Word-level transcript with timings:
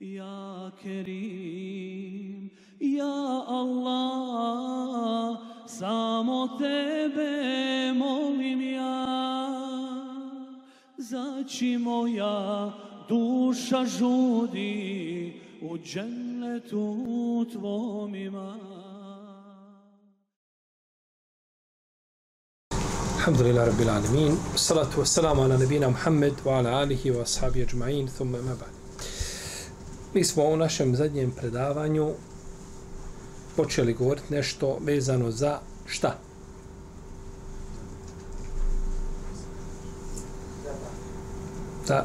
Ya 0.00 0.72
Kerim, 0.82 2.50
Ya 2.80 3.44
Allah, 3.46 5.38
samo 5.66 6.48
Tebe 6.58 7.92
molim 7.94 8.60
ja. 8.74 9.06
Zaći 10.98 11.78
moja 11.78 12.72
duša 13.08 13.84
žudi 13.84 15.32
u 15.62 15.78
džennetu 15.78 17.46
Tvom 17.52 18.14
ima. 18.14 18.74
الحمد 23.24 23.40
لله 23.40 23.88
Alamin. 23.88 24.36
Salatu 24.56 25.00
wassalamu 25.00 25.42
ala 25.44 25.56
nabina 25.58 25.88
نبينا 25.88 26.44
wa 26.44 26.58
ala 26.58 26.80
alihi 26.80 27.10
wa 27.10 27.24
أجمعين 27.42 28.06
ثم 28.06 28.32
Thumma 28.32 28.42
ma 28.42 28.54
ba'd. 28.54 28.83
Mi 30.14 30.24
smo 30.24 30.44
u 30.44 30.56
našem 30.56 30.96
zadnjem 30.96 31.30
predavanju 31.30 32.10
počeli 33.56 33.94
govoriti 33.94 34.34
nešto 34.34 34.78
vezano 34.80 35.30
za 35.30 35.58
šta? 35.86 36.18
Za 41.86 42.04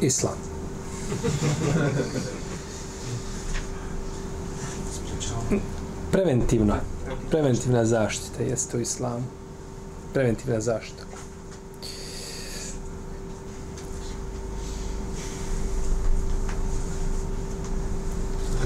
Islam. 0.00 0.36
Preventivna. 6.12 6.80
Preventivna 7.30 7.84
zaštita 7.84 8.42
jeste 8.42 8.76
u 8.76 8.80
islamu. 8.80 9.24
Preventivna 10.12 10.60
zaštita. 10.60 11.07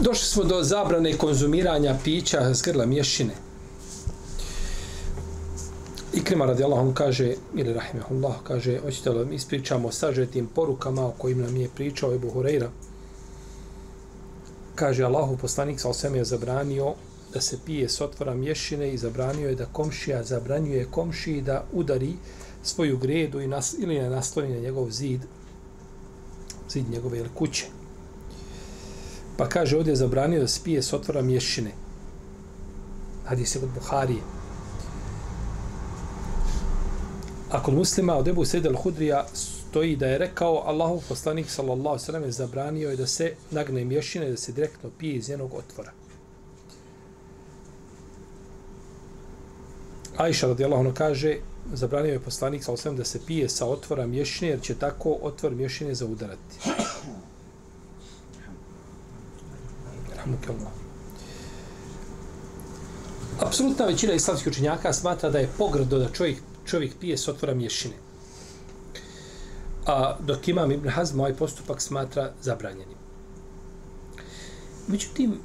Došli 0.02 0.26
smo 0.26 0.44
do 0.44 0.62
zabrane 0.62 1.18
konzumiranja 1.18 1.96
pića 2.04 2.54
s 2.54 2.62
grla 2.62 2.86
mješine. 2.86 3.34
Ikrima 6.12 6.46
radi 6.46 6.64
Allahom 6.64 6.94
kaže, 6.94 7.34
ili 7.54 7.72
rahimahullah, 7.72 8.34
kaže, 8.42 8.78
hoćete 8.78 9.10
li 9.10 9.26
mi 9.26 9.34
ispričamo 9.34 9.88
o 9.88 9.92
sažetim 9.92 10.46
porukama 10.46 11.06
o 11.06 11.12
kojim 11.18 11.40
nam 11.40 11.56
je 11.56 11.68
pričao 11.74 12.14
Ebu 12.14 12.30
Hureyra. 12.30 12.68
Kaže, 14.74 15.04
Allahu 15.04 15.36
poslanik 15.36 15.80
sa 15.80 15.88
osveme 15.88 16.18
je 16.18 16.24
zabranio 16.24 16.94
da 17.34 17.40
se 17.40 17.58
pije 17.66 17.88
s 17.88 18.00
otvora 18.00 18.34
mješine 18.34 18.90
i 18.92 18.98
zabranio 18.98 19.48
je 19.48 19.54
da 19.54 19.66
komšija 19.66 20.22
zabranjuje 20.22 20.88
komšiji 20.90 21.42
da 21.42 21.64
udari 21.72 22.14
svoju 22.62 22.98
gredu 22.98 23.40
i 23.40 23.46
nas, 23.46 23.74
ili 23.78 23.98
ne 23.98 24.10
nasloni 24.10 24.54
na 24.54 24.60
njegov 24.60 24.90
zid, 24.90 25.20
zid 26.68 26.90
njegove 26.90 27.24
kuće. 27.34 27.81
Pa 29.36 29.48
kaže, 29.48 29.76
ovdje 29.76 29.90
je 29.90 29.96
zabranio 29.96 30.40
da 30.40 30.48
spije 30.48 30.82
s 30.82 30.92
otvora 30.92 31.22
mješine. 31.22 31.72
Hadis 33.24 33.54
je 33.54 33.62
od 33.62 33.68
Buharije. 33.74 34.20
A 37.50 37.62
kod 37.62 37.74
muslima 37.74 38.16
od 38.16 38.28
Ebu 38.28 38.44
Sejda 38.44 38.70
al-Hudrija 38.70 39.24
stoji 39.72 39.96
da 39.96 40.06
je 40.06 40.18
rekao 40.18 40.62
Allahov 40.66 41.00
poslanik 41.08 41.50
sallallahu 41.50 41.98
sallam 41.98 42.24
je 42.24 42.32
zabranio 42.32 42.90
je 42.90 42.96
da 42.96 43.06
se 43.06 43.34
nagne 43.50 43.84
mješine 43.84 44.30
da 44.30 44.36
se 44.36 44.52
direktno 44.52 44.90
pije 44.98 45.14
iz 45.14 45.28
jednog 45.28 45.54
otvora. 45.54 45.92
Ajša 50.16 50.46
radijallahu 50.46 50.80
ono 50.80 50.94
kaže 50.94 51.36
zabranio 51.72 52.12
je 52.12 52.20
poslanik 52.20 52.64
sallallahu 52.64 52.82
sallam 52.82 52.96
da 52.96 53.04
se 53.04 53.20
pije 53.26 53.48
sa 53.48 53.66
otvora 53.66 54.06
mješine 54.06 54.50
jer 54.50 54.60
će 54.60 54.74
tako 54.74 55.18
otvor 55.22 55.54
mješine 55.54 55.94
zaudarati. 55.94 56.58
Rahmukallah. 60.22 60.72
Apsolutna 63.40 63.86
većina 63.86 64.12
islamskih 64.12 64.52
učenjaka 64.52 64.92
smatra 64.92 65.30
da 65.30 65.38
je 65.38 65.50
pogrdo 65.58 65.98
da 65.98 66.08
čovjek, 66.08 66.38
čovjek 66.66 66.92
pije 67.00 67.18
s 67.18 67.28
otvora 67.28 67.54
mješine. 67.54 67.94
A 69.86 70.16
dok 70.20 70.48
imam 70.48 70.70
Ibn 70.70 70.88
Hazm 70.88 71.20
ovaj 71.20 71.34
postupak 71.34 71.80
smatra 71.80 72.32
zabranjenim. 72.42 72.96
Međutim, 74.86 75.38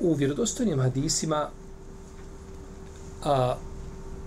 u 0.00 0.14
vjerodostojnim 0.14 0.80
hadisima 0.80 1.48
a, 3.24 3.56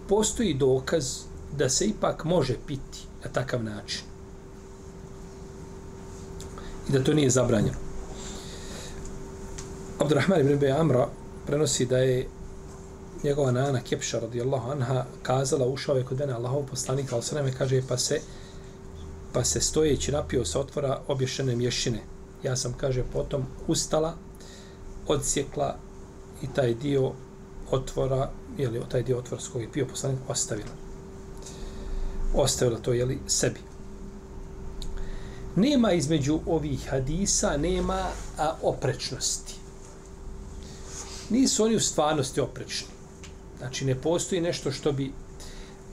postoji 0.10 0.54
dokaz 0.54 1.20
da 1.58 1.70
se 1.70 1.86
ipak 1.86 2.24
može 2.24 2.56
piti 2.68 3.00
na 3.24 3.32
takav 3.32 3.64
način. 3.64 4.02
I 6.90 6.92
da 6.92 7.04
to 7.04 7.14
nije 7.14 7.30
zabranjeno. 7.30 7.87
Abdurrahman 10.00 10.40
ibn 10.40 10.60
Bej 10.60 10.72
Amra 10.72 11.08
prenosi 11.48 11.86
da 11.86 11.98
je 11.98 12.28
njegova 13.24 13.52
nana 13.52 13.82
Kepša 13.82 14.20
radijallahu 14.20 14.72
anha 14.72 15.06
kazala, 15.24 15.68
ušao 15.68 15.96
je 15.98 16.04
kod 16.04 16.20
mene 16.20 16.34
Allahov 16.34 16.64
poslanika, 16.70 17.16
al 17.16 17.22
sveme 17.22 17.52
kaže, 17.58 17.82
pa 17.88 17.98
se 17.98 18.20
pa 19.34 19.44
se 19.44 19.62
stojeći 19.62 20.12
napio 20.12 20.46
sa 20.46 20.60
otvora 20.60 21.02
obješene 21.08 21.56
mješine. 21.56 22.00
Ja 22.44 22.56
sam, 22.56 22.74
kaže, 22.74 23.04
potom 23.14 23.46
ustala, 23.68 24.14
odsjekla 25.08 25.76
i 26.42 26.48
taj 26.56 26.74
dio 26.74 27.12
otvora, 27.72 28.30
jeli, 28.58 28.82
taj 28.90 29.04
dio 29.04 29.18
otvora 29.18 29.42
s 29.42 29.50
je 29.56 29.72
pio 29.72 29.86
poslanik, 29.86 30.20
ostavila. 30.28 30.70
Ostavila 32.36 32.80
to, 32.80 32.94
jeli, 32.94 33.20
sebi. 33.28 33.60
Nema 35.56 35.92
između 35.92 36.40
ovih 36.46 36.90
hadisa, 36.90 37.58
nema 37.58 38.06
a, 38.38 38.56
oprečnosti. 38.62 39.67
Nisu 41.30 41.64
oni 41.64 41.76
u 41.76 41.80
stvarnosti 41.80 42.42
oprečni. 42.42 42.88
Znači, 43.58 43.86
ne 43.86 43.96
postoji 43.96 44.42
nešto 44.42 44.72
što 44.72 44.92
bi 44.92 45.12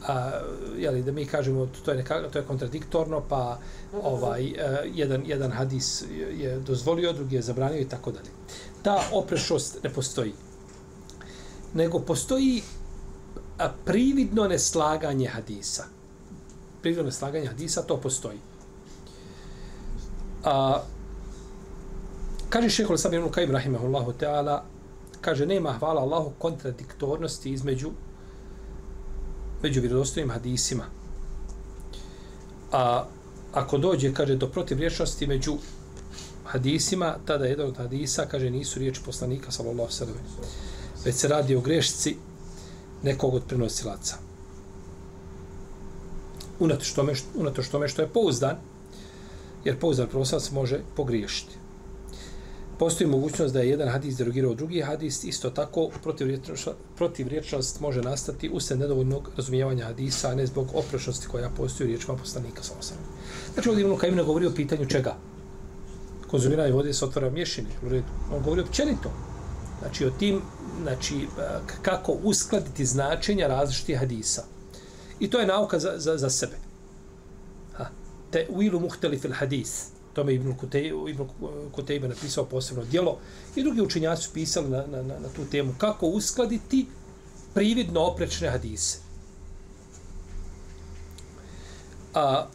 a, 0.06 0.30
jeli, 0.76 1.02
da 1.02 1.12
mi 1.12 1.26
kažemo 1.26 1.68
to 1.84 1.90
je 1.90 1.96
neka, 1.96 2.28
to 2.32 2.38
je 2.38 2.44
kontradiktorno 2.44 3.22
pa 3.28 3.58
ovaj 4.02 4.42
a, 4.42 4.78
jedan 4.94 5.22
jedan 5.26 5.52
hadis 5.52 6.04
je 6.32 6.58
dozvolio 6.60 7.12
drugi 7.12 7.36
je 7.36 7.42
zabranio 7.42 7.80
i 7.80 7.88
tako 7.88 8.12
dalje. 8.12 8.28
Ta 8.82 9.02
oprešost 9.12 9.82
ne 9.82 9.90
postoji. 9.90 10.32
Nego 11.74 11.98
postoji 11.98 12.62
a, 13.58 13.72
prividno 13.84 14.48
neslaganje 14.48 15.28
hadisa. 15.28 15.84
Prividno 16.82 17.04
neslaganje 17.04 17.46
hadisa 17.46 17.82
to 17.82 17.96
postoji. 17.96 18.38
A 20.44 20.82
kaže 22.48 22.70
šehol 22.70 22.96
sam 22.96 23.14
ibn 23.14 23.30
Kajim 23.30 23.50
rahimahullahu 23.50 24.12
teala, 24.12 24.64
kaže 25.24 25.46
nema 25.46 25.72
hvala 25.72 26.00
Allahu 26.00 26.32
kontradiktornosti 26.38 27.52
između 27.52 27.90
među 29.62 29.80
vjerodostojnim 29.80 30.30
hadisima. 30.30 30.84
A 32.72 33.04
ako 33.52 33.78
dođe, 33.78 34.12
kaže, 34.14 34.36
do 34.36 34.48
protivriječnosti 34.48 35.26
među 35.26 35.56
hadisima, 36.44 37.16
tada 37.24 37.46
jedan 37.46 37.66
od 37.66 37.76
hadisa, 37.76 38.26
kaže, 38.26 38.50
nisu 38.50 38.78
riječi 38.78 39.00
poslanika, 39.04 39.50
sallallahu 39.50 39.92
sallam, 39.92 40.14
već 41.04 41.14
se 41.14 41.28
radi 41.28 41.56
o 41.56 41.60
grešci 41.60 42.16
nekog 43.02 43.34
od 43.34 43.42
prenosilaca. 43.48 44.16
Unatoč 46.58 46.92
tome, 46.92 47.14
unatoč 47.34 47.68
tome 47.68 47.88
što 47.88 48.02
je 48.02 48.08
pouzdan, 48.08 48.56
jer 49.64 49.78
pouzdan 49.80 50.08
prenosilac 50.08 50.50
može 50.50 50.80
pogriješiti 50.96 51.63
postoji 52.78 53.10
mogućnost 53.10 53.54
da 53.54 53.60
je 53.60 53.70
jedan 53.70 53.88
hadis 53.88 54.16
derogirao 54.16 54.54
drugi 54.54 54.80
hadis, 54.80 55.24
isto 55.24 55.50
tako 55.50 55.90
protivriječnost 56.96 57.80
može 57.80 58.02
nastati 58.02 58.50
usred 58.50 58.78
nedovoljnog 58.78 59.30
razumijevanja 59.36 59.84
hadisa, 59.84 60.28
a 60.28 60.34
ne 60.34 60.46
zbog 60.46 60.68
oprešnosti 60.74 61.26
koja 61.26 61.50
postoji 61.50 61.86
u 61.86 61.88
riječima 61.88 62.16
poslanika 62.16 62.62
sa 62.62 62.72
osam. 62.78 62.96
Znači 63.54 63.68
ovdje 63.68 63.84
Ibn 63.84 63.96
Kajim 63.96 64.16
ne 64.16 64.22
govori 64.22 64.46
o 64.46 64.54
pitanju 64.54 64.86
čega? 64.86 65.16
Konzumiranje 66.30 66.72
vode 66.72 66.92
se 66.92 67.04
otvara 67.04 67.30
mješine. 67.30 67.68
On 68.32 68.42
govori 68.42 68.60
općenito. 68.60 69.10
Znači 69.80 70.06
o 70.06 70.10
tim, 70.10 70.40
znači 70.82 71.28
kako 71.82 72.12
uskladiti 72.12 72.86
značenja 72.86 73.46
različitih 73.46 73.98
hadisa. 73.98 74.44
I 75.20 75.30
to 75.30 75.40
je 75.40 75.46
nauka 75.46 75.78
za, 75.78 75.92
za, 75.96 76.16
za 76.16 76.30
sebe. 76.30 76.56
Ha. 77.72 77.86
Te 78.30 78.46
uilu 78.50 78.80
muhteli 78.80 79.18
fil 79.18 79.32
hadis 79.32 79.93
tome 80.14 80.34
Ibn 80.34 80.56
Kutejba, 80.56 81.10
Ibn 81.10 81.24
Kutejba 81.72 82.08
napisao 82.08 82.44
posebno 82.44 82.84
djelo 82.84 83.18
i 83.56 83.62
drugi 83.62 83.80
učinjaci 83.80 84.22
su 84.22 84.30
pisali 84.32 84.68
na, 84.68 84.84
na, 84.86 85.02
na, 85.02 85.18
na 85.18 85.28
tu 85.36 85.44
temu 85.50 85.74
kako 85.78 86.06
uskladiti 86.06 86.86
prividno 87.54 88.00
oprečne 88.00 88.50
hadise. 88.50 88.98
A, 92.14 92.46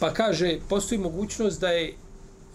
pa 0.00 0.14
kaže, 0.14 0.58
postoji 0.68 0.98
mogućnost 0.98 1.60
da 1.60 1.68
je 1.68 1.94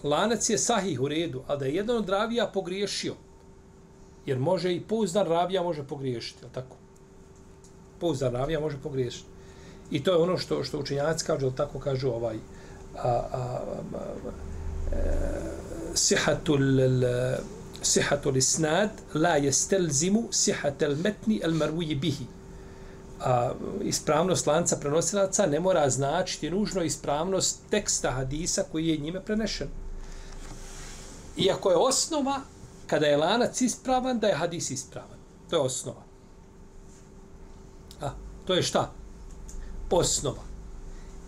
lanac 0.02 0.50
je 0.50 0.58
sahih 0.58 1.00
u 1.00 1.08
redu, 1.08 1.42
a 1.46 1.56
da 1.56 1.64
je 1.66 1.74
jedan 1.74 1.96
od 1.96 2.08
ravija 2.08 2.46
pogriješio. 2.46 3.14
Jer 4.26 4.38
može 4.38 4.74
i 4.74 4.80
pouzdan 4.80 5.26
ravija 5.26 5.62
može 5.62 5.82
pogriješiti, 5.82 6.44
je 6.44 6.52
tako? 6.52 6.76
Pouzdan 8.00 8.32
ravija 8.32 8.60
može 8.60 8.76
pogriješiti. 8.82 9.28
I 9.90 10.02
to 10.04 10.10
je 10.10 10.16
ono 10.16 10.38
što 10.38 10.64
što 10.64 10.78
učenjaci 10.78 11.26
kažu, 11.26 11.50
tako 11.50 11.78
kažu 11.78 12.08
ovaj, 12.08 12.36
a, 12.96 13.08
a, 13.08 13.62
a, 13.94 14.02
sihatul 15.94 17.04
sihatul 17.82 18.36
isnad 18.36 18.90
la 19.14 19.38
yastalzimu 19.38 20.28
sihatul 20.30 20.96
matni 21.04 21.40
al 21.44 21.52
bihi 22.00 22.26
a 23.20 23.52
ispravnost 23.82 24.46
lanca 24.46 24.76
prenosilaca 24.76 25.46
ne 25.46 25.60
mora 25.60 25.90
značiti 25.90 26.50
nužno 26.50 26.82
ispravnost 26.82 27.60
teksta 27.70 28.10
hadisa 28.10 28.62
koji 28.72 28.88
je 28.88 28.96
njime 28.96 29.24
prenešen. 29.24 29.68
Iako 31.36 31.70
je 31.70 31.76
osnova, 31.76 32.40
kada 32.86 33.06
je 33.06 33.16
lanac 33.16 33.60
ispravan, 33.60 34.18
da 34.18 34.26
je 34.26 34.34
hadis 34.34 34.70
ispravan. 34.70 35.18
To 35.50 35.56
je 35.56 35.60
osnova. 35.60 36.02
A, 38.00 38.10
to 38.46 38.54
je 38.54 38.62
šta? 38.62 38.92
Osnova. 39.90 40.42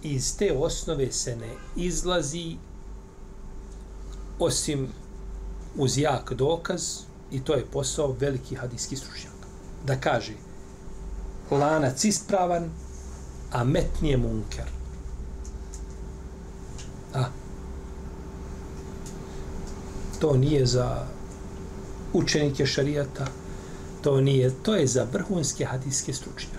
Iz 0.02 0.36
te 0.36 0.52
osnove 0.58 1.12
se 1.12 1.36
ne 1.36 1.50
izlazi 1.76 2.56
osim 4.38 4.88
uz 5.76 5.98
jak 5.98 6.32
dokaz 6.32 6.82
i 7.30 7.40
to 7.40 7.54
je 7.54 7.66
posao 7.66 8.16
veliki 8.20 8.54
hadijski 8.54 8.96
stručnjaka. 8.96 9.48
Da 9.86 10.00
kaže, 10.00 10.32
lanac 11.50 12.04
ispravan, 12.04 12.70
a 13.52 13.64
met 13.64 14.00
nije 14.02 14.16
munker. 14.16 14.64
A, 17.14 17.24
to 20.20 20.36
nije 20.36 20.66
za 20.66 21.06
učenike 22.12 22.66
šarijata, 22.66 23.26
to 24.02 24.20
nije, 24.20 24.54
to 24.62 24.74
je 24.74 24.86
za 24.86 25.06
vrhunske 25.12 25.64
hadijske 25.64 26.12
stručnjake. 26.12 26.57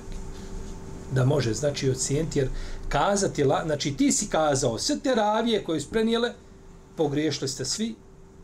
Da 1.11 1.25
može, 1.25 1.53
znači, 1.53 1.89
ocijeniti, 1.89 2.39
jer 2.39 2.49
kazati, 2.89 3.43
znači, 3.65 3.97
ti 3.97 4.11
si 4.11 4.27
kazao, 4.27 4.79
sve 4.79 4.99
te 4.99 5.15
ravije 5.15 5.63
koje 5.63 5.79
su 5.79 5.89
prenijele, 5.89 6.33
pogriješili 6.95 7.47
ste 7.47 7.65
svi, 7.65 7.95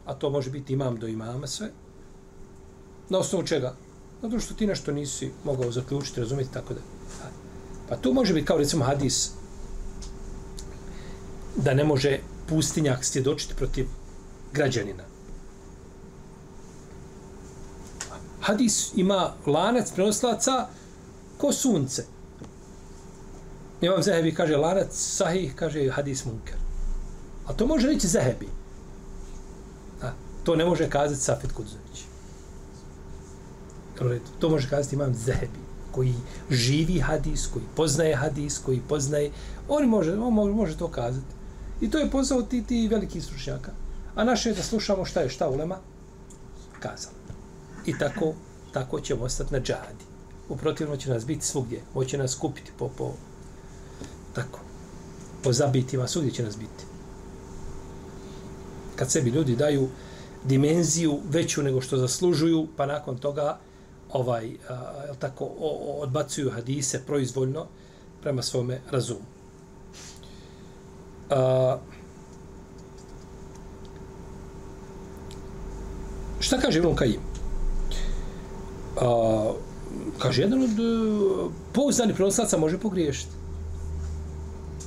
a 0.06 0.14
to 0.14 0.30
može 0.30 0.50
biti 0.50 0.74
imam 0.74 1.00
do 1.00 1.08
imama 1.08 1.48
sve, 1.48 1.72
na 3.10 3.18
osnovu 3.18 3.46
čega? 3.46 3.76
Zato 4.22 4.40
što 4.40 4.54
ti 4.54 4.68
nešto 4.68 4.92
nisi 4.92 5.32
mogao 5.44 5.72
zaključiti, 5.72 6.20
razumjeti, 6.20 6.54
tako 6.54 6.74
da. 6.74 6.80
Pa 7.90 7.96
tu 7.96 8.14
može 8.14 8.34
biti 8.34 8.46
kao 8.46 8.58
recimo 8.58 8.86
hadis 8.86 9.32
da 11.56 11.74
ne 11.74 11.84
može 11.84 12.20
pustinjak 12.48 13.06
svjedočiti 13.06 13.54
protiv 13.56 13.88
građanina. 14.54 15.04
Hadis 18.42 18.92
ima 18.96 19.34
lanac 19.46 19.92
prenoslaca 19.92 20.68
ko 21.38 21.54
sunce. 21.54 22.06
Imam 23.82 24.04
Zehebi 24.04 24.34
kaže 24.36 24.58
lanac 24.58 24.88
sahih, 24.92 25.56
kaže 25.56 25.90
hadis 25.90 26.26
munker. 26.26 26.56
A 27.46 27.54
to 27.54 27.68
može 27.68 27.88
reći 27.88 28.08
Zehebi. 28.08 28.48
A, 30.02 30.12
to 30.44 30.56
ne 30.56 30.66
može 30.66 30.90
kazati 30.90 31.22
Safet 31.22 31.52
Kudzović. 31.52 32.06
To 34.40 34.50
može 34.50 34.70
kazati 34.70 34.96
imam 34.96 35.14
Zehebi, 35.14 35.60
koji 35.92 36.14
živi 36.50 37.00
hadis, 37.00 37.48
koji 37.54 37.66
poznaje 37.76 38.16
hadis, 38.16 38.58
koji 38.58 38.82
poznaje... 38.90 39.32
On 39.68 39.86
može, 39.86 40.14
on 40.14 40.34
može, 40.34 40.54
može 40.54 40.78
to 40.78 40.88
kazati. 40.88 41.36
I 41.82 41.92
to 41.92 41.98
je 41.98 42.12
posao 42.12 42.42
ti, 42.42 42.64
ti 42.64 42.88
veliki 42.88 43.22
stručnjaka. 43.22 43.72
A 44.16 44.24
naše 44.24 44.50
je 44.50 44.56
da 44.56 44.64
slušamo 44.64 45.06
šta 45.06 45.22
je 45.22 45.30
šta 45.30 45.50
ulema 45.50 45.78
kazala. 46.80 47.16
I 47.86 47.98
tako, 47.98 48.34
tako 48.72 49.00
ćemo 49.00 49.24
ostati 49.24 49.54
na 49.54 49.60
džadi. 49.60 50.06
Uprotivno 50.50 50.98
će 50.98 51.10
nas 51.10 51.26
biti 51.26 51.46
svugdje. 51.46 51.82
Hoće 51.94 52.18
nas 52.18 52.36
kupiti 52.36 52.72
po, 52.78 52.90
po 52.98 53.14
tako, 54.36 54.60
po 55.44 55.54
zabitima, 55.54 56.08
svugdje 56.08 56.34
će 56.34 56.44
nas 56.44 56.58
biti. 56.58 56.84
Kad 58.96 59.12
sebi 59.12 59.30
ljudi 59.30 59.56
daju 59.56 59.88
dimenziju 60.44 61.20
veću 61.30 61.64
nego 61.64 61.82
što 61.82 61.98
zaslužuju, 61.98 62.68
pa 62.78 62.86
nakon 62.86 63.18
toga 63.18 63.58
ovaj 64.12 64.52
a, 64.70 65.14
tako 65.20 65.46
o, 65.46 65.52
o, 65.60 66.02
odbacuju 66.02 66.52
hadise 66.52 67.02
proizvoljno 67.08 67.66
prema 68.22 68.42
svome 68.42 68.82
razumu. 68.92 69.26
A, 71.30 71.78
šta 76.40 76.60
kaže 76.60 76.80
Ibn 76.80 76.96
Kajim? 76.96 77.22
A, 79.02 79.52
kaže, 80.20 80.42
jedan 80.42 80.64
od 80.64 80.80
e, 80.80 80.84
uh, 80.84 81.52
pouzdani 81.74 82.14
prenoslaca 82.14 82.58
može 82.58 82.78
pogriješiti. 82.78 83.45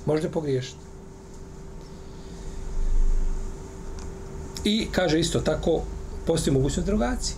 Možda 0.08 0.28
pogriješiti. 0.28 0.76
I 4.64 4.86
kaže 4.92 5.20
isto 5.20 5.40
tako, 5.40 5.82
postoji 6.26 6.54
mogućnost 6.54 6.86
derogacije. 6.86 7.36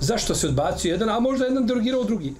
Zašto 0.00 0.34
se 0.34 0.48
odbacio 0.48 0.90
jedan, 0.90 1.08
a 1.08 1.20
možda 1.20 1.44
jedan 1.44 1.66
derogirao 1.66 2.04
drugi? 2.04 2.34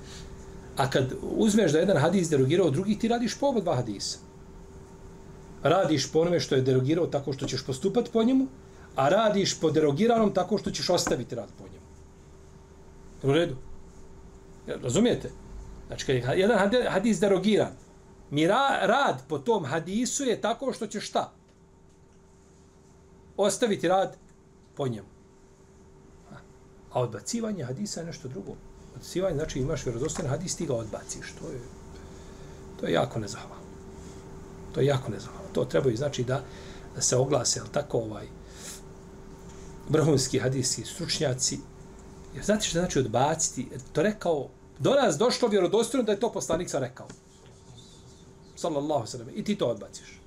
A 0.77 0.91
kad 0.91 1.15
uzmeš 1.23 1.73
da 1.73 1.79
jedan 1.79 1.97
hadis 1.97 2.29
derogirao 2.29 2.71
drugi, 2.71 2.99
ti 2.99 3.09
radiš 3.09 3.39
po 3.41 3.47
oba 3.47 3.61
dva 3.61 3.77
hadisa. 3.77 4.19
Radiš 5.63 6.11
po 6.13 6.21
onome 6.21 6.41
što 6.41 6.55
je 6.55 6.63
derogirao 6.63 7.07
tako 7.07 7.33
što 7.33 7.47
ćeš 7.47 7.65
postupati 7.67 8.11
po 8.13 8.25
njemu, 8.25 8.47
a 8.97 9.09
radiš 9.09 9.61
po 9.61 9.71
derogiranom 9.71 10.35
tako 10.35 10.59
što 10.59 10.71
ćeš 10.71 10.91
ostaviti 10.91 11.35
rad 11.35 11.49
po 11.59 11.65
njemu. 11.65 11.89
U 13.23 13.33
redu? 13.33 13.57
Razumijete? 14.83 15.31
Znači, 15.87 16.07
kad 16.07 16.17
je 16.17 16.41
jedan 16.41 16.71
hadis 16.89 17.21
derogiran, 17.21 17.84
mi 18.35 18.47
ra, 18.47 18.79
rad 18.83 19.23
po 19.29 19.39
tom 19.39 19.65
hadisu 19.65 20.25
je 20.25 20.41
tako 20.41 20.73
što 20.73 20.87
će 20.87 21.01
šta? 21.01 21.33
Ostaviti 23.37 23.89
rad 23.89 24.17
po 24.75 24.89
njemu. 24.89 25.09
A 26.93 27.01
odbacivanje 27.01 27.65
hadisa 27.65 28.01
je 28.01 28.07
nešto 28.07 28.29
drugo. 28.29 28.57
Odbacivanje 28.89 29.37
znači 29.37 29.59
imaš 29.59 29.87
vjerozostojan 29.87 30.31
hadis, 30.31 30.57
ti 30.57 30.67
ga 30.67 30.75
odbaciš. 30.75 31.35
To 31.41 31.49
je, 31.49 31.61
to 32.81 32.87
je 32.87 32.93
jako 32.93 33.19
nezahvalno. 33.19 33.65
To 34.75 34.81
je 34.81 34.87
jako 34.87 35.11
nezahvalno. 35.11 35.49
To 35.53 35.65
treba 35.65 35.91
i 35.91 35.97
znači 35.97 36.25
da, 36.25 36.43
da 36.95 37.01
se 37.01 37.17
oglase, 37.17 37.61
ali 37.61 37.71
tako 37.73 37.99
ovaj, 37.99 38.27
vrhunski 39.89 40.39
hadijski 40.39 40.85
stručnjaci. 40.85 41.59
Jer 42.35 42.45
znate 42.45 42.67
što 42.67 42.79
znači 42.79 42.99
odbaciti? 42.99 43.69
To 43.93 44.03
rekao, 44.03 44.49
do 44.79 44.95
nas 44.95 45.19
došlo 45.19 45.49
vjerodostojno 45.49 46.05
da 46.05 46.13
je 46.13 46.21
to 46.21 46.33
poslanik 46.33 46.71
sa 46.71 46.79
rekao. 46.79 47.07
Sallallahu 48.57 49.07
sallam. 49.07 49.29
I 49.35 49.45
ti 49.45 49.57
to 49.57 49.67
odbaciš. 49.67 50.21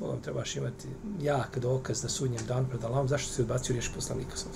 Bogom 0.00 0.22
trebaš 0.22 0.56
imati 0.56 0.88
jak 1.20 1.58
dokaz 1.58 2.02
na 2.02 2.08
sudnjem 2.08 2.46
danu 2.48 2.66
pred 2.68 2.84
Allahom, 2.84 3.08
zašto 3.08 3.32
si 3.32 3.42
odbacio 3.42 3.72
riječ 3.72 3.90
poslanika 3.94 4.36
sa 4.36 4.48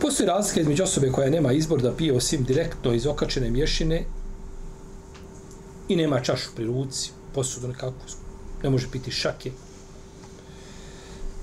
Postoji 0.00 0.26
razlika 0.26 0.60
između 0.60 0.82
osobe 0.82 1.12
koja 1.12 1.30
nema 1.30 1.52
izbor 1.52 1.82
da 1.82 1.92
pije 1.92 2.16
osim 2.16 2.44
direktno 2.44 2.94
iz 2.94 3.06
okačene 3.06 3.50
mješine 3.50 4.04
i 5.88 5.96
nema 5.96 6.20
čašu 6.20 6.50
pri 6.56 6.64
ruci, 6.64 7.10
posudu 7.34 7.68
nekako, 7.68 7.94
ne 8.62 8.70
može 8.70 8.90
piti 8.90 9.10
šake. 9.10 9.50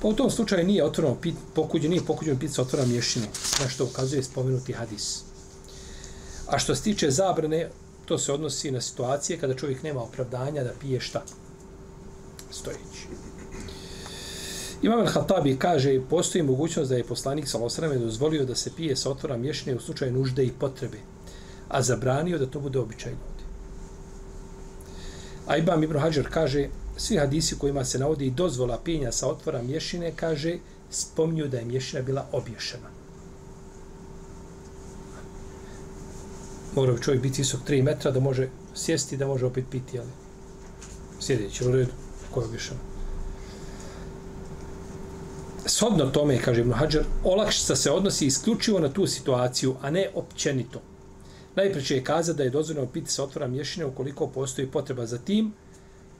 Pa 0.05 0.09
u 0.09 0.13
tom 0.13 0.29
slučaju 0.31 0.65
nije 0.65 0.83
otvoreno 0.83 1.15
pit, 1.21 1.35
pokuđen, 1.53 1.89
nije 1.91 2.05
pokuđen 2.05 2.39
pit 2.39 2.53
sa 2.53 2.61
otvorena 2.61 2.91
mješine, 2.91 3.25
na 3.61 3.69
što 3.69 3.85
ukazuje 3.85 4.23
spomenuti 4.23 4.73
hadis. 4.73 5.23
A 6.47 6.59
što 6.59 6.75
se 6.75 6.83
tiče 6.83 7.11
zabrane, 7.11 7.69
to 8.05 8.17
se 8.17 8.33
odnosi 8.33 8.71
na 8.71 8.81
situacije 8.81 9.39
kada 9.39 9.53
čovjek 9.53 9.83
nema 9.83 10.03
opravdanja 10.03 10.63
da 10.63 10.73
pije 10.81 10.99
šta? 10.99 11.23
Stojeći. 12.51 13.07
Imam 14.81 14.99
al-Hatabi 14.99 15.57
kaže, 15.57 16.01
postoji 16.09 16.43
mogućnost 16.43 16.89
da 16.89 16.97
je 16.97 17.03
poslanik 17.03 17.47
sa 17.47 17.59
dozvolio 17.99 18.45
da 18.45 18.55
se 18.55 18.71
pije 18.77 18.95
sa 18.95 19.09
otvora 19.09 19.37
mješine 19.37 19.75
u 19.75 19.79
slučaju 19.79 20.13
nužde 20.13 20.45
i 20.45 20.53
potrebe, 20.59 20.97
a 21.69 21.81
zabranio 21.81 22.37
da 22.37 22.45
to 22.45 22.59
bude 22.59 22.79
običaj 22.79 23.11
ljudi. 23.11 23.43
A 25.47 25.57
Ibam 25.57 25.83
Ibn 25.83 25.99
Hajar 25.99 26.27
kaže, 26.29 26.69
svi 26.97 27.17
hadisi 27.17 27.57
kojima 27.59 27.85
se 27.85 27.99
navodi 27.99 28.29
dozvola 28.29 28.79
pijenja 28.83 29.11
sa 29.11 29.27
otvora 29.27 29.61
mješine, 29.61 30.11
kaže, 30.15 30.57
spominju 30.89 31.47
da 31.47 31.57
je 31.57 31.65
mješina 31.65 32.01
bila 32.01 32.27
obješena. 32.31 32.89
Mora 36.75 36.97
čovjek 36.97 37.21
biti 37.21 37.41
visok 37.41 37.61
3 37.67 37.83
metra 37.83 38.11
da 38.11 38.19
može 38.19 38.49
sjesti 38.73 39.17
da 39.17 39.27
može 39.27 39.45
opet 39.45 39.65
piti, 39.71 39.99
ali 39.99 40.09
sjedeći 41.19 41.67
u 41.67 41.71
redu, 41.71 41.91
ko 42.31 42.39
je 42.41 42.45
obješena 42.45 42.95
shodno 45.65 46.05
tome, 46.05 46.37
kaže 46.41 46.61
Ibn 46.61 46.71
Hajar, 46.71 47.03
olakšica 47.23 47.75
se 47.75 47.91
odnosi 47.91 48.25
isključivo 48.25 48.79
na 48.79 48.89
tu 48.89 49.07
situaciju, 49.07 49.75
a 49.81 49.89
ne 49.89 50.09
općenito. 50.15 50.81
Najpreće 51.55 51.95
je 51.95 52.03
kaza 52.03 52.33
da 52.33 52.43
je 52.43 52.49
dozvoljeno 52.49 52.87
piti 52.87 53.11
sa 53.11 53.23
otvora 53.23 53.47
mješine 53.47 53.85
ukoliko 53.85 54.27
postoji 54.27 54.67
potreba 54.67 55.05
za 55.05 55.17
tim, 55.17 55.53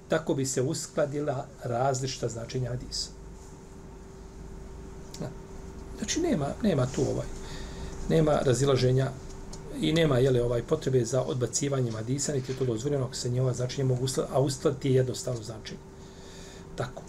tako 0.07 0.33
bi 0.33 0.45
se 0.45 0.61
uskladila 0.61 1.45
različita 1.63 2.27
značenja 2.29 2.69
hadisa. 2.69 3.09
Znači 5.97 6.19
nema, 6.19 6.47
nema 6.63 6.85
tu 6.85 7.01
ovaj, 7.01 7.27
nema 8.09 8.39
razilaženja 8.45 9.11
i 9.81 9.93
nema 9.93 10.17
jele 10.17 10.43
ovaj 10.43 10.61
potrebe 10.61 11.05
za 11.05 11.21
odbacivanjem 11.21 11.95
hadisa, 11.95 12.33
niti 12.33 12.51
je 12.51 12.57
to 12.57 12.65
dozvoljeno 12.65 13.05
ako 13.05 13.15
se 13.15 13.29
njeva 13.29 13.53
značenje 13.53 13.83
mogu 13.83 14.05
uskladiti, 14.05 14.35
a 14.35 14.39
uskladiti 14.39 14.89
je 14.89 14.95
jednostavno 14.95 15.43
značenje. 15.43 15.79
Tako. 16.75 17.01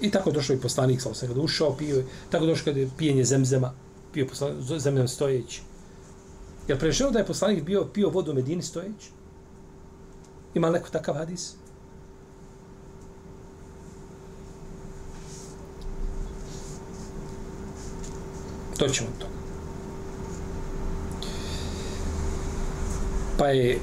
I 0.00 0.10
tako 0.10 0.30
došao 0.30 0.54
i 0.54 0.60
poslanik, 0.60 1.00
sa 1.02 1.10
osam 1.10 1.28
kada 1.28 1.40
ušao, 1.40 1.76
pio, 1.76 2.02
tako 2.30 2.46
došao 2.46 2.64
kada 2.64 2.80
je 2.80 2.90
pijenje 2.98 3.24
zemzema, 3.24 3.72
pio 4.12 4.26
poslanik, 4.26 4.56
zemzem 4.78 5.08
stojeći. 5.08 5.62
Jel 6.68 6.78
prešao 6.78 7.10
da 7.10 7.18
je 7.18 7.26
poslanik 7.26 7.64
bio 7.64 7.84
pio 7.84 8.10
vodu 8.10 8.30
u 8.30 8.34
Medini 8.34 8.62
stojeći? 8.62 9.10
Ima 10.54 10.70
neko 10.70 10.88
takav 10.90 11.14
hadis? 11.14 11.54
To 18.78 18.88
ćemo 18.88 19.08
to. 19.18 19.26
Pa 23.38 23.48
je, 23.48 23.78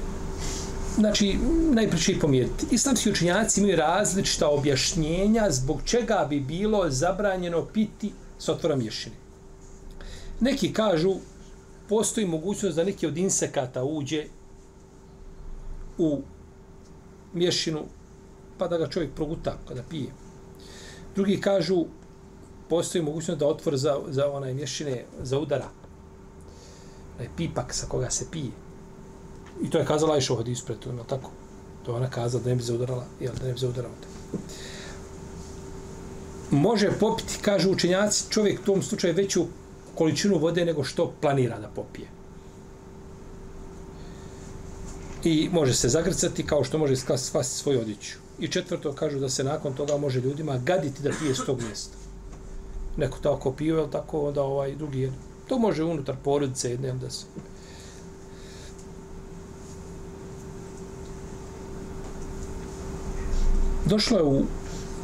znači, 0.95 1.37
najpriče 1.71 2.19
pomijeti. 2.19 2.65
Islamski 2.71 3.09
učinjaci 3.09 3.59
imaju 3.59 3.75
različita 3.75 4.49
objašnjenja 4.49 5.47
zbog 5.49 5.81
čega 5.85 6.27
bi 6.29 6.39
bilo 6.39 6.89
zabranjeno 6.89 7.65
piti 7.65 8.11
s 8.39 8.49
otvorom 8.49 8.81
ješine. 8.81 9.15
Neki 10.39 10.73
kažu, 10.73 11.15
postoji 11.89 12.27
mogućnost 12.27 12.75
da 12.75 12.83
neki 12.83 13.07
od 13.07 13.17
insekata 13.17 13.83
uđe 13.83 14.25
u 15.97 16.21
mješinu, 17.33 17.83
pa 18.57 18.67
da 18.67 18.77
ga 18.77 18.89
čovjek 18.89 19.13
proguta 19.15 19.57
kada 19.67 19.83
pije. 19.89 20.09
Drugi 21.15 21.41
kažu, 21.41 21.85
postoji 22.69 23.03
mogućnost 23.03 23.39
da 23.39 23.47
otvor 23.47 23.77
za, 23.77 23.99
za 24.07 24.31
onaj 24.31 24.53
mješine 24.53 25.05
za 25.21 25.39
udara. 25.39 25.69
Onaj 27.15 27.29
pipak 27.37 27.73
sa 27.73 27.87
koga 27.87 28.09
se 28.09 28.25
pije. 28.31 28.51
I 29.61 29.69
to 29.69 29.77
je 29.77 29.85
kazala 29.85 30.15
Ajša 30.15 30.33
u 30.33 30.37
hadisu 30.37 30.65
pred 30.65 30.79
to, 30.79 31.03
tako? 31.07 31.31
To 31.85 31.91
je 31.91 31.95
ona 31.95 32.09
kazala 32.09 32.43
da 32.43 32.49
ne 32.49 32.55
bi 32.55 32.63
zaudarala, 32.63 33.05
jel, 33.19 33.33
da 33.39 33.47
ne 33.47 33.53
bi 33.53 33.59
zaudarala. 33.59 33.93
Može 36.51 36.91
popiti, 36.99 37.37
kažu 37.41 37.71
učenjaci, 37.71 38.23
čovjek 38.29 38.59
u 38.59 38.65
tom 38.65 38.81
slučaju 38.81 39.13
veću 39.13 39.45
količinu 39.95 40.37
vode 40.37 40.65
nego 40.65 40.83
što 40.83 41.13
planira 41.21 41.59
da 41.59 41.67
popije. 41.67 42.07
I 45.23 45.49
može 45.51 45.73
se 45.73 45.89
zagrcati 45.89 46.45
kao 46.45 46.63
što 46.63 46.77
može 46.77 46.95
spasti 46.95 47.57
svoju 47.57 47.81
odjeću. 47.81 48.17
I 48.39 48.47
četvrto, 48.47 48.93
kažu 48.93 49.19
da 49.19 49.29
se 49.29 49.43
nakon 49.43 49.73
toga 49.73 49.97
može 49.97 50.21
ljudima 50.21 50.57
gaditi 50.57 51.03
da 51.03 51.11
pije 51.19 51.35
s 51.35 51.45
tog 51.45 51.61
mjesta 51.61 52.02
neko 52.97 53.17
tako 53.19 53.51
pio, 53.51 53.77
jel 53.77 53.89
tako, 53.89 54.27
onda 54.27 54.41
ovaj 54.41 54.75
drugi 54.75 54.99
jedu. 54.99 55.15
To 55.47 55.59
može 55.59 55.83
unutar 55.83 56.15
porodice 56.23 56.69
jedne, 56.69 56.93
da 56.93 57.09
se... 57.09 57.25
Došlo 63.85 64.17
je 64.17 64.23
u 64.23 64.41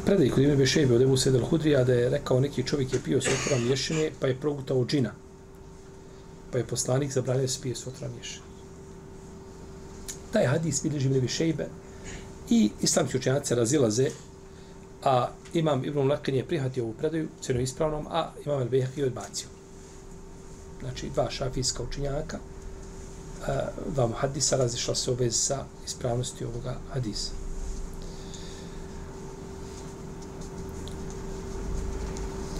predaj 0.06 0.28
kod 0.28 0.42
ime 0.42 0.56
Bešebe 0.56 0.94
od 0.94 1.02
Ebu 1.02 1.16
Sedel 1.16 1.44
Hudrija 1.44 1.84
da 1.84 1.92
je 1.92 2.10
rekao 2.10 2.40
neki 2.40 2.62
čovjek 2.62 2.92
je 2.92 3.00
pio 3.04 3.20
sotra 3.20 3.58
mješine 3.58 4.10
pa 4.20 4.26
je 4.26 4.40
progutao 4.40 4.84
džina. 4.86 5.12
Pa 6.52 6.58
je 6.58 6.66
poslanik 6.66 7.12
zabranio 7.12 7.42
da 7.42 7.48
se 7.48 7.60
pije 7.62 7.74
sotra 7.74 8.08
mješine. 8.08 8.44
Taj 10.32 10.46
hadis 10.46 10.82
bilježi 10.82 11.08
Ibn 11.08 11.20
Bešebe 11.20 11.66
i 12.50 12.70
islamski 12.80 13.16
učenjaci 13.16 13.54
razilaze 13.54 14.10
a 15.04 15.28
imam 15.54 15.84
Ibn 15.84 15.98
Lakin 15.98 16.34
je 16.34 16.44
prihvatio 16.44 16.84
ovu 16.84 16.92
predaju 16.92 17.28
cijenom 17.40 17.62
ispravnom, 17.62 18.06
a 18.10 18.30
imam 18.46 18.60
El-Behak 18.60 18.98
je 18.98 19.06
odbacio. 19.06 19.48
Znači, 20.80 21.10
dva 21.14 21.30
šafijska 21.30 21.82
učinjaka, 21.82 22.38
e, 22.38 23.52
dva 23.94 24.06
muhadisa 24.06 24.56
razišla 24.56 24.94
se 24.94 25.10
obez 25.10 25.36
sa 25.36 25.64
ispravnosti 25.86 26.44
ovoga 26.44 26.76
hadisa. 26.92 27.30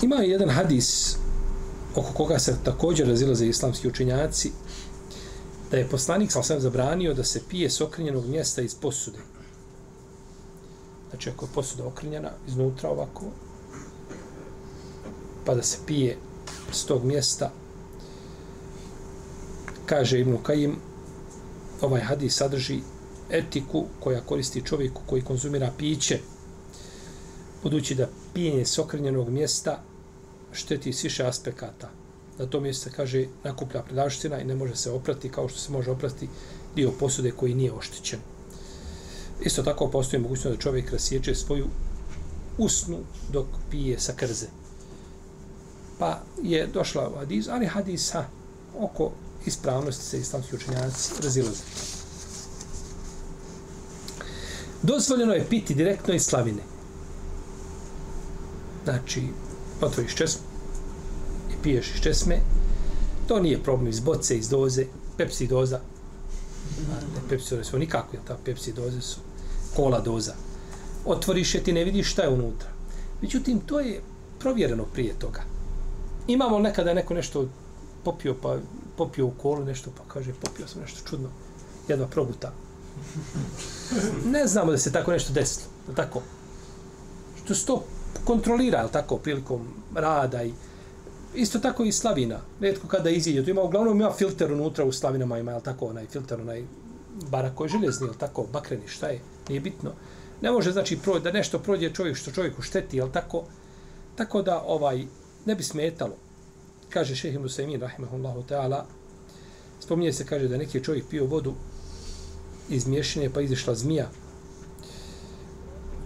Ima 0.03 0.17
jedan 0.17 0.51
hadis 0.51 1.17
oko 1.95 2.13
koga 2.13 2.39
se 2.39 2.57
također 2.65 3.09
razilaze 3.09 3.47
islamski 3.47 3.89
učinjaci, 3.89 4.53
da 5.71 5.77
je 5.77 5.89
poslanik 5.89 6.33
sa 6.33 6.61
zabranio 6.61 7.15
da 7.15 7.25
se 7.25 7.43
pije 7.49 7.71
s 7.71 7.81
okrenjenog 7.81 8.27
mjesta 8.27 8.63
iz 8.63 8.75
posude. 8.75 9.19
Znači, 11.11 11.31
ako 11.31 11.45
je 11.45 11.51
posuda 11.55 11.87
okrenjena 11.87 12.31
iznutra 12.49 12.91
ovako, 12.91 13.25
pa 15.45 15.55
da 15.55 15.63
se 15.63 15.79
pije 15.87 16.17
s 16.73 16.85
tog 16.85 17.05
mjesta, 17.05 17.51
kaže 19.87 20.21
Ibnu 20.21 20.39
Kajim, 20.43 20.77
ovaj 21.81 22.01
hadis 22.01 22.37
sadrži 22.37 22.81
etiku 23.31 23.85
koja 24.01 24.21
koristi 24.21 24.63
čovjeku 24.65 25.03
koji 25.07 25.23
konzumira 25.23 25.73
piće, 25.79 26.19
budući 27.63 27.95
da 27.95 28.09
pijenje 28.35 28.65
s 28.65 28.79
okrenjenog 28.79 29.29
mjesta 29.29 29.83
šteti 30.53 30.93
s 30.93 31.05
više 31.05 31.27
aspekata. 31.27 31.91
Na 32.39 32.47
tom 32.47 32.63
mjestu 32.63 32.85
se 32.85 32.97
kaže 32.97 33.27
nakuplja 33.45 33.83
predaština 33.83 34.41
i 34.41 34.45
ne 34.45 34.55
može 34.55 34.77
se 34.77 34.91
oprati 34.91 35.29
kao 35.29 35.49
što 35.49 35.59
se 35.59 35.73
može 35.73 35.91
oprati 35.91 36.29
dio 36.75 36.93
posude 37.01 37.31
koji 37.31 37.55
nije 37.55 37.73
oštećen. 37.73 38.21
Isto 39.43 39.63
tako 39.63 39.89
postoji 39.89 40.23
mogućnost 40.23 40.57
da 40.57 40.63
čovjek 40.63 40.93
rasjeće 40.93 41.35
svoju 41.35 41.67
usnu 42.59 42.99
dok 43.33 43.47
pije 43.71 44.01
sa 44.01 44.13
krze. 44.17 44.47
Pa 45.99 46.19
je 46.43 46.67
došla 46.67 47.13
hadis, 47.19 47.49
ali 47.49 47.67
hadis 47.67 48.13
ha, 48.13 48.25
oko 48.79 49.13
ispravnosti 49.47 50.05
se 50.05 50.21
islamski 50.21 50.57
učenjaci 50.57 51.13
razilaze. 51.23 51.63
Dozvoljeno 54.83 55.33
je 55.33 55.47
piti 55.49 55.75
direktno 55.75 56.15
iz 56.15 56.23
slavine. 56.23 56.63
Znači, 58.85 59.23
otvoriš 59.81 60.15
česmu 60.15 60.43
i 61.51 61.63
piješ 61.63 61.95
iz 61.95 62.01
česme. 62.01 62.41
To 63.29 63.41
nije 63.41 63.63
problem 63.63 63.89
iz 63.89 64.01
boce, 64.01 64.39
iz 64.39 64.49
doze, 64.49 64.85
pepsi 65.17 65.47
doza. 65.47 65.81
Ne, 66.89 67.29
pepsi 67.29 67.55
doze 67.55 67.65
su 67.65 67.79
nikako, 67.79 68.17
ta 68.27 68.39
pepsi 68.45 68.73
doze 68.73 69.01
su 69.01 69.21
kola 69.77 70.01
doza. 70.01 70.35
Otvoriš 71.05 71.55
je, 71.55 71.63
ti 71.63 71.73
ne 71.73 71.85
vidiš 71.85 72.13
šta 72.13 72.23
je 72.23 72.29
unutra. 72.29 72.69
Međutim, 73.23 73.61
to 73.61 73.81
je 73.81 74.01
provjereno 74.39 74.85
prije 74.85 75.15
toga. 75.19 75.43
Imamo 76.27 76.59
nekada 76.59 76.95
neko 76.95 77.15
nešto 77.15 77.49
popio, 78.05 78.35
pa 78.43 78.59
popio 78.97 79.27
u 79.27 79.31
kolu 79.31 79.65
nešto, 79.65 79.91
pa 79.97 80.15
kaže, 80.15 80.33
popio 80.41 80.69
sam 80.69 80.83
nešto 80.83 81.09
čudno. 81.09 81.29
Jedva 81.89 82.07
proguta. 82.07 82.53
Ne 84.27 84.47
znamo 84.47 84.73
da 84.73 84.79
se 84.79 84.93
tako 84.93 85.13
nešto 85.13 85.33
desilo. 85.33 85.67
Tako. 85.97 86.23
Što 87.45 87.55
se 87.55 87.67
to 87.67 87.85
kontrolira, 88.25 88.89
tako, 88.89 89.17
prilikom 89.17 89.67
rada 89.95 90.43
i 90.43 90.53
isto 91.35 91.59
tako 91.59 91.85
i 91.85 91.93
slavina. 91.93 92.41
Redko 92.61 92.89
kada 92.89 93.11
iziđe, 93.11 93.45
to 93.45 93.51
ima, 93.51 93.63
uglavnom 93.63 94.01
ima 94.01 94.13
filter 94.13 94.53
unutra 94.53 94.85
u 94.85 94.93
slavinama, 94.93 95.39
ima, 95.39 95.61
tako, 95.61 95.87
onaj 95.87 96.07
filter, 96.07 96.41
onaj 96.41 96.65
bara 97.31 97.51
koji 97.55 97.67
je 97.67 97.73
željezni, 97.73 98.09
tako, 98.19 98.47
bakreni, 98.53 98.89
šta 98.89 99.09
je, 99.09 99.21
nije 99.51 99.61
bitno. 99.61 99.93
Ne 100.41 100.51
može, 100.51 100.73
znači, 100.73 100.97
pro, 100.97 101.19
da 101.19 101.33
nešto 101.33 101.59
prođe 101.59 101.91
čovjek 101.95 102.17
što 102.17 102.33
čovjeku 102.33 102.63
šteti, 102.63 102.97
jel 102.97 103.11
tako, 103.13 103.45
tako 104.17 104.43
da, 104.43 104.63
ovaj, 104.63 105.05
ne 105.47 105.55
bi 105.55 105.63
smetalo. 105.63 106.17
Kaže 106.89 107.17
šehe 107.17 107.39
Musaimin, 107.39 107.81
rahimahullahu 107.81 108.43
ta'ala, 108.49 108.83
spominje 109.81 110.13
se, 110.13 110.27
kaže, 110.27 110.49
da 110.49 110.59
neki 110.59 110.85
čovjek 110.85 111.05
pio 111.11 111.27
vodu 111.27 111.55
iz 112.69 112.87
mješine, 112.87 113.31
pa 113.31 113.41
izišla 113.41 113.75
zmija, 113.75 114.09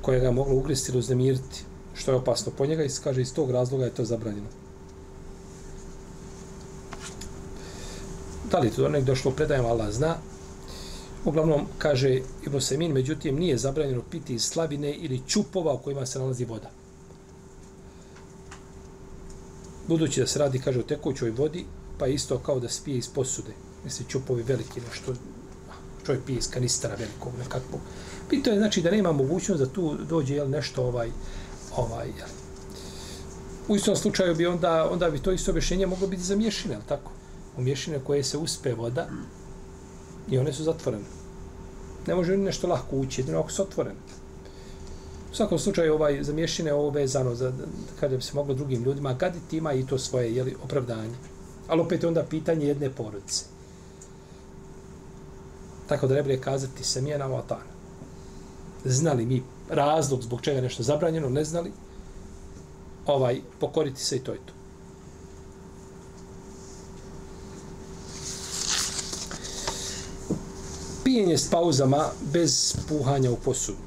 koja 0.03 0.21
ga 0.21 0.31
mogla 0.31 0.55
ugristi 0.55 0.93
ili 0.93 0.99
uznemiriti, 0.99 1.65
što 1.95 2.11
je 2.11 2.17
opasno 2.17 2.53
po 2.59 2.67
njega, 2.67 2.85
i 2.85 2.91
kaže, 3.05 3.23
iz 3.23 3.35
tog 3.35 3.51
razloga 3.51 3.85
je 3.85 3.95
to 3.95 4.05
zabranjeno. 4.05 4.49
Da 8.51 8.59
li 8.59 8.71
to 8.71 8.83
do 8.83 8.89
nek 8.89 9.05
došlo 9.05 9.31
predajem, 9.31 9.67
Allah 9.67 9.91
zna, 9.91 10.17
Uglavnom, 11.25 11.67
kaže 11.79 12.21
Ibn 12.47 12.61
Semin, 12.61 12.93
međutim, 12.93 13.37
nije 13.37 13.59
zabranjeno 13.59 14.03
piti 14.11 14.35
iz 14.35 14.45
slavine 14.45 14.95
ili 14.95 15.23
čupova 15.27 15.73
u 15.73 15.79
kojima 15.79 16.07
se 16.07 16.19
nalazi 16.19 16.45
voda. 16.45 16.71
Budući 19.89 20.21
da 20.21 20.27
se 20.27 20.39
radi, 20.39 20.59
kaže, 20.59 20.81
o 20.81 20.83
tekućoj 20.83 21.31
vodi, 21.31 21.65
pa 21.99 22.07
isto 22.07 22.39
kao 22.39 22.61
da 22.61 22.69
spije 22.69 22.99
iz 22.99 23.09
posude. 23.09 23.53
Misli, 23.85 24.07
čupovi 24.09 24.43
veliki, 24.43 24.81
nešto, 24.81 25.15
čovjek 26.07 26.25
pije 26.25 26.39
iz 26.39 26.51
kanistara 26.51 26.95
velikog, 26.95 27.33
nekakvog. 27.39 27.81
Pito 28.31 28.51
je, 28.51 28.59
znači, 28.59 28.83
da 28.83 28.91
nema 28.91 29.13
mogućnost 29.13 29.61
da 29.61 29.67
tu 29.67 29.97
dođe 30.09 30.35
jel, 30.35 30.51
nešto 30.51 30.85
ovaj, 30.85 31.11
ovaj, 31.77 32.07
jel. 32.07 32.29
U 33.69 33.77
istom 33.77 33.97
slučaju 33.97 34.35
bi 34.35 34.47
onda, 34.47 34.91
onda 34.91 35.11
bi 35.11 35.19
to 35.19 35.33
isto 35.33 35.51
objašnjenje 35.51 35.87
moglo 35.87 36.07
biti 36.07 36.23
za 36.23 36.37
mješine, 36.37 36.79
tako? 36.89 37.13
U 37.57 37.63
mješine 37.63 38.01
koje 38.05 38.25
se 38.25 38.39
uspe 38.39 38.75
voda, 38.75 39.09
I 40.31 40.39
one 40.39 40.53
su 40.53 40.63
zatvorene. 40.63 41.05
Ne 42.07 42.15
može 42.15 42.37
nešto 42.37 42.69
lahko 42.69 42.97
ući, 42.97 43.21
jedino 43.21 43.41
ako 43.41 43.51
su 43.51 43.63
otvorene. 43.63 44.01
U 45.33 45.37
svakom 45.37 45.59
slučaju 45.59 45.95
ovaj 45.95 46.23
zamješine 46.23 46.73
ovo 46.73 46.91
vezano 46.91 47.35
za 47.35 47.53
kada 48.01 48.17
bi 48.17 48.23
se 48.23 48.35
moglo 48.35 48.55
drugim 48.55 48.83
ljudima 48.83 49.13
gaditi 49.13 49.57
ima 49.57 49.73
i 49.73 49.87
to 49.87 49.99
svoje 49.99 50.35
jeli, 50.35 50.57
opravdanje. 50.65 51.15
Ali 51.69 51.81
opet 51.81 52.03
je 52.03 52.09
onda 52.09 52.23
pitanje 52.23 52.67
jedne 52.67 52.91
porodice. 52.91 53.45
Tako 55.87 56.07
da 56.07 56.15
ne 56.15 56.23
bude 56.23 56.41
kazati 56.41 56.85
se 56.85 57.03
mi 57.03 57.11
je 57.11 57.19
na 57.19 57.35
otan. 57.35 57.63
Znali 58.85 59.27
mi 59.27 59.43
razlog 59.69 60.23
zbog 60.23 60.41
čega 60.41 60.57
je 60.57 60.63
nešto 60.63 60.83
zabranjeno, 60.83 61.29
ne 61.29 61.45
znali, 61.45 61.73
ovaj, 63.07 63.41
pokoriti 63.61 64.01
se 64.01 64.17
i 64.17 64.21
to 64.21 64.33
je 64.33 64.39
to. 64.47 64.53
Pijenje 71.15 71.39
s 71.39 71.51
pauzama 71.51 72.11
bez 72.33 72.77
puhanja 72.89 73.31
u 73.31 73.37
posudu. 73.37 73.79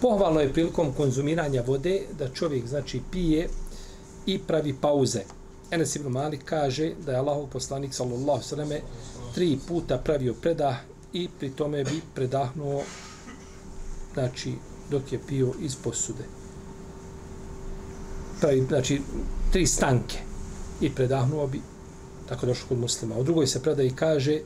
Pohvalno 0.00 0.40
je 0.40 0.52
prilikom 0.52 0.92
konzumiranja 0.92 1.62
vode 1.66 2.02
da 2.18 2.28
čovjek 2.28 2.66
znači 2.66 3.00
pije 3.12 3.48
i 4.26 4.38
pravi 4.38 4.74
pauze. 4.80 5.20
Enes 5.70 5.96
ibn 5.96 6.08
Malik 6.08 6.44
kaže 6.44 6.92
da 7.06 7.12
je 7.12 7.18
Allahov 7.18 7.46
poslanik 7.46 7.94
sallallahu 7.94 8.42
sallam 8.42 8.68
tri 9.34 9.58
puta 9.68 9.98
pravio 9.98 10.34
predah 10.34 10.76
i 11.12 11.28
pri 11.38 11.50
tome 11.50 11.84
bi 11.84 12.00
predahnuo 12.14 12.82
znači 14.14 14.52
dok 14.90 15.12
je 15.12 15.20
pio 15.28 15.52
iz 15.60 15.76
posude. 15.76 16.24
Pravi, 18.40 18.64
znači, 18.68 19.00
tri 19.52 19.66
stanke 19.66 20.18
i 20.80 20.94
predahnuo 20.94 21.46
bi 21.46 21.60
tako 22.28 22.46
došlo 22.46 22.68
kod 22.68 22.78
muslima. 22.78 23.18
U 23.18 23.24
drugoj 23.24 23.46
se 23.46 23.62
predaji 23.62 23.90
kaže 23.90 24.40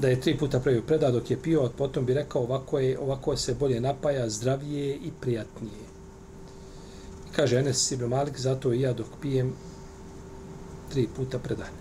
da 0.00 0.08
je 0.08 0.20
tri 0.20 0.38
puta 0.38 0.60
pravio 0.60 0.82
preda 0.82 1.10
dok 1.10 1.30
je 1.30 1.42
pio, 1.42 1.64
a 1.64 1.70
potom 1.78 2.06
bi 2.06 2.14
rekao 2.14 2.42
ovako, 2.42 2.78
je, 2.78 2.98
ovako 2.98 3.36
se 3.36 3.54
bolje 3.54 3.80
napaja, 3.80 4.28
zdravije 4.28 4.94
i 4.96 5.10
prijatnije. 5.20 5.84
I 7.28 7.34
kaže 7.36 7.58
Enes 7.58 7.92
Ibn 7.92 8.04
Malik, 8.04 8.40
zato 8.40 8.72
i 8.72 8.80
ja 8.80 8.92
dok 8.92 9.06
pijem 9.20 9.52
tri 10.88 11.08
puta 11.16 11.38
predane. 11.38 11.80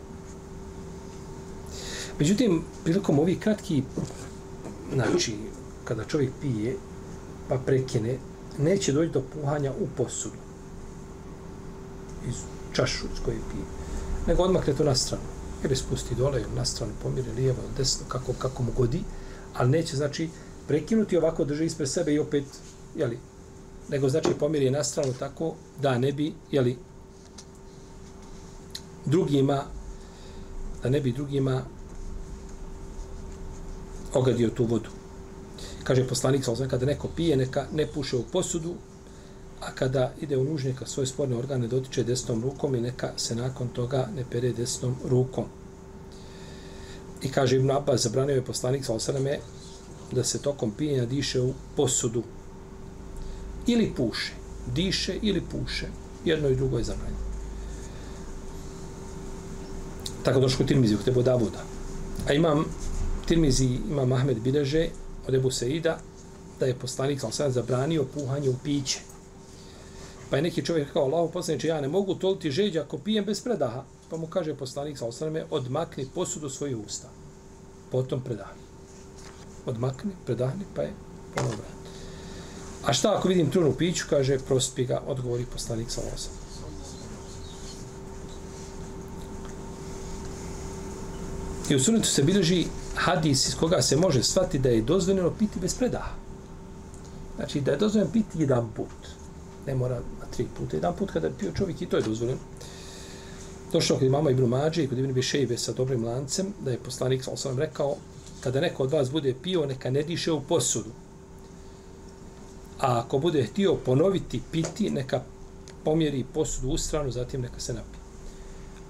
Međutim, 2.20 2.64
prilikom 2.84 3.20
ovih 3.20 3.40
kratki, 3.40 3.84
znači, 4.94 5.36
kada 5.86 6.04
čovjek 6.04 6.32
pije, 6.42 6.76
pa 7.50 7.58
prekine, 7.58 8.18
neće 8.58 8.92
doći 8.92 9.12
do 9.12 9.24
puhanja 9.34 9.72
u 9.72 9.88
posudu. 9.98 10.36
Iz 12.28 12.36
čašu 12.74 13.06
iz 13.14 13.20
koje 13.26 13.38
pije. 13.52 13.66
Nego 14.28 14.44
odmakne 14.44 14.74
to 14.74 14.84
na 14.84 14.96
stranu 14.96 15.39
ili 15.64 15.76
spusti 15.76 16.16
dole 16.16 16.42
ili 16.42 16.56
na 16.56 16.66
stranu, 16.66 16.94
pomiri, 17.04 17.32
lijevo 17.32 17.58
ili 17.64 17.74
desno, 17.78 18.06
kako, 18.08 18.34
kako 18.34 18.64
mu 18.64 18.72
godi, 18.78 19.04
ali 19.54 19.70
neće, 19.70 19.98
znači, 19.98 20.30
prekinuti 20.68 21.18
ovako 21.18 21.46
drži 21.46 21.66
ispred 21.66 21.90
sebe 21.90 22.14
i 22.14 22.20
opet, 22.20 22.44
jeli, 22.96 23.20
nego 23.90 24.10
znači 24.10 24.30
pomiri 24.40 24.70
na 24.72 24.84
stranu 24.84 25.14
tako 25.20 25.54
da 25.82 25.98
ne 25.98 26.12
bi, 26.12 26.34
jeli, 26.52 26.78
drugima, 29.06 29.64
da 30.84 30.90
ne 30.90 31.02
bi 31.02 31.12
drugima 31.12 31.62
ogadio 34.14 34.50
tu 34.50 34.66
vodu. 34.66 34.90
Kaže 35.84 36.08
poslanik, 36.08 36.46
kada 36.70 36.86
neko 36.86 37.08
pije, 37.16 37.38
neka 37.38 37.66
ne 37.74 37.88
puše 37.88 38.18
u 38.18 38.24
posudu, 38.24 38.76
a 39.62 39.72
kada 39.72 40.14
ide 40.22 40.38
u 40.38 40.44
nužnje, 40.44 40.76
svoje 40.86 41.08
sporne 41.08 41.36
organe 41.36 41.68
dotiče 41.68 42.04
desnom 42.04 42.44
rukom 42.44 42.76
i 42.76 42.82
neka 42.82 43.12
se 43.18 43.36
nakon 43.36 43.68
toga 43.68 44.08
ne 44.16 44.26
pere 44.32 44.52
desnom 44.54 44.96
rukom. 45.06 45.46
I 47.22 47.32
kaže 47.32 47.56
Ibn 47.56 47.72
Abbas, 47.72 48.04
zabranio 48.04 48.36
je 48.36 48.46
poslanik 48.46 48.86
sa 48.86 48.94
osaname 48.94 49.40
da 50.12 50.24
se 50.24 50.42
tokom 50.42 50.72
pijenja 50.72 51.06
diše 51.06 51.42
u 51.42 51.54
posudu 51.76 52.24
ili 53.68 53.94
puše. 53.98 54.34
Diše 54.76 55.20
ili 55.22 55.42
puše. 55.42 55.88
Jedno 56.26 56.50
i 56.50 56.56
drugo 56.56 56.78
je 56.78 56.84
zabranjeno. 56.84 57.20
Tako 60.24 60.40
došlo 60.40 60.66
Tirmizi 60.66 60.96
u 60.96 61.04
Tebo 61.06 61.22
Davuda. 61.22 61.64
A 62.28 62.34
imam 62.34 62.66
Tirmizi, 63.26 63.80
imam 63.90 64.12
Ahmed 64.12 64.40
Bileže 64.40 64.88
od 65.28 65.36
Ebu 65.36 65.52
Seida, 65.52 66.00
da 66.60 66.66
je 66.66 66.76
poslanik 66.76 67.20
sa 67.22 67.28
osaname 67.28 67.54
zabranio 67.54 68.06
puhanje 68.14 68.50
u 68.50 68.56
piće. 68.64 69.00
Pa 70.30 70.36
je 70.36 70.42
neki 70.42 70.66
čovjek 70.66 70.94
kao 70.94 71.04
Allah 71.04 71.30
poslaniče, 71.34 71.68
ja 71.68 71.82
ne 71.82 71.88
mogu 71.88 72.16
toliti 72.16 72.52
žeđa 72.52 72.82
ako 72.82 72.98
pijem 72.98 73.26
bez 73.26 73.42
predaha. 73.42 73.84
Pa 74.10 74.18
mu 74.18 74.28
kaže 74.28 74.56
poslanik 74.56 74.98
sa 74.98 75.06
osrame, 75.06 75.46
odmakni 75.50 76.08
posudu 76.16 76.50
svojih 76.50 76.78
usta. 76.88 77.08
Potom 77.92 78.22
predahni. 78.22 78.62
Odmakni, 79.66 80.12
predahni, 80.26 80.66
pa 80.76 80.82
je 80.82 80.94
ponovno 81.36 81.58
vrat. 81.58 81.80
A 82.86 82.94
šta 82.94 83.18
ako 83.18 83.28
vidim 83.28 83.52
trunu 83.52 83.74
piću, 83.74 84.06
kaže, 84.10 84.40
prospi 84.40 84.86
ga, 84.86 85.02
odgovori 85.08 85.46
poslanik 85.46 85.92
sa 85.92 86.02
osrame. 86.16 86.40
I 91.70 91.76
u 91.76 91.80
sunetu 91.80 92.08
se 92.08 92.24
bilježi 92.24 92.66
hadis 92.96 93.48
iz 93.48 93.56
koga 93.56 93.82
se 93.82 93.96
može 93.96 94.24
shvatiti 94.24 94.60
da 94.60 94.70
je 94.70 94.82
dozvoljeno 94.82 95.32
piti 95.40 95.60
bez 95.60 95.76
predaha. 95.76 96.12
Znači, 97.36 97.62
da 97.62 97.72
je 97.72 97.78
dozvoljeno 97.78 98.12
piti 98.12 98.42
jedan 98.42 98.70
put 98.76 99.20
ne 99.68 99.76
mora 99.76 100.02
tri 100.32 100.48
puta. 100.58 100.76
Jedan 100.78 100.96
put 100.96 101.12
kada 101.12 101.28
je 101.28 101.34
pio 101.40 101.52
čovjek 101.52 101.82
i 101.82 101.86
to 101.86 101.98
je 101.98 102.04
dozvoljeno. 102.04 102.40
Došao 103.72 103.98
kod 103.98 104.12
mama 104.12 104.32
Ibn 104.32 104.46
Mađe 104.46 104.84
i 104.84 104.88
kod 104.88 104.98
Ibn 104.98 105.14
Bišejbe 105.14 105.58
sa 105.58 105.74
dobrim 105.74 106.06
lancem, 106.06 106.54
da 106.66 106.72
je 106.72 106.78
poslanik, 106.78 107.24
sam 107.24 107.38
sam 107.38 107.60
rekao, 107.60 107.96
kada 108.42 108.62
neko 108.62 108.84
od 108.84 108.92
vas 108.92 109.12
bude 109.12 109.34
pio, 109.44 109.66
neka 109.66 109.90
ne 109.90 110.04
diše 110.04 110.32
u 110.32 110.42
posudu. 110.42 110.90
A 112.80 113.00
ako 113.00 113.20
bude 113.20 113.44
htio 113.44 113.76
ponoviti 113.76 114.42
piti, 114.52 114.90
neka 114.90 115.22
pomjeri 115.84 116.26
posudu 116.34 116.70
u 116.70 116.78
stranu, 116.78 117.12
zatim 117.12 117.42
neka 117.42 117.60
se 117.60 117.74
napije. 117.74 118.00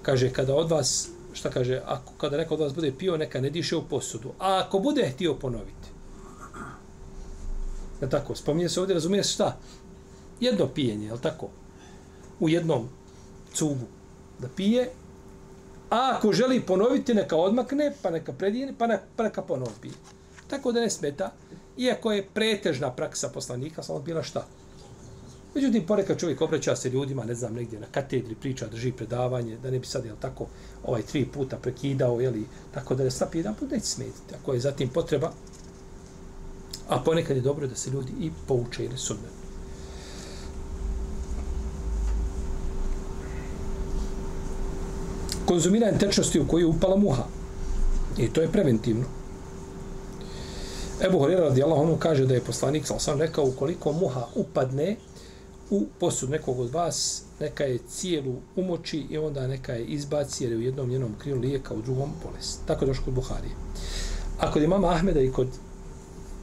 Kaže, 0.02 0.32
kada 0.32 0.54
od 0.54 0.70
vas, 0.70 1.08
šta 1.32 1.50
kaže, 1.50 1.82
ako, 1.86 2.12
kada 2.18 2.36
neko 2.36 2.54
od 2.54 2.60
vas 2.60 2.74
bude 2.74 2.92
pio, 2.98 3.16
neka 3.16 3.40
ne 3.40 3.50
diše 3.50 3.76
u 3.76 3.82
posudu. 3.82 4.32
A 4.38 4.62
ako 4.66 4.78
bude 4.78 5.10
htio 5.14 5.34
ponoviti, 5.34 5.90
Ja 8.02 8.08
tako, 8.08 8.34
spominje 8.34 8.68
se 8.68 8.80
ovdje, 8.80 8.94
razumije 8.94 9.24
se 9.24 9.32
šta? 9.32 9.56
Jedno 10.40 10.66
pijenje, 10.66 11.06
je 11.06 11.20
tako? 11.22 11.48
U 12.40 12.48
jednom 12.48 12.88
cugu 13.52 13.86
da 14.38 14.48
pije, 14.56 14.90
a 15.90 16.12
ako 16.16 16.32
želi 16.32 16.60
ponoviti, 16.60 17.14
neka 17.14 17.36
odmakne, 17.36 17.92
pa 18.02 18.10
neka 18.10 18.32
predijene, 18.32 18.74
pa 18.78 18.86
neka, 18.86 19.02
pa 19.16 19.22
neka 19.22 19.42
ponovi 19.42 19.72
pije. 19.80 19.94
Tako 20.48 20.72
da 20.72 20.80
ne 20.80 20.90
smeta, 20.90 21.32
iako 21.76 22.12
je 22.12 22.26
pretežna 22.34 22.90
praksa 22.90 23.28
poslanika, 23.28 23.82
samo 23.82 24.00
bila 24.00 24.22
šta? 24.22 24.46
Međutim, 25.54 25.86
ponekad 25.86 26.18
čovjek 26.18 26.40
obraća 26.40 26.76
se 26.76 26.90
ljudima, 26.90 27.24
ne 27.24 27.34
znam, 27.34 27.54
negdje 27.54 27.80
na 27.80 27.86
katedri 27.92 28.34
priča, 28.34 28.66
drži 28.66 28.92
predavanje, 28.92 29.56
da 29.56 29.70
ne 29.70 29.78
bi 29.78 29.86
sad, 29.86 30.04
jel 30.04 30.16
tako, 30.20 30.46
ovaj 30.84 31.02
tri 31.02 31.24
puta 31.26 31.56
prekidao, 31.56 32.20
jeli, 32.20 32.46
tako 32.74 32.94
da 32.94 33.04
ne 33.04 33.10
stapi 33.10 33.38
jedan 33.38 33.54
put, 33.54 33.70
neće 33.70 33.86
smetiti. 33.86 34.34
Ako 34.42 34.54
je 34.54 34.60
zatim 34.60 34.88
potreba, 34.88 35.32
a 36.88 36.98
ponekad 36.98 37.36
je 37.36 37.42
dobro 37.42 37.66
da 37.66 37.74
se 37.74 37.90
ljudi 37.90 38.12
i 38.20 38.30
pouče 38.46 38.84
ili 38.84 38.98
sunnetu. 38.98 39.39
Konzumiranje 45.50 45.98
tečnosti 45.98 46.40
u 46.40 46.46
koju 46.48 46.60
je 46.60 46.66
upala 46.66 46.96
muha. 46.96 47.24
I 48.18 48.28
to 48.28 48.40
je 48.40 48.48
preventivno. 48.48 49.04
Ebu 51.06 51.18
Horira 51.18 51.40
radi 51.40 51.62
Allah, 51.62 51.78
ono 51.78 51.96
kaže 51.96 52.26
da 52.26 52.34
je 52.34 52.40
poslanik, 52.40 52.86
sam 52.86 53.00
sam 53.00 53.18
rekao, 53.18 53.44
ukoliko 53.44 53.92
muha 53.92 54.26
upadne 54.34 54.96
u 55.70 55.86
posud 56.00 56.30
nekog 56.30 56.60
od 56.60 56.70
vas, 56.70 57.22
neka 57.40 57.64
je 57.64 57.78
cijelu 57.88 58.34
umoči 58.56 59.06
i 59.10 59.18
onda 59.18 59.46
neka 59.46 59.72
je 59.72 59.84
izbaci, 59.84 60.44
jer 60.44 60.52
je 60.52 60.58
u 60.58 60.60
jednom 60.60 60.88
njenom 60.88 61.14
krilu 61.18 61.40
lijeka, 61.40 61.74
u 61.74 61.82
drugom 61.82 62.10
bolest. 62.24 62.60
Tako 62.66 62.84
je 62.84 62.86
došlo 62.86 63.04
kod 63.04 63.14
Buharije. 63.14 63.54
A 64.38 64.52
kod 64.52 64.62
imama 64.62 64.88
Ahmeda 64.88 65.20
i 65.20 65.32
kod 65.32 65.48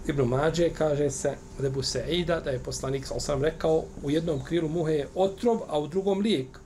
Ibn 0.08 0.22
Mađe 0.22 0.70
kaže 0.70 1.10
se 1.12 1.36
Rebu 1.60 1.84
Seida 1.84 2.40
da 2.40 2.50
je 2.50 2.60
poslanik, 2.60 3.08
sam 3.08 3.20
sam 3.20 3.44
rekao, 3.44 3.84
u 4.04 4.12
jednom 4.12 4.44
krilu 4.44 4.70
muhe 4.70 4.94
je 4.94 5.08
otrov, 5.16 5.60
a 5.68 5.80
u 5.80 5.88
drugom 5.88 6.20
lijek 6.20 6.60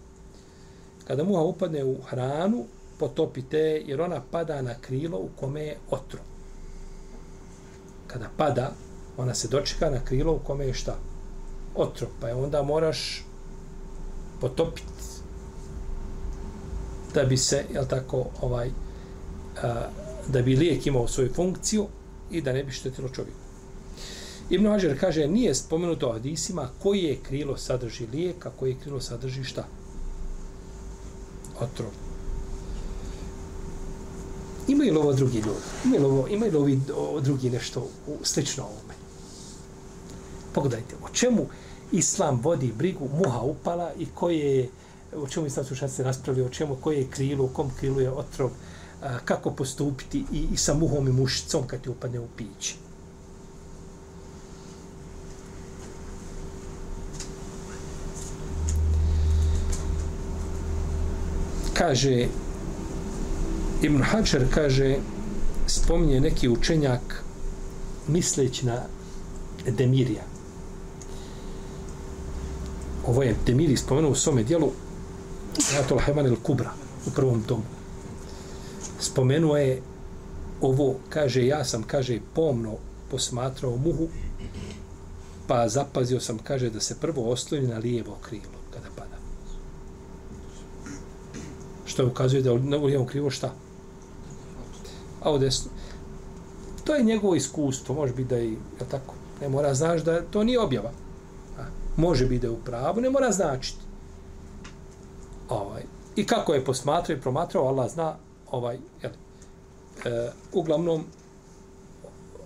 kada 1.07 1.23
muha 1.23 1.41
upadne 1.41 1.83
u 1.83 1.95
hranu, 2.01 2.65
potopite 2.99 3.83
jer 3.85 4.01
ona 4.01 4.21
pada 4.31 4.61
na 4.61 4.75
krilo 4.81 5.17
u 5.17 5.29
kome 5.39 5.61
je 5.61 5.77
otrov. 5.89 6.23
Kada 8.07 8.29
pada, 8.37 8.71
ona 9.17 9.35
se 9.35 9.47
dočeka 9.47 9.89
na 9.89 10.05
krilo 10.05 10.33
u 10.33 10.39
kome 10.39 10.65
je 10.65 10.73
šta? 10.73 10.97
Otrov. 11.75 12.09
Pa 12.21 12.27
je 12.27 12.35
onda 12.35 12.63
moraš 12.63 13.25
potopiti 14.41 14.91
da 17.13 17.23
bi 17.23 17.37
se, 17.37 17.63
jel 17.73 17.85
tako, 17.85 18.25
ovaj, 18.41 18.69
a, 19.63 19.89
da 20.27 20.41
bi 20.41 20.55
lijek 20.55 20.87
imao 20.87 21.07
svoju 21.07 21.33
funkciju 21.33 21.87
i 22.31 22.41
da 22.41 22.53
ne 22.53 22.63
bi 22.63 22.71
štetilo 22.71 23.09
čovjeku. 23.09 23.39
Ibn 24.49 24.67
Hajar 24.67 24.99
kaže, 24.99 25.27
nije 25.27 25.55
spomenuto 25.55 26.09
o 26.09 26.13
hadisima 26.13 26.69
koji 26.79 27.03
je 27.03 27.19
krilo 27.23 27.57
sadrži 27.57 28.07
lijek, 28.13 28.45
a 28.45 28.49
koji 28.59 28.71
je 28.71 28.79
krilo 28.83 29.01
sadrži 29.01 29.43
šta? 29.43 29.67
Otrov. 31.61 31.89
Imaju 34.67 34.93
li 34.93 34.99
ovo 34.99 35.13
drugi 35.13 35.37
ljudi? 35.37 35.65
Imaju 35.85 36.01
li, 36.01 36.05
ovo, 36.05 36.27
imaju 36.27 36.51
li 36.51 36.57
ovi 36.57 36.81
o, 36.95 37.19
drugi 37.19 37.49
nešto 37.49 37.79
u, 38.07 38.17
slično 38.23 38.63
ovome? 38.63 38.93
Pogledajte, 40.53 40.95
o 41.03 41.09
čemu 41.09 41.45
Islam 41.91 42.39
vodi 42.43 42.73
brigu, 42.77 43.09
muha 43.23 43.39
upala 43.39 43.91
i 43.99 44.05
koje 44.15 44.57
je, 44.57 44.69
o 45.15 45.27
čemu 45.27 45.47
Islam 45.47 45.65
su 45.65 45.75
se 45.87 46.03
raspravili, 46.03 46.45
o 46.45 46.49
čemu, 46.49 46.75
koje 46.75 46.97
je 46.97 47.07
krilo, 47.07 47.45
u 47.45 47.47
kom 47.47 47.71
krilu 47.79 48.01
je 48.01 48.11
otrov, 48.11 48.49
a, 49.01 49.19
kako 49.25 49.51
postupiti 49.51 50.23
i, 50.31 50.47
i 50.53 50.57
sa 50.57 50.73
muhom 50.73 51.07
i 51.07 51.11
mušicom 51.11 51.67
kad 51.67 51.81
ti 51.81 51.89
upadne 51.89 52.19
u 52.19 52.27
piće. 52.37 52.75
Kaže, 61.81 62.27
Ibn 63.81 64.03
Hajar 64.03 64.45
kaže, 64.53 64.97
spominje 65.67 66.19
neki 66.19 66.49
učenjak 66.49 67.23
misleći 68.07 68.65
na 68.65 68.83
Demirija. 69.65 70.21
Ovo 73.07 73.23
je 73.23 73.35
Demiri 73.45 73.77
spomenuo 73.77 74.11
u 74.11 74.15
svome 74.15 74.43
dijelu 74.43 74.71
Zatul 75.57 75.99
Heman 75.99 76.25
il 76.25 76.35
Kubra 76.43 76.71
u 77.07 77.11
prvom 77.11 77.43
tomu. 77.43 77.63
Spomenuo 78.99 79.57
je 79.57 79.81
ovo, 80.61 80.95
kaže, 81.09 81.45
ja 81.45 81.65
sam, 81.65 81.83
kaže, 81.83 82.19
pomno 82.33 82.77
posmatrao 83.11 83.77
muhu, 83.77 84.07
pa 85.47 85.67
zapazio 85.67 86.19
sam, 86.19 86.37
kaže, 86.37 86.69
da 86.69 86.79
se 86.79 86.99
prvo 86.99 87.31
osloni 87.31 87.67
na 87.67 87.77
lijevo 87.77 88.17
krilo 88.21 88.61
kada 88.73 88.87
pada. 88.95 89.20
Što 91.91 92.07
ukazuje 92.07 92.41
da 92.41 92.53
u 92.53 92.85
lijevom 92.85 93.07
krilu 93.07 93.29
šta? 93.29 93.51
a 95.21 95.31
u 95.31 95.37
desno. 95.37 95.71
To 96.83 96.95
je 96.95 97.03
njegovo 97.03 97.35
iskustvo, 97.35 97.95
može 97.95 98.13
biti 98.13 98.29
da 98.29 98.35
je, 98.35 98.51
je 98.51 98.57
tako, 98.91 99.13
ne 99.41 99.49
mora 99.49 99.73
znaš 99.73 100.01
da 100.01 100.21
to 100.21 100.43
nije 100.43 100.59
objava. 100.59 100.91
A, 101.59 101.61
može 101.97 102.25
biti 102.25 102.41
da 102.41 102.47
je 102.47 102.51
u 102.51 102.63
pravu, 102.65 103.01
ne 103.01 103.09
mora 103.09 103.31
značiti. 103.31 103.79
Ovaj. 105.49 105.83
I 106.15 106.25
kako 106.25 106.53
je 106.53 106.65
posmatrao 106.65 107.17
i 107.17 107.21
promatrao, 107.21 107.67
Allah 107.67 107.91
zna, 107.91 108.15
ovaj, 108.51 108.79
jel, 109.01 109.11
e, 110.05 110.31
uglavnom, 110.53 111.03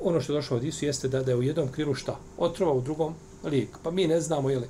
ono 0.01 0.21
što 0.21 0.33
je 0.33 0.37
došlo 0.37 0.57
od 0.57 0.63
Isu 0.63 0.85
jeste 0.85 1.07
da, 1.07 1.23
da 1.23 1.31
je 1.31 1.37
u 1.37 1.43
jednom 1.43 1.71
krilu 1.71 1.93
šta? 1.93 2.15
Otrova, 2.37 2.73
u 2.73 2.81
drugom 2.81 3.13
lijek. 3.43 3.69
Pa 3.83 3.91
mi 3.91 4.07
ne 4.07 4.21
znamo, 4.21 4.49
jel, 4.49 4.63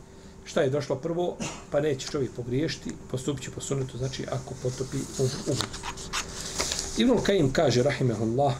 šta 0.46 0.62
je 0.62 0.70
došlo 0.70 0.96
prvo, 0.96 1.38
pa 1.72 1.80
neće 1.80 2.08
čovjek 2.08 2.32
pogriješiti, 2.36 2.94
postupit 3.12 3.44
će 3.44 3.52
po 3.52 3.62
sunetu, 3.62 3.98
znači 3.98 4.26
ako 4.32 4.54
potopi 4.64 4.98
u, 4.98 5.24
u 5.24 5.56
Ibnul 6.98 7.22
Kajim 7.24 7.54
kaže, 7.54 7.84
rahimehullah, 7.84 8.56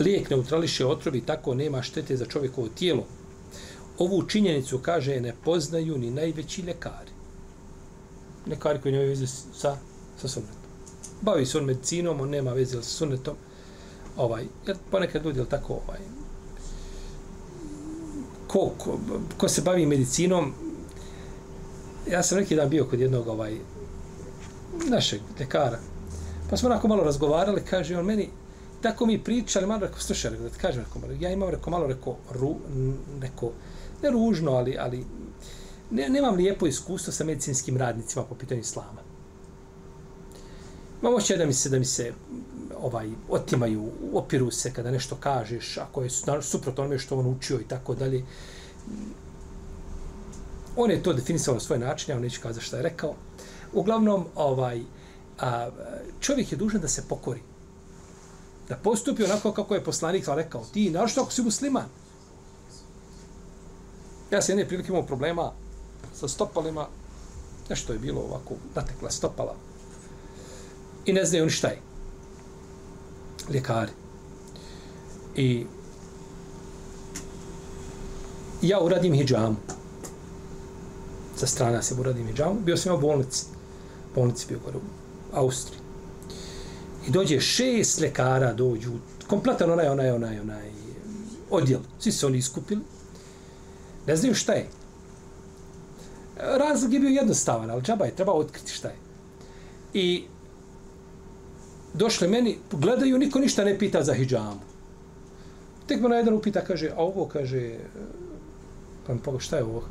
lijek 0.00 0.30
neutrališe 0.30 0.86
otrovi, 0.86 1.20
tako 1.20 1.54
nema 1.54 1.82
štete 1.82 2.16
za 2.16 2.26
čovjekovo 2.26 2.68
tijelo. 2.68 3.06
Ovu 3.98 4.22
činjenicu, 4.22 4.78
kaže, 4.78 5.20
ne 5.20 5.34
poznaju 5.44 5.98
ni 5.98 6.10
najveći 6.10 6.62
lekari. 6.62 7.10
Lekari 8.46 8.80
koji 8.80 8.92
nemaju 8.92 9.10
veze 9.10 9.26
sa, 9.26 9.76
sa 10.20 10.28
sunetom. 10.28 10.56
Bavi 11.20 11.46
se 11.46 11.58
on 11.58 11.64
medicinom, 11.64 12.20
on 12.20 12.30
nema 12.30 12.52
veze 12.52 12.82
sa 12.82 12.88
sunnetom. 12.88 13.34
Ovaj, 14.16 14.44
jer 14.66 14.76
ponekad 14.90 15.24
ljudi, 15.24 15.40
tako, 15.50 15.72
ovaj, 15.72 15.98
ko, 18.54 18.70
ko, 18.78 18.98
ko, 19.38 19.48
se 19.48 19.62
bavi 19.62 19.86
medicinom, 19.86 20.52
ja 22.10 22.22
sam 22.22 22.38
neki 22.38 22.56
dan 22.56 22.68
bio 22.70 22.84
kod 22.84 23.00
jednog 23.00 23.28
ovaj, 23.28 23.56
našeg 24.90 25.20
lekara, 25.40 25.78
Pa 26.50 26.56
smo 26.56 26.68
onako 26.68 26.88
malo 26.88 27.04
razgovarali, 27.04 27.62
kaže 27.70 27.96
on 27.98 28.06
meni, 28.06 28.28
tako 28.82 29.06
mi 29.06 29.18
pričali, 29.18 29.66
malo 29.66 29.80
rekao, 29.80 30.00
slušaj, 30.00 30.30
da 30.30 30.48
ti 30.48 30.58
kažem, 30.58 30.84
rekao, 30.84 31.10
ja 31.20 31.30
imam 31.30 31.50
rekao, 31.50 31.70
malo 31.70 31.86
rekao, 31.86 32.16
ru, 32.30 32.54
neko, 33.20 33.50
ne 34.02 34.10
ružno, 34.10 34.52
ali, 34.52 34.76
ali 34.78 35.04
ne, 35.90 36.08
nemam 36.08 36.34
lijepo 36.34 36.66
iskustvo 36.66 37.12
sa 37.12 37.24
medicinskim 37.24 37.76
radnicima 37.76 38.24
po 38.24 38.34
pitanju 38.34 38.60
islama. 38.60 39.00
Imam 41.04 41.14
oće 41.14 41.36
da 41.36 41.46
mi 41.46 41.52
se, 41.52 41.68
da 41.68 41.78
mi 41.78 41.84
se 41.84 42.12
ovaj, 42.80 43.10
otimaju, 43.28 43.90
opiru 44.12 44.50
se 44.50 44.72
kada 44.72 44.90
nešto 44.90 45.16
kažeš, 45.20 45.78
ako 45.78 46.02
je 46.02 46.10
suprotno 46.42 46.82
onome 46.82 46.98
što 46.98 47.18
on 47.18 47.26
učio 47.26 47.60
i 47.60 47.64
tako 47.68 47.94
dalje. 47.94 48.24
On 50.76 50.90
je 50.90 51.02
to 51.02 51.12
definisao 51.12 51.54
na 51.54 51.60
svoj 51.60 51.78
način, 51.78 52.10
ja 52.10 52.16
vam 52.16 52.22
neću 52.22 52.40
kazati 52.40 52.66
šta 52.66 52.76
je 52.76 52.82
rekao. 52.82 53.14
Uglavnom, 53.72 54.24
ovaj, 54.34 54.82
a, 55.40 55.70
čovjek 56.20 56.52
je 56.52 56.58
dužan 56.58 56.80
da 56.80 56.88
se 56.88 57.04
pokori. 57.08 57.42
Da 58.68 58.76
postupi 58.76 59.24
onako 59.24 59.52
kako 59.52 59.74
je 59.74 59.84
poslanik 59.84 60.24
rekao. 60.36 60.64
Ti, 60.72 60.90
našto 60.90 61.20
ako 61.20 61.32
si 61.32 61.42
musliman? 61.42 61.86
Ja 64.30 64.42
sam 64.42 64.52
jedne 64.52 64.68
prilike 64.68 64.88
imao 64.88 65.06
problema 65.06 65.52
sa 66.14 66.28
stopalima. 66.28 66.88
Nešto 67.70 67.92
je 67.92 67.98
bilo 67.98 68.20
ovako, 68.20 68.54
natekla 68.74 69.10
stopala. 69.10 69.73
I 71.06 71.12
ne 71.12 71.24
znaju 71.24 71.44
ni 71.44 71.50
šta 71.50 71.68
je. 71.68 71.80
Ljekari. 73.50 73.92
I 75.36 75.66
ja 78.62 78.80
uradim 78.80 79.14
hijjamu. 79.14 79.56
Sa 81.36 81.46
strana 81.46 81.82
se 81.82 81.94
uradim 81.94 82.26
hijjamu. 82.26 82.60
Bio 82.60 82.76
sam 82.76 82.94
u 82.94 83.00
bolnici. 83.00 83.46
Bolnici 84.14 84.46
bio 84.48 84.58
gore 84.64 84.78
Austriji. 85.32 85.80
I 87.06 87.10
dođe 87.10 87.40
šest 87.40 88.00
lekara, 88.00 88.52
dođu, 88.52 88.92
kompletan 89.26 89.70
onaj, 89.70 89.88
onaj, 89.88 90.10
onaj, 90.10 90.40
onaj, 90.40 90.70
odjel. 91.50 91.80
Svi 91.98 92.12
se 92.12 92.26
oni 92.26 92.38
iskupili. 92.38 92.80
Ne 94.06 94.16
znaju 94.16 94.34
šta 94.34 94.52
je. 94.52 94.68
Razlog 96.36 96.92
je 96.92 97.00
bio 97.00 97.08
jednostavan, 97.08 97.70
ali 97.70 97.82
džaba 97.82 98.04
je, 98.04 98.16
treba 98.16 98.32
otkriti 98.32 98.72
šta 98.72 98.88
je. 98.88 98.96
I 99.94 100.24
došle 101.94 102.28
meni, 102.28 102.58
gledaju, 102.72 103.18
niko 103.18 103.38
ništa 103.38 103.64
ne 103.64 103.78
pita 103.78 104.02
za 104.02 104.14
hijjamu. 104.14 104.60
Tek 105.86 106.00
me 106.00 106.08
na 106.08 106.16
jedan 106.16 106.34
upita, 106.34 106.60
kaže, 106.64 106.90
a 106.90 107.02
ovo, 107.02 107.26
kaže, 107.28 107.74
pa 109.06 109.14
mi 109.14 109.20
pogleda, 109.20 109.44
šta 109.44 109.56
je 109.56 109.64
ovo? 109.64 109.82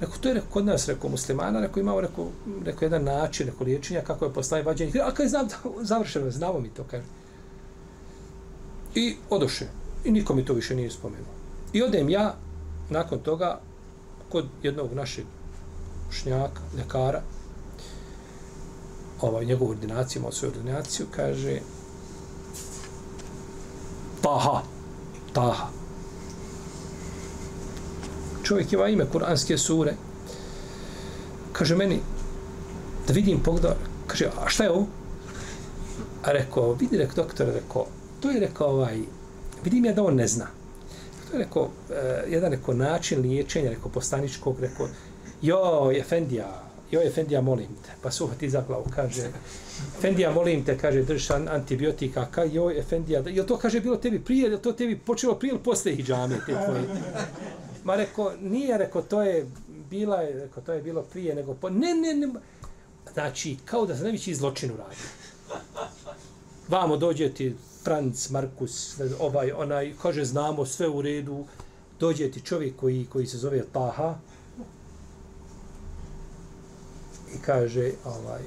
Rekao, 0.00 0.16
to 0.20 0.28
je 0.28 0.34
rekao, 0.34 0.50
kod 0.50 0.66
nas, 0.66 0.88
rekao, 0.88 1.10
muslimana, 1.10 1.60
rekao, 1.60 1.80
imao, 1.80 2.00
rekao, 2.00 2.28
rekao, 2.64 2.86
jedan 2.86 3.04
način, 3.04 3.46
rekao, 3.46 3.64
liječenja, 3.64 4.00
kako 4.00 4.24
je 4.24 4.32
postaje 4.32 4.62
vađenje. 4.62 4.92
A 5.04 5.14
kada 5.14 5.28
znam, 5.28 5.48
završeno, 5.90 6.30
znamo 6.30 6.60
mi 6.60 6.68
to, 6.68 6.84
kaže. 6.90 7.04
I 8.94 9.16
odoše. 9.30 9.66
I 10.04 10.10
niko 10.10 10.34
mi 10.34 10.44
to 10.44 10.52
više 10.52 10.74
nije 10.74 10.90
spomenuo. 10.90 11.34
I 11.72 11.82
odem 11.82 12.10
ja, 12.10 12.34
nakon 12.90 13.18
toga, 13.18 13.60
kod 14.28 14.46
jednog 14.62 14.92
našeg 14.92 15.24
šnjaka, 16.10 16.60
ljekara, 16.76 17.22
ovaj, 19.20 19.44
njegovu 19.44 19.70
ordinaciju, 19.70 20.20
imao 20.20 20.32
svoju 20.32 20.52
ordinaciju, 20.52 21.06
kaže, 21.10 21.60
Taha, 24.22 24.62
Taha, 25.32 25.68
čovjek 28.42 28.72
ima 28.72 28.88
ime 28.88 29.06
kuranske 29.12 29.58
sure. 29.58 29.94
Kaže 31.52 31.76
meni, 31.76 32.00
da 33.06 33.12
vidim 33.12 33.42
pogleda, 33.42 33.76
kaže, 34.06 34.26
a 34.26 34.48
šta 34.48 34.64
je 34.64 34.70
ovo? 34.70 34.86
A 36.24 36.32
rekao, 36.32 36.72
vidi, 36.72 36.98
rekao, 36.98 37.24
doktor, 37.24 37.46
rekao, 37.46 37.86
to 38.20 38.30
je 38.30 38.40
rekao, 38.40 38.68
ovaj, 38.68 38.98
vidim 39.64 39.84
ja 39.84 39.92
da 39.92 40.04
on 40.04 40.14
ne 40.14 40.26
zna. 40.26 40.46
To 41.30 41.36
je 41.36 41.44
rekao, 41.44 41.68
eh, 41.90 42.24
jedan 42.28 42.50
rekao, 42.50 42.74
način 42.74 43.20
liječenja, 43.20 43.70
rekao, 43.70 43.90
postaničkog, 43.90 44.60
rekao, 44.60 44.88
jo, 45.42 45.92
Efendija, 45.92 46.69
jo, 46.90 47.02
Efendija, 47.02 47.40
molim 47.40 47.68
te. 47.86 47.90
Pa 48.02 48.10
suha 48.10 48.34
ti 48.34 48.50
za 48.50 48.62
glavu, 48.66 48.84
kaže, 48.94 49.30
Efendija, 49.98 50.30
molim 50.30 50.64
te, 50.64 50.78
kaže, 50.78 51.02
držiš 51.02 51.30
antibiotika, 51.30 52.26
ka, 52.30 52.44
jo, 52.44 52.70
Efendija, 52.70 53.22
je 53.26 53.46
to, 53.46 53.56
kaže, 53.56 53.80
bilo 53.80 53.96
tebi 53.96 54.20
prije, 54.24 54.50
je 54.50 54.62
to 54.62 54.72
tebi 54.72 54.98
počelo 54.98 55.34
prije 55.34 55.50
ili 55.50 55.62
posle 55.62 55.92
hijđame, 55.92 56.36
te 56.46 56.52
tvoje? 56.52 56.82
Ma 57.84 57.96
reko, 57.96 58.32
nije, 58.40 58.78
reko, 58.78 59.02
to 59.02 59.22
je 59.22 59.46
bila, 59.90 60.20
reko, 60.20 60.60
to 60.60 60.72
je 60.72 60.82
bilo 60.82 61.02
prije, 61.02 61.34
nego 61.34 61.54
po... 61.54 61.70
Ne, 61.70 61.94
ne, 61.94 62.14
ne. 62.14 62.28
Znači, 63.12 63.56
kao 63.64 63.86
da 63.86 63.96
se 63.96 64.02
najveći 64.02 64.34
zločin 64.34 64.70
uradi. 64.70 64.96
Vamo 66.68 66.96
dođe 66.96 67.28
ti 67.28 67.54
Franc, 67.84 68.30
Markus, 68.30 69.00
ovaj, 69.20 69.52
onaj, 69.52 69.94
kaže, 70.02 70.24
znamo 70.24 70.66
sve 70.66 70.88
u 70.88 71.02
redu, 71.02 71.44
dođe 72.00 72.30
ti 72.30 72.40
čovjek 72.40 72.76
koji, 72.76 73.06
koji 73.12 73.26
se 73.26 73.38
zove 73.38 73.62
Taha 73.72 74.18
i 77.34 77.38
kaže, 77.38 77.90
ovaj, 78.04 78.42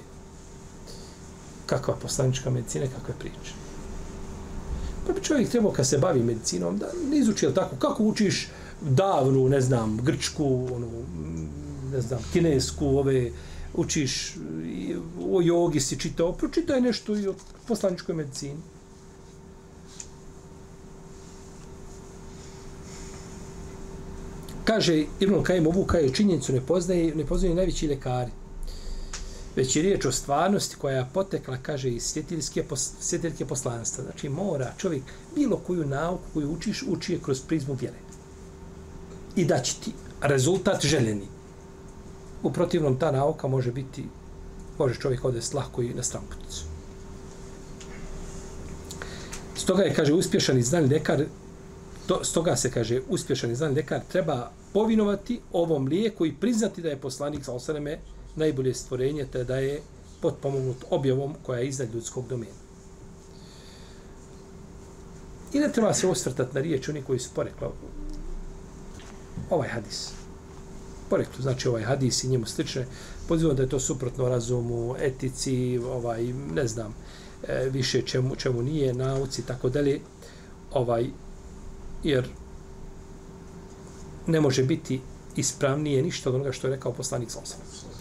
kakva 1.65 1.95
poslanička 1.95 2.49
medicina, 2.49 2.85
kakve 2.85 3.13
priče. 3.19 3.53
Pa 5.07 5.13
bi 5.13 5.21
čovjek 5.21 5.49
trebao 5.49 5.71
kad 5.71 5.87
se 5.87 5.97
bavi 5.97 6.23
medicinom, 6.23 6.77
da 6.77 6.85
ne 7.09 7.17
izuči, 7.17 7.47
tako, 7.55 7.75
kako 7.75 8.03
učiš, 8.03 8.49
davnu, 8.81 9.49
ne 9.49 9.61
znam, 9.61 9.97
grčku, 10.03 10.67
onu, 10.75 10.89
ne 11.91 12.01
znam, 12.01 12.19
kinesku, 12.33 12.85
ove, 12.85 13.31
učiš 13.73 14.35
i 14.65 14.95
o 15.31 15.41
jogi 15.41 15.79
si 15.79 15.99
čitao, 15.99 16.33
pročitaj 16.33 16.81
nešto 16.81 17.17
i 17.17 17.27
o 17.27 17.35
poslaničkoj 17.67 18.15
medicini. 18.15 18.57
Kaže, 24.63 25.05
Ibn 25.19 25.43
Kajim 25.43 25.67
ovu 25.67 25.85
kaže 25.85 26.13
činjenicu 26.13 26.53
ne 26.53 26.61
poznaje, 26.61 27.15
ne 27.15 27.25
poznaje 27.25 27.55
najveći 27.55 27.87
lekari. 27.87 28.31
Već 29.55 29.75
je 29.75 29.81
riječ 29.81 30.05
o 30.05 30.11
stvarnosti 30.11 30.75
koja 30.75 30.97
je 30.97 31.09
potekla, 31.13 31.57
kaže, 31.61 31.89
iz 31.89 32.03
svjetiljske, 32.03 32.63
svjetiljske 32.99 33.45
poslanstva. 33.45 34.03
Znači, 34.03 34.29
mora 34.29 34.73
čovjek 34.77 35.03
bilo 35.35 35.57
koju 35.57 35.85
nauku 35.85 36.23
koju 36.33 36.51
učiš, 36.51 36.83
uči 36.87 37.13
je 37.13 37.19
kroz 37.19 37.41
prizmu 37.41 37.77
vjere. 37.81 37.97
I 39.35 39.45
da 39.45 39.59
će 39.59 39.75
ti 39.79 39.91
rezultat 40.21 40.85
željeni. 40.85 41.27
U 42.43 42.51
protivnom, 42.53 42.99
ta 42.99 43.11
nauka 43.11 43.47
može 43.47 43.71
biti, 43.71 44.05
može 44.77 44.99
čovjek 44.99 45.25
odest 45.25 45.53
lahko 45.53 45.81
i 45.81 45.93
na 45.93 46.03
stramputicu. 46.03 46.65
Stoga 49.55 49.83
je, 49.83 49.93
kaže, 49.93 50.13
uspješan 50.13 50.57
i 50.57 50.63
znan 50.63 50.85
ljekar, 50.85 51.25
to, 52.07 52.23
stoga 52.23 52.55
se, 52.55 52.71
kaže, 52.71 53.01
uspješan 53.09 53.51
i 53.51 53.55
znan 53.55 53.73
ljekar 53.73 54.01
treba 54.11 54.51
povinovati 54.73 55.41
ovom 55.51 55.87
lijeku 55.87 56.25
i 56.25 56.33
priznati 56.33 56.81
da 56.81 56.89
je 56.89 56.97
poslanik 56.97 57.45
sa 57.45 57.53
osaneme 57.53 57.99
najbolje 58.35 58.73
stvorenje, 58.73 59.25
te 59.31 59.43
da 59.43 59.55
je 59.55 59.81
potpomognut 60.21 60.85
objavom 60.89 61.35
koja 61.43 61.59
je 61.59 61.67
iznad 61.67 61.93
ljudskog 61.93 62.27
domena. 62.27 62.63
I 65.53 65.59
ne 65.59 65.71
treba 65.71 65.93
se 65.93 66.07
osvrtati 66.07 66.55
na 66.55 66.61
riječ 66.61 66.89
oni 66.89 67.01
koji 67.01 67.19
su 67.19 67.29
porekla 67.35 67.71
ovaj 69.49 69.69
hadis. 69.69 70.09
Poreklo, 71.09 71.41
znači 71.41 71.67
ovaj 71.67 71.83
hadis 71.83 72.23
i 72.23 72.27
njemu 72.27 72.45
slične, 72.45 72.85
pozivam 73.27 73.55
da 73.55 73.63
je 73.63 73.69
to 73.69 73.79
suprotno 73.79 74.29
razumu, 74.29 74.95
etici, 74.99 75.77
ovaj, 75.77 76.23
ne 76.53 76.67
znam, 76.67 76.95
e, 77.47 77.69
više 77.71 78.01
čemu, 78.01 78.35
čemu 78.35 78.61
nije, 78.61 78.93
nauci, 78.93 79.45
tako 79.45 79.69
dalje, 79.69 79.99
ovaj, 80.73 81.09
jer 82.03 82.27
ne 84.27 84.41
može 84.41 84.63
biti 84.63 85.01
ispravnije 85.35 86.03
ništa 86.03 86.29
od 86.29 86.35
onoga 86.35 86.51
što 86.51 86.67
je 86.67 86.75
rekao 86.75 86.93
poslanik 86.93 87.31
Salsa. 87.31 87.55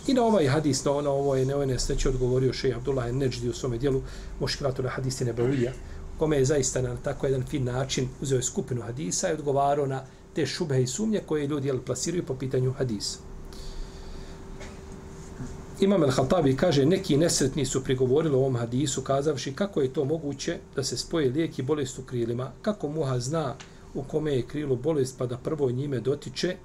I 0.06 0.14
na 0.14 0.22
ovaj 0.24 0.46
hadis, 0.46 0.84
na, 0.84 0.92
ono, 0.92 1.10
ovo 1.10 1.36
je 1.36 1.46
neojne 1.46 1.78
sreće 1.78 2.08
odgovorio 2.08 2.52
šeji 2.52 2.74
Abdullah 2.74 3.12
Neđdi 3.12 3.48
u 3.48 3.52
svome 3.52 3.78
dijelu 3.78 4.02
Moškilatu 4.40 4.82
na 4.82 4.88
hadisi 4.88 5.24
Nebavija, 5.24 5.72
kome 6.18 6.36
je 6.36 6.44
zaista 6.44 6.82
na 6.82 6.96
tako 6.96 7.26
jedan 7.26 7.46
fin 7.46 7.64
način 7.64 8.08
uzeo 8.20 8.36
je 8.36 8.42
skupinu 8.42 8.82
hadisa 8.82 9.30
i 9.30 9.32
odgovarao 9.32 9.86
na 9.86 10.04
te 10.34 10.46
šube 10.46 10.82
i 10.82 10.86
sumnje 10.86 11.20
koje 11.26 11.46
ljudi 11.46 11.68
jel, 11.68 11.78
plasiraju 11.86 12.26
po 12.26 12.34
pitanju 12.34 12.72
hadisa. 12.72 13.18
Imam 15.80 16.02
El-Hatabi 16.02 16.56
kaže, 16.56 16.86
neki 16.86 17.16
nesretni 17.16 17.64
su 17.66 17.84
prigovorili 17.84 18.34
ovom 18.34 18.56
hadisu, 18.56 19.02
kazavši 19.02 19.52
kako 19.52 19.80
je 19.80 19.92
to 19.92 20.04
moguće 20.04 20.58
da 20.76 20.84
se 20.84 20.96
spoje 20.96 21.30
lijek 21.30 21.58
i 21.58 21.62
bolest 21.62 21.98
u 21.98 22.02
krilima, 22.02 22.52
kako 22.62 22.88
muha 22.88 23.18
zna 23.18 23.54
u 23.94 24.02
kome 24.02 24.32
je 24.32 24.42
krilo 24.42 24.76
bolest 24.76 25.18
pa 25.18 25.26
da 25.26 25.36
prvo 25.36 25.70
njime 25.70 26.00
dotiče, 26.00 26.56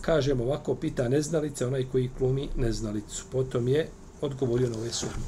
kažemo 0.00 0.44
ovako, 0.44 0.74
pita 0.74 1.08
neznalice, 1.08 1.66
onaj 1.66 1.84
koji 1.92 2.10
klumi 2.18 2.48
neznalicu. 2.56 3.24
Potom 3.32 3.68
je 3.68 3.88
odgovorio 4.20 4.70
na 4.70 4.78
ove 4.78 4.92
sumnje. 4.92 5.26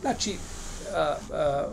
Znači, 0.00 0.36
a, 0.94 1.16
a, 1.32 1.66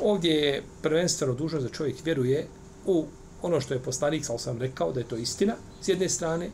ovdje 0.00 0.34
je 0.34 0.62
prvenstveno 0.82 1.34
dužnost 1.34 1.66
da 1.66 1.72
čovjek 1.72 2.04
vjeruje 2.04 2.46
u 2.86 3.04
ono 3.42 3.60
što 3.60 3.74
je 3.74 3.82
poslanik, 3.82 4.24
sal 4.24 4.38
sam 4.38 4.58
rekao, 4.58 4.92
da 4.92 5.00
je 5.00 5.08
to 5.08 5.16
istina, 5.16 5.54
s 5.82 5.88
jedne 5.88 6.08
strane, 6.08 6.50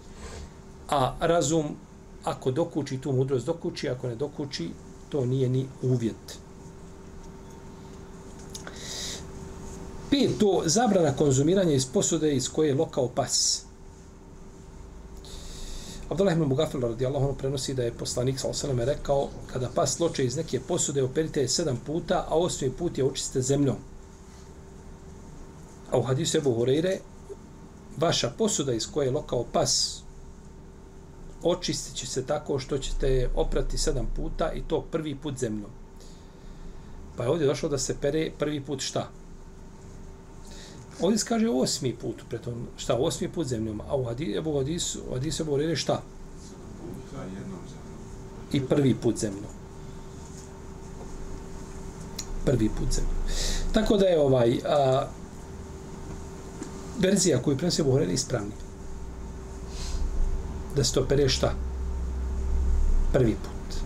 a 0.88 1.16
razum, 1.20 1.76
ako 2.24 2.50
dokuči 2.50 2.98
tu 3.00 3.12
mudrost, 3.12 3.46
dokuči, 3.46 3.88
ako 3.88 4.08
ne 4.08 4.14
dokuči, 4.14 4.70
to 5.08 5.24
nije 5.26 5.48
ni 5.48 5.66
uvjet. 5.82 6.38
Pet, 10.10 10.38
to 10.38 10.62
zabrana 10.66 11.16
konzumiranja 11.16 11.72
iz 11.72 11.86
posude 11.86 12.34
iz 12.34 12.48
koje 12.48 12.68
je 12.68 12.74
lokao 12.74 13.08
pas. 13.08 13.64
Abdullah 16.10 16.34
ibn 16.34 16.44
Mugafil 16.44 16.80
radijallahu 16.80 17.24
anhu 17.24 17.38
prenosi 17.38 17.74
da 17.74 17.82
je 17.82 17.92
poslanik 17.92 18.38
sallallahu 18.38 18.82
alejhi 18.82 18.98
rekao 18.98 19.28
kada 19.52 19.68
pas 19.74 20.00
loče 20.00 20.24
iz 20.24 20.36
neke 20.36 20.60
posude 20.60 21.02
operite 21.02 21.40
je 21.40 21.48
sedam 21.48 21.80
puta, 21.86 22.26
a 22.28 22.38
osmi 22.38 22.70
put 22.70 22.98
je 22.98 23.04
očistite 23.04 23.42
zemljom. 23.42 23.76
A 25.90 25.98
u 25.98 26.02
hadisu 26.02 26.38
Ebu 26.38 26.54
Hureyre, 26.54 26.98
vaša 27.96 28.30
posuda 28.38 28.72
iz 28.72 28.86
koje 28.92 29.06
je 29.06 29.10
lokao 29.10 29.44
pas 29.52 30.02
očistit 31.42 31.94
će 31.94 32.06
se 32.06 32.26
tako 32.26 32.58
što 32.58 32.78
ćete 32.78 33.30
oprati 33.34 33.78
sedam 33.78 34.06
puta 34.16 34.52
i 34.52 34.62
to 34.62 34.80
prvi 34.90 35.14
put 35.14 35.38
zemljom. 35.38 35.70
Pa 37.16 37.22
je 37.22 37.28
ovdje 37.28 37.46
došlo 37.46 37.68
da 37.68 37.78
se 37.78 37.96
pere 38.00 38.30
prvi 38.38 38.60
put 38.60 38.80
šta? 38.80 39.10
Ovdje 41.00 41.18
se 41.18 41.26
kaže 41.26 41.48
osmi 41.48 41.96
put, 42.00 42.22
pretom 42.28 42.66
šta, 42.76 42.94
osmi 42.94 43.28
put 43.28 43.46
zemljom, 43.46 43.80
a 43.88 43.96
u 43.96 44.04
Hadisu, 44.04 44.52
Hadisu, 44.56 45.00
Hadisu 45.12 45.42
Ebu 45.42 45.52
Hureyre 45.52 45.76
šta? 45.76 46.02
I 48.52 48.60
prvi 48.60 48.94
put 48.94 49.18
zemljom. 49.18 49.52
Prvi 52.44 52.68
put 52.68 52.92
zemljom. 52.92 53.14
Tako 53.72 53.96
da 53.96 54.06
je 54.06 54.20
ovaj, 54.20 54.58
a, 54.68 55.06
verzija 56.98 57.42
koju 57.42 57.56
prenosi 57.56 57.82
Buhari 57.82 58.12
ispravni. 58.12 58.52
Da 60.76 60.84
se 60.84 60.94
to 60.94 61.04
pere 61.08 61.28
šta? 61.28 61.54
Prvi 63.12 63.36
put. 63.42 63.78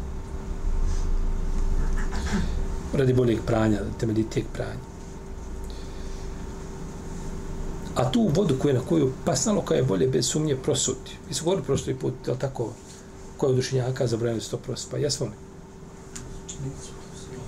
Radi 2.92 3.12
boljeg 3.12 3.38
pranja, 3.46 3.80
temeljitijeg 4.00 4.46
pranja. 4.52 4.87
A 7.98 8.10
tu 8.10 8.30
vodu 8.34 8.54
koju 8.58 8.74
na 8.74 8.80
koju 8.80 9.12
pasnalo 9.24 9.60
koja 9.60 9.78
je 9.78 9.84
bolje 9.84 10.06
bez 10.08 10.26
sumnje 10.26 10.56
prosuti. 10.56 11.16
Mi 11.28 11.34
smo 11.34 11.44
govorili 11.44 11.66
prošli 11.66 11.94
put, 11.94 12.14
je 12.26 12.32
li 12.32 12.38
tako, 12.38 12.72
koja 13.36 13.48
je 13.48 13.52
odušenjaka 13.52 14.06
zabranili 14.06 14.40
se 14.40 14.50
to 14.50 14.56
prospa? 14.56 14.96
Jesmo 14.96 15.26
li? 15.26 15.32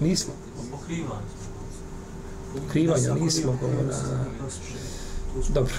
Nismo. 0.01 0.33
Krivanja 2.73 3.15
nismo 3.15 3.59
govorili. 3.61 3.95
Dobro, 5.49 5.75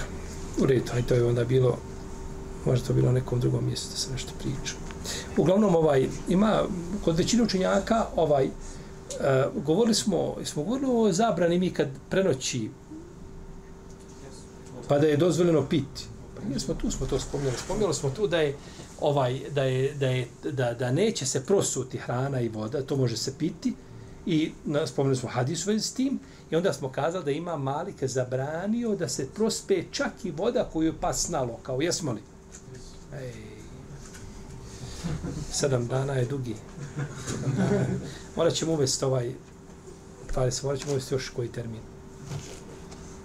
u 0.58 0.66
redu, 0.66 0.84
to 1.08 1.14
je 1.14 1.24
onda 1.24 1.44
bilo, 1.44 1.78
možda 2.66 2.86
to 2.86 2.92
bilo 2.92 3.06
na 3.06 3.12
nekom 3.12 3.40
drugom 3.40 3.66
mjestu 3.66 3.90
da 3.90 3.96
se 3.96 4.12
nešto 4.12 4.32
priča. 4.38 4.74
Uglavnom, 5.36 5.74
ovaj, 5.74 6.08
ima, 6.28 6.62
kod 7.04 7.16
većine 7.16 7.42
učenjaka, 7.42 8.06
ovaj, 8.16 8.46
uh, 8.46 9.62
govorili 9.64 9.94
smo, 9.94 10.34
smo 10.44 10.62
govorili 10.62 10.90
o 10.92 11.12
zabrani 11.12 11.58
mi 11.58 11.70
kad 11.70 11.88
prenoći, 12.10 12.70
pa 14.92 14.98
da 14.98 15.06
je 15.06 15.16
dozvoljeno 15.16 15.62
piti. 15.68 16.04
Pa 16.36 16.40
mi 16.48 16.60
smo 16.60 16.74
tu, 16.74 16.90
smo 16.90 17.06
to 17.06 17.18
spomnjali. 17.18 17.56
Spomnjali 17.64 17.94
smo 17.94 18.10
tu 18.10 18.26
da 18.26 18.40
je, 18.40 18.56
ovaj, 19.00 19.40
da, 19.50 19.62
je, 19.62 19.94
da, 19.94 20.06
je, 20.06 20.28
da, 20.52 20.74
da 20.74 20.90
neće 20.90 21.26
se 21.26 21.44
prosuti 21.44 21.98
hrana 21.98 22.40
i 22.40 22.48
voda, 22.48 22.82
to 22.82 22.96
može 22.96 23.16
se 23.16 23.32
piti, 23.38 23.74
i 24.26 24.52
na, 24.64 24.86
spomnili 24.86 25.16
smo 25.16 25.28
hadis 25.28 25.66
u 25.66 25.70
s 25.70 25.92
tim, 25.92 26.20
I 26.50 26.56
onda 26.56 26.72
smo 26.72 26.88
kazali 26.88 27.24
da 27.24 27.30
ima 27.30 27.56
Malik 27.56 28.04
zabranio 28.04 28.96
da 28.96 29.08
se 29.08 29.28
prospe 29.34 29.84
čak 29.90 30.12
i 30.24 30.30
voda 30.30 30.68
koju 30.72 30.86
je 30.86 31.00
pas 31.00 31.28
nalo, 31.28 31.58
Kao 31.62 31.80
jesmo 31.80 32.12
li? 32.12 32.20
Ej. 33.14 33.32
Sedam 35.52 35.86
dana 35.86 36.12
je 36.12 36.24
dugi. 36.24 36.56
Morat 38.36 38.54
ćemo 38.54 38.72
uvesti 38.72 39.04
ovaj, 39.04 39.32
tvali 40.32 40.52
se, 40.52 40.66
morat 40.66 40.80
ćemo 40.80 40.92
uvesti 40.92 41.14
još 41.14 41.28
koji 41.28 41.48
termin. 41.48 41.80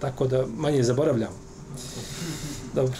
Tako 0.00 0.26
da 0.26 0.46
manje 0.56 0.82
zaboravljamo. 0.82 1.47
Dobro. 2.74 2.96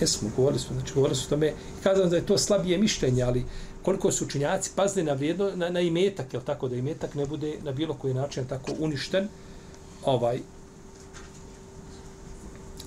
Jesmo, 0.00 0.30
govorili 0.36 0.60
smo, 0.60 0.76
znači 0.76 0.94
govorili 0.94 1.16
smo 1.16 1.26
o 1.26 1.30
tome. 1.30 1.52
kazano 1.82 2.10
da 2.10 2.16
je 2.16 2.26
to 2.26 2.38
slabije 2.38 2.78
mišljenje, 2.78 3.22
ali 3.22 3.44
koliko 3.82 4.12
su 4.12 4.24
učinjaci 4.24 4.70
pazili 4.76 5.06
na 5.06 5.12
vrijedno, 5.12 5.50
na, 5.54 5.68
na 5.68 5.80
imetak, 5.80 6.32
jel 6.32 6.42
tako, 6.42 6.68
da 6.68 6.76
imetak 6.76 7.14
ne 7.14 7.26
bude 7.26 7.58
na 7.62 7.72
bilo 7.72 7.94
koji 7.94 8.14
način 8.14 8.46
tako 8.46 8.72
uništen, 8.78 9.28
ovaj, 10.04 10.40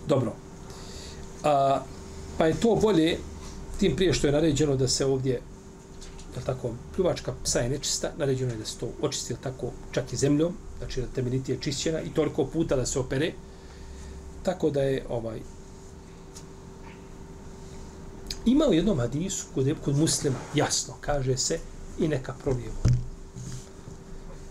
dobro. 0.07 0.33
A, 1.43 1.81
pa 2.37 2.45
je 2.45 2.59
to 2.59 2.75
bolje, 2.75 3.17
tim 3.79 3.95
prije 3.95 4.13
što 4.13 4.27
je 4.27 4.33
naređeno 4.33 4.75
da 4.75 4.87
se 4.87 5.05
ovdje, 5.05 5.41
jel 6.35 6.43
tako, 6.45 6.71
pljuvačka 6.95 7.33
psa 7.43 7.59
je 7.59 7.69
nečista, 7.69 8.11
naređeno 8.17 8.51
je 8.51 8.57
da 8.57 8.65
se 8.65 8.77
to 8.77 8.89
očisti, 9.01 9.33
jel 9.33 9.39
tako, 9.43 9.71
čak 9.91 10.13
i 10.13 10.17
zemljom, 10.17 10.53
znači 10.81 11.01
da 11.01 11.07
temeljiti 11.07 11.51
je 11.51 11.61
čišćena 11.61 12.01
i 12.01 12.13
toliko 12.13 12.45
puta 12.45 12.75
da 12.75 12.85
se 12.85 12.99
opere, 12.99 13.33
tako 14.43 14.69
da 14.69 14.81
je, 14.81 15.05
ovaj, 15.09 15.39
Ima 18.45 18.65
u 18.65 18.73
jednom 18.73 18.99
hadisu 18.99 19.45
kod, 19.53 19.75
kod 19.85 19.97
muslima, 19.97 20.35
jasno, 20.55 20.93
kaže 21.01 21.37
se 21.37 21.59
i 21.99 22.07
neka 22.07 22.33
prolije 22.43 22.69
vodu. 22.69 22.97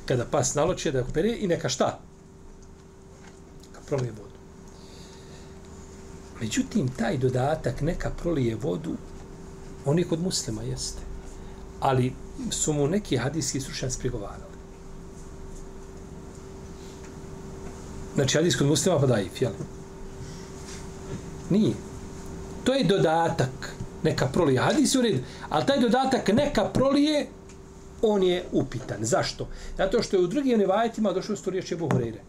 Kada 0.07 0.25
pas 0.25 0.55
naloče 0.55 0.93
da 0.93 1.01
opere 1.01 1.37
i 1.41 1.47
neka 1.47 1.69
šta? 1.69 1.99
Neka 3.67 3.81
prolije 3.87 4.11
vodu. 4.11 4.31
Međutim, 6.41 6.89
taj 6.89 7.19
dodatak 7.19 7.81
neka 7.81 8.11
prolije 8.11 8.57
vodu, 8.57 8.97
on 9.85 9.99
je 9.99 10.05
kod 10.05 10.21
muslima 10.21 10.63
jeste. 10.63 11.03
Ali 11.81 12.13
su 12.51 12.73
mu 12.73 12.87
neki 12.87 13.17
hadijski 13.17 13.61
stručnjaci 13.61 13.99
prigovarali. 13.99 14.50
Znači, 18.21 18.37
hadis 18.37 18.57
kod 18.57 18.67
muslima 18.67 18.99
pa 18.99 19.07
daif, 19.07 19.43
jel? 19.43 19.53
Nije. 21.51 21.75
To 22.65 22.75
je 22.75 22.85
dodatak 22.85 23.75
neka 24.03 24.27
prolije. 24.27 24.61
Hadis 24.61 24.95
u 24.95 25.03
redu. 25.03 25.19
Ali 25.49 25.67
taj 25.67 25.81
dodatak 25.81 26.29
neka 26.29 26.65
prolije, 26.65 27.27
on 28.03 28.23
je 28.23 28.45
upitan. 28.53 28.99
Zašto? 29.01 29.49
Zato 29.77 30.03
što 30.03 30.17
je 30.17 30.23
u 30.23 30.27
drugim 30.27 30.59
nevajetima 30.59 31.13
došlo 31.13 31.37
s 31.37 31.43
to 31.43 31.51
riječi 31.51 31.75
Ebu 31.75 31.89
Horeire. 31.93 32.21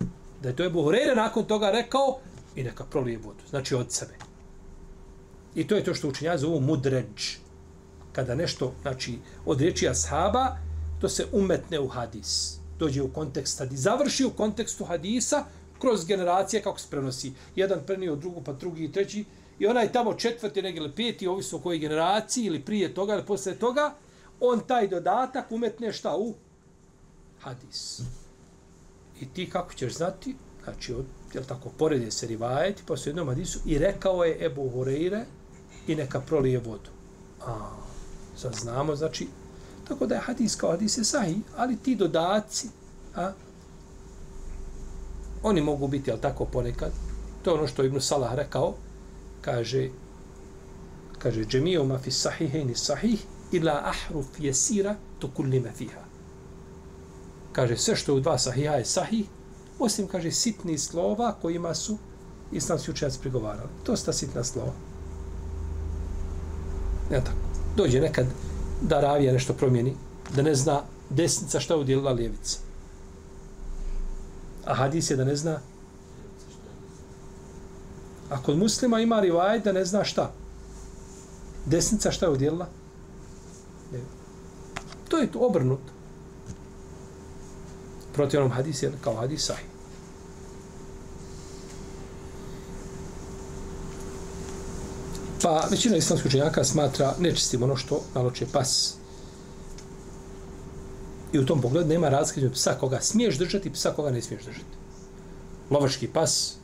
Da 0.42 0.50
je 0.50 0.56
to 0.56 0.64
Ebu 0.64 0.84
Horeire 0.84 1.16
nakon 1.16 1.44
toga 1.44 1.72
rekao 1.72 2.20
i 2.56 2.64
neka 2.64 2.84
prolije 2.84 3.18
vodu. 3.18 3.44
Znači 3.50 3.76
od 3.76 3.92
sebe. 3.92 4.14
I 5.56 5.68
to 5.68 5.76
je 5.76 5.84
to 5.84 5.94
što 5.94 6.08
učinja 6.08 6.38
zovu 6.38 6.60
mudređ. 6.60 7.36
Kada 8.12 8.36
nešto, 8.36 8.74
znači, 8.82 9.20
od 9.46 9.62
riječi 9.62 9.90
ashaba, 9.90 10.58
to 11.02 11.10
se 11.10 11.26
umetne 11.32 11.80
u 11.80 11.88
hadis. 11.88 12.58
Dođe 12.80 13.02
u 13.02 13.14
kontekst 13.14 13.60
hadisa. 13.60 13.82
Završi 13.82 14.26
u 14.26 14.30
kontekstu 14.30 14.86
hadisa 14.86 15.46
kroz 15.82 16.06
generacije 16.06 16.62
kako 16.62 16.80
se 16.80 16.88
prenosi. 16.90 17.34
Jedan 17.56 17.80
prenio 17.86 18.16
drugu, 18.16 18.42
pa 18.46 18.54
drugi 18.54 18.84
i 18.84 18.92
treći. 18.92 19.26
I 19.60 19.68
onaj 19.68 19.92
tamo 19.92 20.14
četvrti, 20.14 20.62
negdje 20.62 20.80
ili 20.80 20.92
peti, 20.92 21.28
ovisno 21.28 21.58
o 21.58 21.62
kojoj 21.62 21.80
generaciji, 21.80 22.46
ili 22.46 22.62
prije 22.62 22.94
toga, 22.94 23.14
ili 23.14 23.26
posle 23.26 23.56
toga, 23.56 23.94
on 24.40 24.60
taj 24.68 24.88
dodatak 24.88 25.52
umetne 25.52 25.94
šta 25.94 26.18
u 26.18 26.34
hadis. 27.40 28.02
I 29.22 29.26
ti 29.34 29.50
kako 29.50 29.74
ćeš 29.74 29.94
znati, 29.94 30.36
znači, 30.64 30.94
od, 30.94 31.06
jel 31.34 31.44
tako, 31.44 31.70
pored 31.70 32.14
se 32.14 32.28
rivajeti, 32.28 32.84
posle 32.86 33.04
pa 33.04 33.10
jednom 33.10 33.28
hadisu, 33.28 33.60
i 33.66 33.78
rekao 33.78 34.24
je 34.24 34.46
Ebu 34.46 34.70
Horeire, 34.70 35.26
i 35.88 35.96
neka 35.96 36.22
prolije 36.22 36.60
vodu. 36.60 36.90
A, 37.46 37.70
sad 38.38 38.56
znamo, 38.56 38.96
znači, 38.96 39.28
tako 39.88 40.06
da 40.06 40.16
je 40.16 40.22
hadis 40.22 40.56
kao 40.56 40.72
hadis 40.72 40.98
je 40.98 41.04
sahih, 41.04 41.38
ali 41.58 41.78
ti 41.78 41.96
dodaci, 41.96 42.68
a, 43.16 43.32
oni 45.44 45.62
mogu 45.62 45.88
biti, 45.88 46.12
ali 46.12 46.22
tako 46.22 46.46
ponekad, 46.46 46.92
to 47.44 47.50
je 47.50 47.58
ono 47.58 47.68
što 47.68 47.84
Ibn 47.84 48.02
Salah 48.02 48.36
rekao, 48.36 48.74
kaže, 49.42 49.90
kaže, 51.20 51.46
džemio 51.46 51.84
ma 51.84 51.98
fi 52.00 52.12
sahihejni 52.12 52.76
sahih, 52.76 53.26
ila 53.52 53.82
ahruf 53.86 54.40
jesira 54.40 54.96
to 55.20 55.30
kullime 55.36 55.72
fiha. 55.72 56.02
Kaže, 57.52 57.78
sve 57.78 57.96
što 57.96 58.12
je 58.12 58.16
u 58.16 58.20
dva 58.20 58.38
sahiha 58.38 58.74
je 58.74 58.86
sahih, 58.86 59.26
osim, 59.80 60.08
kaže, 60.08 60.32
sitni 60.32 60.78
slova 60.78 61.36
kojima 61.42 61.76
su 61.76 61.98
islamski 62.52 62.92
učenjaci 62.92 63.20
prigovarali. 63.20 63.70
To 63.84 63.96
sta 63.98 64.14
sitna 64.14 64.44
slova. 64.44 64.74
Ja 67.12 67.24
tako. 67.24 67.38
Dođe 67.76 68.00
nekad 68.00 68.26
da 68.82 69.02
ravija 69.02 69.34
nešto 69.34 69.54
promijeni, 69.54 69.96
da 70.36 70.42
ne 70.42 70.56
zna 70.56 70.82
desnica 71.10 71.60
šta 71.60 71.74
je 71.74 71.80
udjelila 71.80 72.12
lijevica. 72.12 72.60
A 74.72 74.76
hadis 74.80 75.12
je 75.12 75.18
da 75.20 75.26
ne 75.28 75.36
zna 75.36 75.60
A 78.32 78.42
kod 78.44 78.58
muslima 78.58 79.00
ima 79.00 79.20
rivaj 79.20 79.60
da 79.60 79.72
ne 79.72 79.86
zna 79.86 80.04
šta. 80.04 80.32
Desnica 81.66 82.12
šta 82.12 82.26
je 82.26 82.32
udjelila? 82.32 82.68
To 85.10 85.18
je 85.18 85.32
to 85.32 85.40
obrnuto. 85.40 85.92
Protiv 88.14 88.40
onom 88.40 88.52
hadis 88.52 88.84
je 88.84 88.92
kao 89.02 89.16
hadis 89.16 89.46
sahih. 89.46 89.66
Pa 95.42 95.68
većina 95.72 95.98
islamskih 95.98 96.30
učenjaka 96.30 96.64
smatra 96.64 97.16
nečistim 97.20 97.64
ono 97.64 97.76
što 97.76 98.02
naloče 98.16 98.46
pas. 98.54 99.01
I 101.34 101.40
u 101.40 101.46
tom 101.46 101.62
pogledu 101.62 101.90
nema 101.90 102.10
razlike 102.10 102.50
psa 102.54 102.74
koga 102.80 103.02
smiješ 103.02 103.38
držati 103.38 103.70
i 103.70 103.74
psa 103.74 103.92
koga 103.92 104.12
ne 104.12 104.22
smiješ 104.22 104.44
držati. 104.44 104.76
Lovački 105.70 106.08
pas 106.08 106.56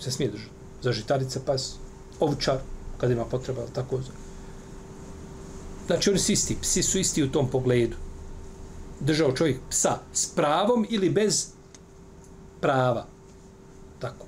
se 0.00 0.10
smije 0.10 0.30
držati. 0.30 0.52
Za 0.82 0.92
žitarice 0.92 1.44
pas, 1.44 1.74
ovčar, 2.20 2.58
kad 2.98 3.10
ima 3.10 3.24
potreba, 3.24 3.62
tako. 3.72 4.00
Znači 5.86 6.10
oni 6.10 6.18
su 6.18 6.32
isti, 6.32 6.56
psi 6.62 6.82
su 6.82 6.98
isti 6.98 7.22
u 7.22 7.32
tom 7.32 7.50
pogledu. 7.50 7.96
Držao 9.00 9.32
čovjek 9.32 9.60
psa 9.70 9.98
s 10.12 10.26
pravom 10.26 10.86
ili 10.90 11.10
bez 11.10 11.46
prava. 12.60 13.06
Tako. 13.98 14.26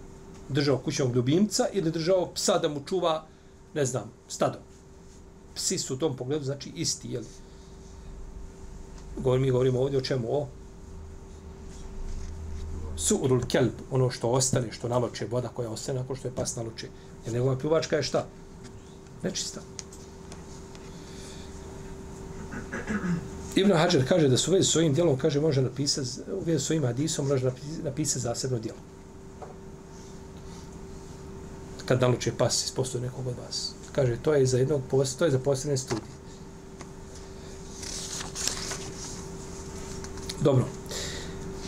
Držao 0.49 0.79
kućnog 0.79 1.17
ljubimca 1.17 1.67
ili 1.73 1.91
držao 1.91 2.31
psa 2.35 2.59
da 2.59 2.69
mu 2.69 2.83
čuva 2.87 3.27
ne 3.75 3.85
znam, 3.85 4.11
stado. 4.29 4.59
Psi 5.55 5.79
su 5.79 5.95
u 5.95 5.99
tom 5.99 6.17
pogledu, 6.17 6.45
znači, 6.45 6.73
isti, 6.75 7.09
jel? 7.09 7.23
Govorim, 9.17 9.43
mi 9.43 9.51
govorimo 9.51 9.81
ovdje 9.81 9.99
o 9.99 10.03
čemu? 10.03 10.27
O 10.31 10.47
su'urul 12.97 13.47
kelb, 13.49 13.73
ono 13.91 14.11
što 14.11 14.31
ostane, 14.31 14.73
što 14.73 14.89
naloče, 14.89 15.27
voda 15.31 15.49
koja 15.49 15.71
ostane 15.71 15.99
nakon 16.01 16.17
što 16.17 16.29
je 16.29 16.35
pas 16.35 16.57
naloče. 16.57 16.89
Jer 17.25 17.35
njegova 17.35 17.59
pljuvačka 17.59 17.97
je 17.97 18.03
šta? 18.03 18.27
Nečista. 19.23 19.61
Ibn 23.55 23.73
Hajar 23.73 24.09
kaže 24.09 24.29
da 24.29 24.37
su 24.37 24.53
vezi 24.53 24.69
s 24.69 24.77
ovim 24.77 24.95
djelom, 24.95 25.19
kaže, 25.19 25.41
može 25.41 25.63
napisati, 25.63 26.09
u 26.33 26.43
vezi 26.47 26.65
s 26.65 26.71
ovim 26.71 26.85
hadisom, 26.85 27.29
može 27.29 27.53
napisati 27.83 28.21
zasebno 28.21 28.59
djelo. 28.59 28.79
kad 31.91 32.01
naloče 32.01 32.33
pas 32.39 32.65
iz 32.65 32.73
nekog 33.03 33.27
od 33.27 33.35
vas. 33.47 33.73
Kaže, 33.93 34.17
to 34.23 34.35
je 34.35 34.47
za 34.47 34.59
jednog 34.59 34.83
post, 34.91 35.19
to 35.19 35.25
je 35.25 35.31
za 35.31 35.39
posebne 35.39 35.77
studije. 35.77 36.20
Dobro. 40.41 40.65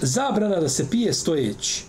Zabrana 0.00 0.60
da 0.60 0.68
se 0.68 0.90
pije 0.90 1.12
stojeći. 1.12 1.84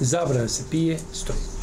Zabrana 0.00 0.42
da 0.42 0.48
se 0.48 0.62
pije 0.70 0.98
stojeći. 1.12 1.54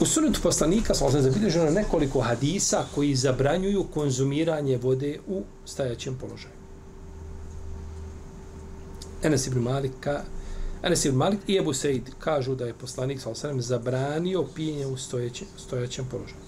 U 0.00 0.06
sunetu 0.06 0.40
poslanika 0.42 0.94
smo 0.94 1.10
se 1.10 1.22
zabilježeno 1.22 1.70
nekoliko 1.70 2.20
hadisa 2.20 2.84
koji 2.94 3.14
zabranjuju 3.14 3.86
konzumiranje 3.94 4.76
vode 4.76 5.18
u 5.26 5.42
stajaćem 5.64 6.18
položaju. 6.18 6.54
Enes 9.22 9.46
ibn 9.46 9.58
Malika 9.58 10.22
Enes 10.82 11.04
ibn 11.04 11.16
Malik 11.16 11.40
i 11.46 11.56
Ebu 11.56 11.72
Seid 11.72 12.10
kažu 12.18 12.54
da 12.54 12.66
je 12.66 12.74
poslanik 12.74 13.20
sa 13.20 13.30
osanem 13.30 13.62
zabranio 13.62 14.44
pijenje 14.54 14.86
u 14.86 14.96
stojećem, 14.96 15.46
stojećem 15.56 16.06
položaju. 16.10 16.45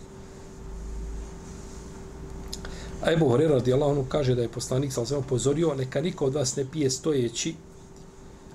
A 3.02 3.12
Ebu 3.12 3.28
Horeira 3.28 3.54
radijallahu 3.54 3.92
anhu 3.92 4.04
kaže 4.08 4.34
da 4.34 4.42
je 4.42 4.48
poslanik 4.48 4.92
sa 4.92 5.00
osvijem 5.00 5.24
upozorio 5.24 5.74
neka 5.74 6.00
niko 6.00 6.26
od 6.26 6.34
vas 6.34 6.56
ne 6.56 6.64
pije 6.72 6.90
stojeći, 6.90 7.54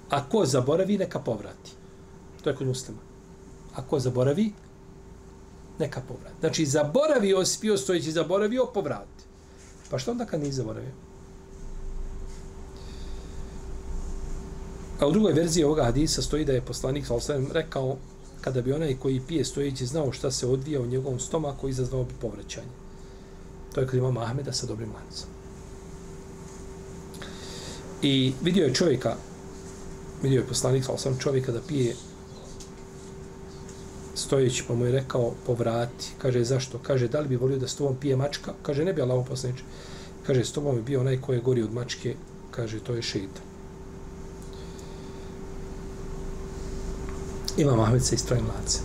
a 0.10 0.30
ko 0.30 0.46
zaboravi, 0.46 0.98
neka 0.98 1.20
povrati. 1.20 1.72
To 2.44 2.50
je 2.50 2.56
kod 2.56 2.68
muslima. 2.68 3.00
A 3.76 3.82
ko 3.82 4.00
zaboravi, 4.00 4.52
neka 5.80 6.02
povrati. 6.08 6.36
Znači, 6.40 6.66
zaboravio, 6.66 7.46
spio 7.46 7.78
stojeći, 7.78 8.12
zaboravio, 8.12 8.66
povrati. 8.74 9.24
Pa 9.90 9.98
što 10.00 10.12
onda 10.12 10.26
kad 10.26 10.40
nije 10.40 10.52
zaboravio? 10.52 10.92
A 15.00 15.08
u 15.08 15.12
drugoj 15.12 15.34
verziji 15.34 15.64
ovoga 15.64 15.84
hadisa 15.84 16.22
stoji 16.22 16.46
da 16.46 16.54
je 16.54 16.62
poslanik 16.62 17.06
Salosavim 17.06 17.50
rekao 17.52 17.98
kada 18.42 18.62
bi 18.62 18.74
onaj 18.74 18.96
koji 19.00 19.22
pije 19.28 19.46
stojeći 19.46 19.86
znao 19.86 20.12
šta 20.12 20.32
se 20.32 20.48
odvija 20.48 20.82
u 20.82 20.86
njegovom 20.86 21.20
stomaku, 21.20 21.70
izazvao 21.70 22.04
bi 22.04 22.14
povraćanje. 22.22 22.83
To 23.74 23.82
je 23.82 23.88
kad 23.88 23.96
imamo 23.96 24.20
Ahmeda 24.20 24.54
sa 24.54 24.68
dobrim 24.68 24.90
lancom. 24.90 25.28
I 28.02 28.34
vidio 28.44 28.66
je 28.66 28.74
čovjeka, 28.74 29.16
vidio 30.24 30.40
je 30.40 30.48
poslanik 30.48 30.86
Salosavim 30.86 31.20
čovjeka 31.20 31.52
da 31.52 31.62
pije 31.68 31.96
stojeći, 34.16 34.64
pa 34.68 34.74
mu 34.74 34.86
je 34.86 34.92
rekao 34.92 35.34
povrati. 35.46 36.12
Kaže, 36.18 36.44
zašto? 36.44 36.80
Kaže, 36.84 37.08
da 37.08 37.20
li 37.20 37.28
bi 37.28 37.36
volio 37.36 37.58
da 37.58 37.68
s 37.68 37.76
tobom 37.76 37.96
pije 37.96 38.16
mačka? 38.16 38.54
Kaže, 38.62 38.86
ne 38.86 38.94
bi 38.94 39.02
Allah 39.02 39.26
poslanič. 39.30 39.64
Kaže, 40.28 40.46
s 40.46 40.52
tobom 40.52 40.78
je 40.78 40.84
bio 40.84 41.00
onaj 41.00 41.22
koji 41.22 41.38
je 41.38 41.42
gori 41.42 41.64
od 41.64 41.74
mačke. 41.74 42.16
Kaže, 42.52 42.80
to 42.80 42.94
je 42.94 43.02
šeitan. 43.02 43.44
Imam 47.58 47.80
Ahmed 47.80 48.06
sa 48.06 48.16
istrojim 48.16 48.46
lance. 48.48 48.80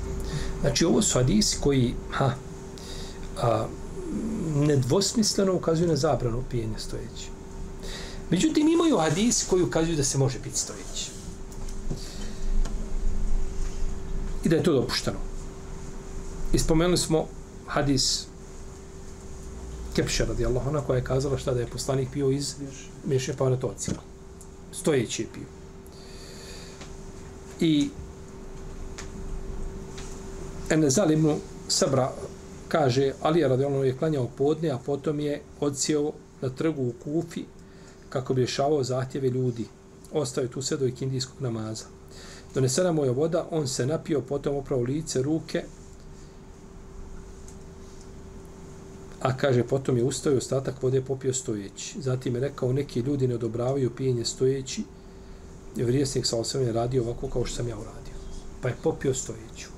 Znači, 0.60 0.84
ovo 0.84 1.02
su 1.02 1.18
hadisi 1.18 1.58
koji 1.60 1.94
ha, 2.10 2.32
a, 3.42 3.66
nedvosmisleno 4.66 5.54
ukazuju 5.54 5.88
na 5.88 5.96
zabranu 5.96 6.44
pijenja 6.50 6.78
stojeći. 6.78 7.30
Međutim, 8.30 8.68
imaju 8.68 8.98
hadisi 8.98 9.46
koji 9.50 9.62
ukazuju 9.62 9.96
da 9.96 10.04
se 10.04 10.18
može 10.18 10.38
piti 10.42 10.58
stojeći. 10.58 11.10
I 14.44 14.48
da 14.48 14.56
je 14.56 14.62
to 14.62 14.72
dopušteno. 14.72 15.18
Ispomenuli 16.52 16.98
smo 16.98 17.26
hadis 17.66 18.26
Kepša 19.96 20.24
radijallahu 20.24 20.68
ona 20.68 20.80
koja 20.80 20.96
je 20.96 21.04
kazala 21.04 21.38
šta 21.38 21.54
da 21.54 21.60
je 21.60 21.66
poslanik 21.66 22.08
pio 22.12 22.30
iz 22.30 22.54
Meše 23.06 23.36
Pavanatocima. 23.36 23.98
Stojeći 24.72 25.22
je 25.22 25.28
pio. 25.34 25.46
I 27.60 27.90
Enezal 30.70 31.12
ibn 31.12 31.34
Sabra 31.68 32.12
kaže, 32.68 33.12
Ali 33.22 33.40
je 33.40 33.48
radijalno 33.48 33.84
je 33.84 33.96
klanjao 33.96 34.28
podne, 34.36 34.70
a 34.70 34.78
potom 34.78 35.20
je 35.20 35.40
odsjeo 35.60 36.12
na 36.40 36.48
trgu 36.48 36.82
u 36.82 36.92
Kufi 37.04 37.44
kako 38.08 38.34
bi 38.34 38.40
rješavao 38.40 38.84
zahtjeve 38.84 39.30
ljudi. 39.30 39.66
Ostao 40.12 40.42
je 40.42 40.50
tu 40.50 40.62
sve 40.62 40.76
do 40.76 40.86
ikindijskog 40.86 41.42
namaza. 41.42 41.84
Donesena 42.54 42.92
mu 42.92 43.04
je 43.04 43.10
voda, 43.10 43.46
on 43.50 43.68
se 43.68 43.86
napio, 43.86 44.20
potom 44.20 44.56
oprao 44.56 44.80
lice, 44.80 45.22
ruke, 45.22 45.64
a 49.20 49.36
kaže, 49.36 49.64
potom 49.64 49.96
je 49.96 50.04
ustao 50.04 50.32
i 50.32 50.36
ostatak 50.36 50.82
vode 50.82 51.02
popio 51.02 51.34
stojeći. 51.34 52.02
Zatim 52.02 52.34
je 52.34 52.40
rekao, 52.40 52.72
neki 52.72 53.00
ljudi 53.00 53.28
ne 53.28 53.34
odobravaju 53.34 53.94
pijenje 53.94 54.24
stojeći, 54.24 54.82
je 55.76 55.84
vrijesnik 55.84 56.26
sa 56.26 56.36
osvrame 56.36 56.66
je 56.66 56.72
radio 56.72 57.02
ovako 57.02 57.28
kao 57.28 57.44
što 57.44 57.56
sam 57.56 57.68
ja 57.68 57.76
uradio. 57.76 58.14
Pa 58.62 58.68
je 58.68 58.76
popio 58.82 59.14
stojeću. 59.14 59.77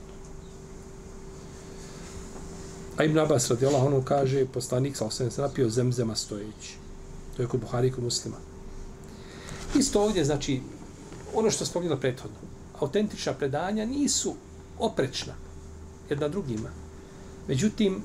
A 3.01 3.05
Ibn 3.05 3.19
Abbas 3.19 3.49
radi 3.51 3.67
Allah, 3.67 3.85
ono 3.85 4.03
kaže, 4.05 4.45
poslanik 4.45 4.97
sa 4.97 5.07
osam 5.07 5.31
se 5.31 5.41
napio 5.41 5.71
zemzema 5.71 6.17
stojeći. 6.17 6.77
To 7.37 7.43
je 7.43 7.49
kod 7.49 7.61
Buhari 7.61 7.89
i 7.89 7.93
kod 7.93 8.05
muslima. 8.05 8.37
Isto 9.75 10.03
ovdje, 10.03 10.25
znači, 10.25 10.61
ono 11.35 11.51
što 11.51 11.67
spomnilo 11.67 11.97
prethodno, 11.97 12.37
autentična 12.81 13.33
predanja 13.33 13.87
nisu 13.87 14.35
oprečna 14.79 15.33
jedna 16.11 16.29
drugima. 16.29 16.69
Međutim, 17.49 18.03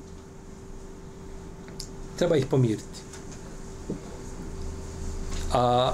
treba 2.16 2.36
ih 2.36 2.46
pomiriti. 2.46 3.00
A 5.52 5.92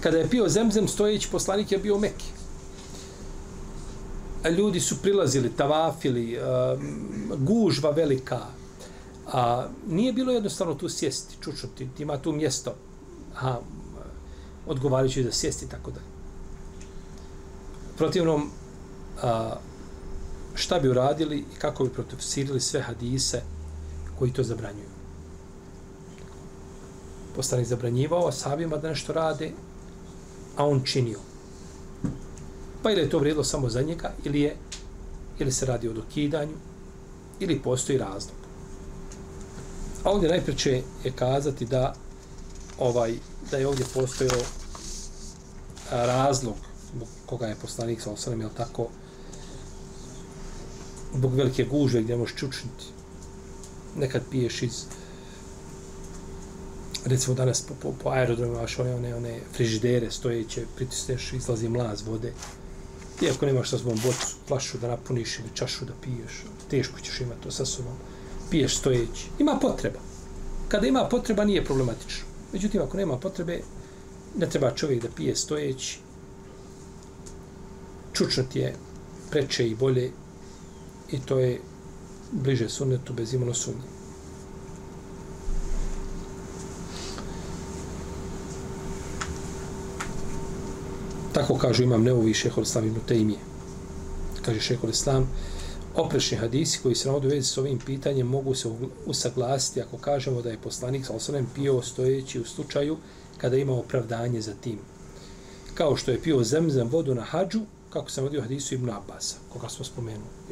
kada 0.00 0.18
je 0.18 0.28
pio 0.30 0.48
zemzem 0.48 0.88
stojeći 0.88 1.28
poslanik 1.30 1.72
je 1.72 1.78
bio 1.78 1.98
meki 1.98 2.33
ljudi 4.50 4.80
su 4.80 5.02
prilazili, 5.02 5.52
tavafili, 5.56 6.38
um, 6.38 7.32
gužva 7.38 7.90
velika. 7.90 8.40
A 9.32 9.66
nije 9.88 10.12
bilo 10.12 10.32
jednostavno 10.32 10.74
tu 10.74 10.88
sjesti, 10.88 11.36
čučuti, 11.40 11.88
ima 11.98 12.18
tu 12.18 12.32
mjesto. 12.32 12.74
Aha, 13.34 13.58
odgovarajući 14.66 15.22
da 15.22 15.32
sjesti 15.32 15.68
tako 15.68 15.90
da. 15.90 16.00
Protivnom, 17.96 18.50
a, 19.22 19.56
šta 20.54 20.78
bi 20.80 20.88
uradili 20.88 21.38
i 21.38 21.58
kako 21.58 21.84
bi 21.84 21.90
protofsirili 21.90 22.60
sve 22.60 22.80
hadise 22.82 23.42
koji 24.18 24.32
to 24.32 24.42
zabranjuju. 24.42 24.94
Postanik 27.36 27.66
zabranjivao 27.66 28.32
sabima 28.32 28.76
da 28.76 28.88
nešto 28.88 29.12
rade, 29.12 29.52
a 30.56 30.66
on 30.66 30.82
činio. 30.84 31.18
Pa 32.84 32.90
ili 32.90 33.00
je 33.00 33.10
to 33.10 33.18
vrijedilo 33.18 33.44
samo 33.44 33.68
za 33.68 33.82
njega, 33.82 34.12
ili 34.24 34.40
je 34.40 34.56
ili 35.38 35.52
se 35.52 35.66
radi 35.66 35.88
o 35.88 35.92
dokidanju, 35.92 36.56
ili 37.40 37.62
postoji 37.62 37.98
razlog. 37.98 38.36
A 40.04 40.10
ovdje 40.10 40.28
najpreće 40.28 40.82
je 41.04 41.12
kazati 41.16 41.66
da 41.66 41.94
ovaj 42.78 43.14
da 43.50 43.56
je 43.56 43.68
ovdje 43.68 43.86
postojao 43.94 44.40
razlog 45.90 46.54
zbog 46.94 47.08
koga 47.26 47.46
je 47.46 47.56
poslanik 47.62 48.00
sa 48.00 48.10
osanem, 48.10 48.40
je 48.40 48.48
tako, 48.56 48.88
zbog 51.14 51.34
velike 51.34 51.64
gužve 51.64 52.02
gdje 52.02 52.16
možeš 52.16 52.36
čučniti. 52.36 52.84
Nekad 53.96 54.22
piješ 54.30 54.62
iz 54.62 54.84
recimo 57.04 57.34
danas 57.34 57.62
po, 57.62 57.74
po, 57.82 57.94
po 58.02 58.10
aerodromu 58.10 58.54
imaš 58.54 58.78
one, 58.78 58.94
one, 58.94 59.14
one 59.14 59.40
frižidere 59.52 60.10
stojeće, 60.10 60.66
pritisneš, 60.76 61.32
izlazi 61.32 61.68
mlaz 61.68 62.02
vode. 62.06 62.32
Ti 63.18 63.30
ako 63.30 63.46
nemaš 63.46 63.70
sa 63.70 63.78
sobom 63.78 63.98
bocu, 64.04 64.36
flašu 64.48 64.78
da 64.78 64.88
napuniš 64.88 65.38
ili 65.38 65.48
čašu 65.54 65.84
da 65.84 65.92
piješ, 66.02 66.44
teško 66.70 67.00
ćeš 67.00 67.20
imati 67.20 67.42
to 67.42 67.50
sa 67.50 67.66
sobom. 67.66 67.92
Piješ 68.50 68.78
stojeći. 68.78 69.28
Ima 69.38 69.58
potreba. 69.60 70.00
Kada 70.68 70.86
ima 70.86 71.08
potreba 71.10 71.44
nije 71.44 71.64
problematično. 71.64 72.24
Međutim, 72.52 72.82
ako 72.82 72.96
nema 72.96 73.18
potrebe, 73.18 73.60
ne 74.36 74.48
treba 74.48 74.70
čovjek 74.70 75.02
da 75.02 75.08
pije 75.16 75.36
stojeći. 75.36 75.98
Čučnut 78.12 78.56
je 78.56 78.74
preče 79.30 79.68
i 79.68 79.74
bolje 79.74 80.10
i 81.10 81.20
to 81.20 81.38
je 81.38 81.60
bliže 82.32 82.68
sunnetu 82.68 83.12
bez 83.12 83.34
imano 83.34 83.54
sumnje. 83.54 83.93
Tako 91.34 91.58
kažu 91.58 91.82
imam 91.82 92.02
neovi 92.02 92.34
šehol 92.34 92.62
islam 92.62 92.86
ibn 92.86 93.00
Tejmije. 93.08 93.38
Kaže 94.42 94.60
šehol 94.60 94.90
islam, 94.90 95.28
oprešni 95.94 96.36
hadisi 96.36 96.78
koji 96.82 96.94
se 96.94 97.08
navodu 97.08 97.28
vezi 97.28 97.48
s 97.48 97.58
ovim 97.58 97.78
pitanjem 97.78 98.26
mogu 98.26 98.54
se 98.54 98.68
usaglasiti 99.06 99.80
ako 99.82 99.98
kažemo 99.98 100.42
da 100.42 100.50
je 100.50 100.58
poslanik 100.58 101.06
sa 101.06 101.12
osanem 101.12 101.46
pio 101.54 101.82
stojeći 101.82 102.40
u 102.40 102.44
slučaju 102.44 102.96
kada 103.38 103.56
ima 103.56 103.72
opravdanje 103.72 104.40
za 104.40 104.54
tim. 104.60 104.78
Kao 105.74 105.96
što 105.96 106.10
je 106.10 106.22
pio 106.22 106.44
zemzem 106.44 106.88
vodu 106.88 107.14
na 107.14 107.22
hađu, 107.22 107.60
kako 107.90 108.10
sam 108.10 108.24
vodio 108.24 108.42
hadisu 108.42 108.74
Ibn 108.74 108.90
Abasa, 108.90 109.36
koga 109.52 109.68
smo 109.68 109.84
spomenuli. 109.84 110.44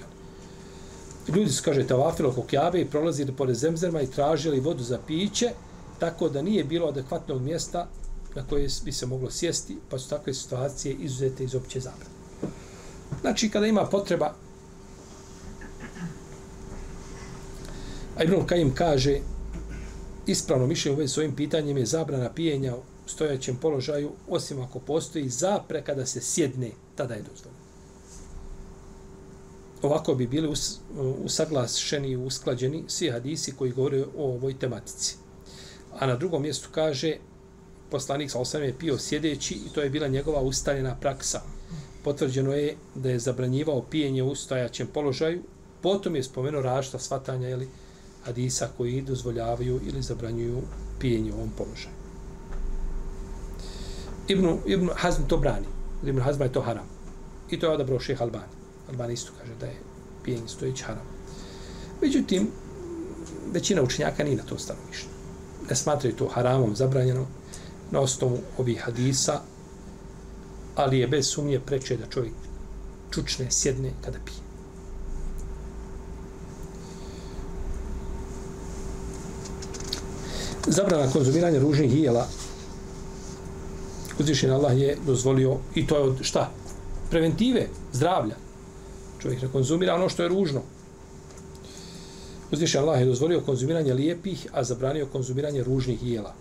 Ljudi 1.29 1.51
su, 1.51 1.63
kaže, 1.65 1.87
tavafilo 1.87 2.29
oko 2.29 2.43
kjave 2.43 2.81
i 2.81 2.91
prolazili 2.91 3.33
pored 3.33 3.57
zemzema 3.57 4.03
i 4.03 4.11
tražili 4.11 4.61
vodu 4.61 4.83
za 4.83 4.99
piće, 5.07 5.51
tako 5.99 6.29
da 6.29 6.43
nije 6.43 6.65
bilo 6.65 6.89
adekvatnog 6.89 7.43
mjesta 7.43 7.89
na 8.35 8.47
koje 8.47 8.69
bi 8.85 8.93
se 8.93 9.07
moglo 9.07 9.31
sjesti, 9.31 9.79
pa 9.91 9.99
su 9.99 10.09
takve 10.09 10.35
situacije 10.35 10.95
izuzete 10.95 11.45
iz 11.45 11.55
opće 11.55 11.81
zabrane. 11.81 12.13
Znači, 13.21 13.51
kada 13.51 13.67
ima 13.67 13.85
potreba, 13.85 14.35
a 18.17 18.25
Ibn 18.25 18.47
Kajim 18.47 18.75
kaže, 18.75 19.19
ispravno 20.27 20.67
mišljenje 20.67 20.97
u 20.97 20.99
vezi 20.99 21.13
s 21.13 21.19
ovim 21.19 21.37
pitanjem 21.37 21.77
je 21.77 21.87
zabrana 21.87 22.33
pijenja 22.33 22.77
u 22.77 22.83
stojaćem 23.07 23.57
položaju, 23.57 24.11
osim 24.29 24.61
ako 24.61 24.79
postoji 24.79 25.29
zapreka 25.29 25.95
da 25.95 26.07
se 26.07 26.21
sjedne, 26.21 26.71
tada 26.97 27.15
je 27.15 27.23
dozvoljeno. 27.23 27.63
Ovako 29.83 30.15
bi 30.15 30.27
bili 30.27 30.49
us, 30.49 30.79
usaglašeni 31.25 32.09
i 32.09 32.17
usklađeni 32.17 32.85
svi 32.89 33.11
hadisi 33.11 33.53
koji 33.53 33.73
govore 33.73 34.05
o 34.17 34.35
ovoj 34.35 34.59
tematici. 34.59 35.17
A 35.99 36.07
na 36.07 36.17
drugom 36.17 36.43
mjestu 36.43 36.69
kaže, 36.73 37.17
poslanik 37.93 38.31
sa 38.31 38.39
osam 38.39 38.63
je 38.63 38.79
pio 38.79 38.99
sjedeći 38.99 39.55
i 39.55 39.69
to 39.75 39.83
je 39.83 39.91
bila 39.91 40.09
njegova 40.09 40.41
ustaljena 40.41 40.97
praksa. 41.01 41.41
Potvrđeno 42.05 42.53
je 42.53 42.77
da 42.95 43.11
je 43.11 43.19
zabranjivao 43.19 43.83
pijenje 43.83 44.23
u 44.23 44.35
stojaćem 44.35 44.87
položaju, 44.87 45.43
potom 45.83 46.17
je 46.17 46.23
spomenuo 46.23 46.63
rašta 46.63 46.99
svatanja, 46.99 47.49
ili 47.49 47.69
hadisa 48.25 48.69
koji 48.77 49.03
dozvoljavaju 49.03 49.81
ili 49.87 50.03
zabranjuju 50.03 50.63
pijenje 50.99 51.33
u 51.33 51.37
ovom 51.37 51.51
položaju. 51.59 51.95
Ibn, 54.29 54.59
Ibn 54.67 54.91
Hazm 54.95 55.23
to 55.29 55.37
brani. 55.37 55.67
Ibn 56.07 56.21
Hazma 56.21 56.45
je 56.45 56.53
to 56.53 56.61
haram. 56.61 56.87
I 57.51 57.59
to 57.61 57.67
je 57.67 57.73
odabrao 57.73 58.01
šeh 58.01 58.23
Albani. 58.23 58.55
Albani 58.89 59.15
isto 59.15 59.33
kaže 59.41 59.55
da 59.61 59.67
je 59.67 59.77
pijenje 60.25 60.49
stojić 60.49 60.83
haram. 60.83 61.07
Međutim, 62.03 62.49
većina 63.53 63.83
učenjaka 63.83 64.25
nije 64.25 64.37
na 64.37 64.43
to 64.43 64.59
stanovište. 64.59 65.09
Ne 65.71 65.77
smatraju 65.77 66.17
to 66.17 66.29
haramom 66.29 66.77
zabranjeno 66.77 67.27
na 67.93 68.01
osnovu 68.01 68.39
ovih 68.59 68.81
hadisa, 68.81 69.41
ali 70.77 70.99
je 70.99 71.09
bez 71.09 71.29
sumnje 71.29 71.61
preče 71.61 71.97
da 71.97 72.07
čovjek 72.07 72.35
čučne, 73.11 73.51
sjedne 73.51 73.93
kada 74.05 74.19
pije. 74.25 74.43
zabrana 80.67 81.11
konzumiranja 81.13 81.61
ružnih 81.61 82.03
jela 82.03 82.27
uzvišen 84.19 84.51
Allah 84.51 84.81
je 84.81 84.97
dozvolio 85.07 85.57
i 85.75 85.87
to 85.87 85.97
je 85.97 86.03
od 86.03 86.17
šta? 86.21 86.51
Preventive, 87.11 87.69
zdravlja. 87.93 88.37
Čovjek 89.23 89.43
ne 89.43 89.49
konzumira 89.49 89.95
ono 89.95 90.09
što 90.09 90.23
je 90.23 90.29
ružno. 90.29 90.63
Uzvišen 92.53 92.83
Allah 92.83 93.01
je 93.01 93.07
dozvolio 93.07 93.41
konzumiranje 93.41 93.95
lijepih, 93.95 94.47
a 94.53 94.65
zabranio 94.65 95.07
konzumiranje 95.07 95.63
ružnih 95.63 96.03
jela. 96.03 96.35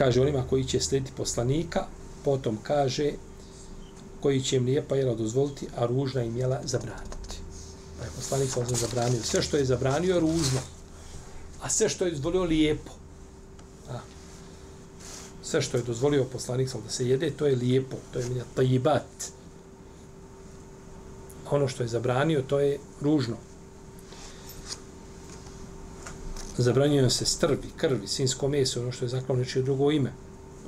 Kaže 0.00 0.20
onima 0.20 0.44
koji 0.50 0.64
će 0.64 0.80
slijediti 0.80 1.12
poslanika, 1.16 1.86
potom 2.24 2.58
kaže 2.62 3.12
koji 4.20 4.42
će 4.42 4.56
im 4.56 4.64
lijepa 4.64 4.96
jela 4.96 5.14
dozvoliti, 5.14 5.66
a 5.76 5.86
ružna 5.86 6.22
im 6.22 6.36
jela 6.36 6.60
zabraniti. 6.64 7.36
Pa 7.98 8.04
je 8.04 8.10
poslanik 8.16 8.50
sam 8.50 8.76
zabranio. 8.76 9.22
Sve 9.22 9.42
što 9.42 9.56
je 9.56 9.64
zabranio 9.64 10.14
je 10.14 10.20
ružno 10.20 10.60
a 11.62 11.68
sve 11.68 11.88
što 11.88 12.04
je 12.04 12.10
dozvolio 12.10 12.44
lijepo. 12.44 12.92
A. 13.90 13.98
Sve 15.42 15.62
što 15.62 15.76
je 15.76 15.82
dozvolio 15.82 16.24
poslanik 16.24 16.68
sam 16.68 16.82
da 16.82 16.90
se 16.90 17.08
jede, 17.08 17.30
to 17.30 17.46
je 17.46 17.56
lijepo, 17.56 17.96
to 18.12 18.18
je 18.18 18.28
minja 18.28 18.44
tajibat. 18.54 19.32
Ono 21.50 21.68
što 21.68 21.82
je 21.82 21.88
zabranio, 21.88 22.42
to 22.42 22.60
je 22.60 22.78
ružno. 23.00 23.36
Zabranio 26.60 27.10
se 27.10 27.24
strvi, 27.24 27.70
krvi, 27.76 28.06
sinsko 28.06 28.48
meso, 28.48 28.80
ono 28.80 28.92
što 28.92 29.04
je 29.04 29.08
zaklon 29.08 29.38
nečije 29.38 29.62
drugo 29.62 29.90
ime, 29.90 30.12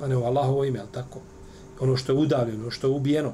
a 0.03 0.07
ne 0.07 0.17
u 0.17 0.25
Allahovo 0.25 0.65
ime, 0.65 0.79
ali 0.79 0.89
tako. 0.93 1.21
ono 1.81 1.97
što 1.97 2.13
je 2.13 2.19
udavljeno, 2.19 2.63
ono 2.63 2.71
što 2.71 2.87
je 2.87 2.95
ubijeno, 2.95 3.33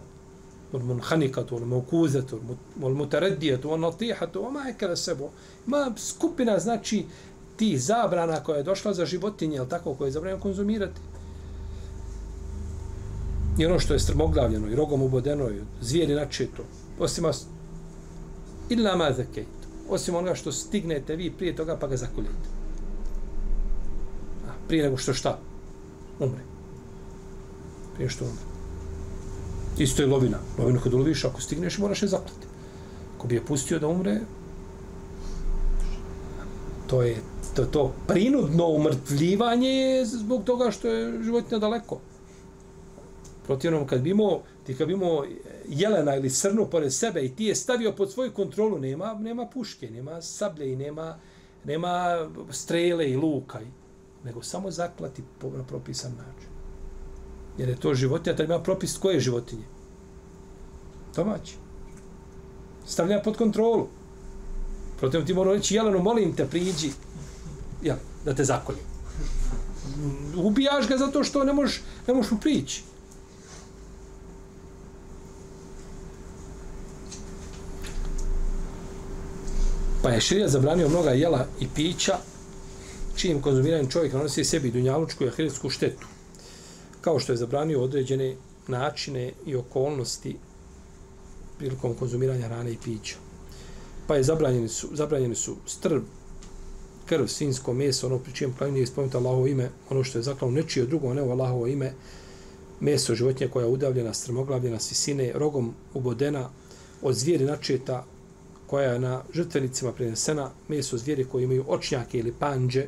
od 0.72 0.84
munhanikatu, 0.84 1.56
od 1.56 1.66
mokuzatu, 1.66 2.40
od 2.82 2.96
mutareddijatu, 2.96 3.72
od 3.72 3.80
natihatu, 3.80 4.46
od 4.46 4.52
majkele 4.52 4.96
sebo. 4.96 5.30
Ima 5.66 5.92
skupina, 5.96 6.58
znači, 6.58 7.04
tih 7.56 7.82
zabrana 7.82 8.42
koja 8.44 8.56
je 8.56 8.62
došla 8.62 8.94
za 8.94 9.06
životinje, 9.06 9.58
ali 9.58 9.68
tako, 9.68 9.94
koje 9.94 10.08
je 10.08 10.12
zabranjeno 10.12 10.42
konzumirati. 10.42 11.00
I 13.58 13.66
ono 13.66 13.78
što 13.78 13.94
je 13.94 14.00
strmoglavljeno 14.00 14.68
i 14.68 14.74
rogom 14.74 15.02
ubodeno 15.02 15.50
i 15.50 15.60
zvijeri 15.80 16.14
načeto, 16.14 16.64
osim 16.98 17.24
as... 17.24 17.46
illa 18.68 18.96
ma 18.96 19.12
zakejt. 19.12 19.57
Osim 19.88 20.14
onoga 20.14 20.34
što 20.34 20.52
stignete 20.52 21.16
vi 21.16 21.30
prije 21.30 21.56
toga 21.56 21.76
pa 21.76 21.86
ga 21.86 21.96
zakoljete. 21.96 22.48
A, 24.48 24.50
prije 24.68 24.84
nego 24.84 24.96
što 24.96 25.14
šta? 25.14 25.38
Umre. 26.20 26.40
Prije 27.94 28.10
što 28.10 28.24
umre. 28.24 28.42
Isto 29.78 30.02
je 30.02 30.08
lovina. 30.08 30.38
Lovinu 30.58 30.80
kad 30.80 30.94
uloviš, 30.94 31.24
ako 31.24 31.40
stigneš, 31.40 31.78
moraš 31.78 32.02
je 32.02 32.08
zaklati. 32.08 32.46
Ako 33.16 33.26
bi 33.26 33.34
je 33.34 33.44
pustio 33.44 33.78
da 33.78 33.88
umre, 33.88 34.20
to 36.86 37.02
je 37.02 37.16
to, 37.54 37.64
to 37.64 37.92
prinudno 38.06 38.66
umrtvljivanje 38.66 39.68
je 39.68 40.06
zbog 40.06 40.44
toga 40.44 40.70
što 40.70 40.88
je 40.88 41.22
životinja 41.22 41.58
daleko. 41.58 42.00
Protivnom, 43.46 43.86
kad 43.86 44.00
bi 44.00 44.10
imao, 44.10 44.40
ti 44.66 44.74
kad 44.74 44.86
bi 44.86 44.92
imao 44.92 45.24
jelena 45.68 46.16
ili 46.16 46.30
srnu 46.30 46.66
pored 46.70 46.92
sebe 46.92 47.24
i 47.24 47.34
ti 47.34 47.44
je 47.44 47.54
stavio 47.54 47.92
pod 47.92 48.12
svoju 48.12 48.32
kontrolu, 48.32 48.78
nema, 48.78 49.14
nema 49.14 49.46
puške, 49.46 49.90
nema 49.90 50.22
sablje 50.22 50.72
i 50.72 50.76
nema, 50.76 51.18
nema 51.64 52.26
strele 52.50 53.10
i 53.10 53.16
luka, 53.16 53.60
nego 54.24 54.42
samo 54.42 54.70
zaklati 54.70 55.22
po, 55.38 55.50
na 55.50 55.64
propisan 55.64 56.12
način. 56.12 56.48
Jer 57.58 57.68
je 57.68 57.76
to 57.76 57.94
životinja, 57.94 58.36
treba 58.36 58.54
ima 58.54 58.62
propis 58.62 58.98
koje 58.98 59.20
životinje? 59.20 59.64
Domaći. 61.16 61.54
Stavlja 62.86 63.22
pod 63.22 63.36
kontrolu. 63.36 63.88
Protiv 64.98 65.24
ti 65.24 65.34
mora 65.34 65.52
reći, 65.52 65.74
Jelenu, 65.74 65.98
molim 65.98 66.36
te, 66.36 66.46
priđi, 66.46 66.90
ja, 67.82 67.96
da 68.24 68.34
te 68.34 68.44
zakolim. 68.44 68.82
Ubijaš 70.36 70.88
ga 70.88 70.96
zato 70.96 71.24
što 71.24 71.44
ne 71.44 71.52
možeš, 71.52 71.82
ne 72.06 72.14
možeš 72.14 72.30
mu 72.30 72.38
prići. 72.38 72.82
Pa 80.08 80.12
je 80.12 80.20
širija 80.20 80.48
zabranio 80.48 80.88
mnoga 80.88 81.10
jela 81.10 81.46
i 81.60 81.66
pića, 81.74 82.16
čijim 83.16 83.42
konzumiranjem 83.42 83.90
čovjek 83.90 84.12
nanosi 84.12 84.44
sebi 84.44 84.70
dunjalučku 84.70 85.24
i 85.24 85.28
ahiretsku 85.28 85.70
štetu. 85.70 86.06
Kao 87.00 87.18
što 87.18 87.32
je 87.32 87.36
zabranio 87.36 87.82
određene 87.82 88.36
načine 88.68 89.32
i 89.46 89.56
okolnosti 89.56 90.36
prilikom 91.58 91.94
konzumiranja 91.94 92.46
hrane 92.46 92.72
i 92.72 92.76
pića. 92.84 93.16
Pa 94.06 94.16
je 94.16 94.22
zabranjeni 94.22 94.68
su, 94.68 94.88
zabranjeni 94.92 95.34
su 95.34 95.56
strb, 95.66 96.02
krv, 97.06 97.26
svinsko 97.26 97.72
meso, 97.72 98.06
ono 98.06 98.18
pri 98.18 98.32
čijem 98.32 98.54
klanju 98.58 98.72
nije 98.72 98.86
spomenuto 98.86 99.18
Allahovo 99.18 99.46
ime, 99.46 99.70
ono 99.90 100.04
što 100.04 100.18
je 100.18 100.22
zaklano 100.22 100.54
nečije 100.54 100.86
drugo, 100.86 101.14
ne 101.14 101.22
u 101.22 101.30
Allahovo 101.30 101.66
ime, 101.66 101.92
meso 102.80 103.14
životinje 103.14 103.50
koja 103.50 103.66
je 103.66 103.72
udavljena, 103.72 104.14
strmoglavljena, 104.14 104.80
sisine, 104.80 105.32
rogom 105.34 105.74
ubodena, 105.94 106.50
od 107.02 107.14
zvijeri 107.14 107.44
načeta, 107.44 108.04
koja 108.68 108.92
je 108.92 108.98
na 108.98 109.22
žrtvenicima 109.32 109.92
prinesena, 109.92 110.50
meso 110.68 110.98
zvijeri 110.98 111.24
koji 111.24 111.44
imaju 111.44 111.64
očnjake 111.68 112.18
ili 112.18 112.32
panđe, 112.32 112.86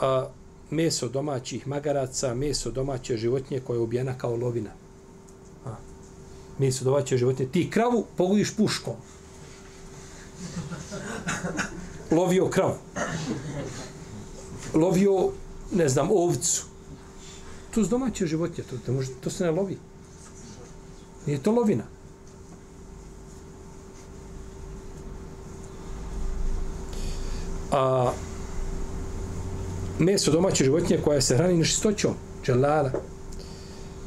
a, 0.00 0.28
meso 0.70 1.08
domaćih 1.08 1.66
magaraca, 1.66 2.34
meso 2.34 2.70
domaće 2.70 3.16
životinje 3.16 3.60
koja 3.60 3.76
je 3.76 3.80
ubijena 3.80 4.18
kao 4.18 4.36
lovina. 4.36 4.70
A, 5.64 5.74
meso 6.58 6.84
domaće 6.84 7.16
životinje. 7.16 7.48
Ti 7.48 7.70
kravu 7.70 8.06
pogodiš 8.16 8.56
puškom. 8.56 8.94
Lovio 12.10 12.48
kravu. 12.48 12.74
Lovio, 14.74 15.30
ne 15.72 15.88
znam, 15.88 16.08
ovcu. 16.10 16.64
To 17.74 17.80
je 17.80 17.86
domaće 17.86 18.26
životinje, 18.26 18.66
to, 18.70 18.78
to, 18.86 18.92
može, 18.92 19.12
to 19.20 19.30
se 19.30 19.44
ne 19.44 19.50
lovi. 19.50 19.78
Nije 21.26 21.42
to 21.42 21.52
lovina. 21.52 21.95
A 27.76 28.12
meso 29.98 30.30
domaće 30.30 30.64
životinje 30.64 31.00
koja 31.04 31.20
se 31.20 31.36
hrani 31.36 31.58
nečistoćom, 31.58 32.14
dželala, 32.44 32.90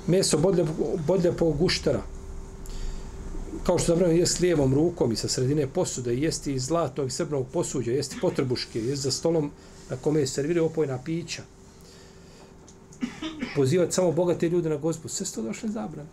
meso 0.07 0.37
bodlje, 0.37 0.65
bodlje 1.07 1.31
po 1.31 1.51
guštara, 1.51 2.01
kao 3.63 3.77
što 3.77 3.93
zabranio 3.93 4.17
jest 4.17 4.39
lijevom 4.39 4.73
rukom 4.73 5.11
i 5.11 5.15
sa 5.15 5.27
sredine 5.27 5.67
posude, 5.67 6.15
jesti 6.15 6.53
iz 6.53 6.63
zlatnog 6.63 7.07
i 7.07 7.11
srpnog 7.11 7.47
posuđa, 7.53 7.91
jesti 7.91 8.17
potrebuške, 8.21 8.79
jesti 8.79 9.03
za 9.03 9.11
stolom 9.11 9.51
na 9.89 9.97
kome 9.97 10.27
se 10.27 10.33
serviraju 10.33 10.65
opojna 10.65 10.99
pića, 11.05 11.43
pozivati 13.55 13.93
samo 13.93 14.11
bogate 14.11 14.49
ljude 14.49 14.69
na 14.69 14.77
gozbu, 14.77 15.07
sve 15.07 15.25
sto 15.25 15.41
došle 15.41 15.69
zabrane. 15.69 16.09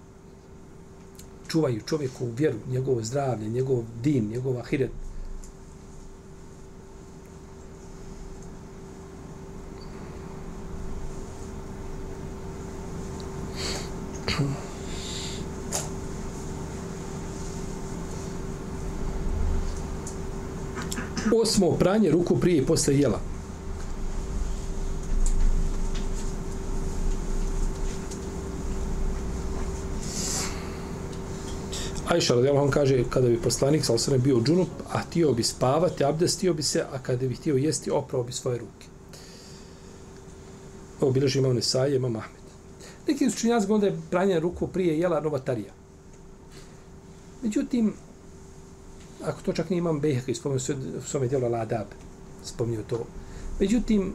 Čuvaju 1.48 1.80
čovjeku 1.86 2.26
vjeru, 2.36 2.59
njegovo 2.68 3.02
zdravlje, 3.02 3.48
njegov 3.48 3.82
din, 4.02 4.28
njegov 4.28 4.59
ahiret, 4.59 4.90
Osmo, 21.47 21.70
pranje 21.78 22.11
ruku 22.11 22.36
prije 22.40 22.59
i 22.59 22.66
posle 22.66 22.99
jela. 22.99 23.20
Ajša 32.09 32.34
radijalahu 32.34 32.64
on 32.64 32.70
kaže 32.70 33.05
kada 33.11 33.28
bi 33.28 33.42
poslanik 33.42 33.84
sa 33.84 33.94
osrem 33.94 34.22
bio 34.22 34.40
džunup, 34.40 34.68
a 34.92 34.99
htio 34.99 35.32
bi 35.32 35.42
spavati, 35.42 36.05
abdestio 36.05 36.55
bi 36.55 36.62
se, 36.62 36.84
a 36.92 36.99
kada 37.03 37.28
bi 37.28 37.34
htio 37.34 37.57
jesti, 37.57 37.90
oprao 37.90 38.22
bi 38.22 38.32
svoje 38.32 38.59
ruke. 38.59 38.86
Ovo 41.01 41.12
bileži 41.12 41.38
imam 41.38 41.55
Nesaje, 41.55 41.97
imam 41.97 42.16
Ahmed. 42.16 42.42
Neki 43.09 43.26
učinjaci 43.26 43.66
govore 43.66 43.86
je 43.86 43.99
pranje 44.11 44.40
ruku 44.40 44.66
prije 44.66 44.99
jela 44.99 45.20
novatarija. 45.20 45.72
Međutim, 47.42 47.94
ako 49.27 49.43
to 49.43 49.53
čak 49.53 49.70
nije 49.70 49.79
imam 49.79 50.01
Bejhek, 50.01 50.37
spomenuo 50.37 50.59
se 50.59 50.64
sve, 50.64 50.77
svome 51.07 51.29
djelu 51.29 51.49
Ladab, 51.49 51.87
spomnio 52.45 52.83
to. 52.83 53.07
Međutim, 53.61 54.12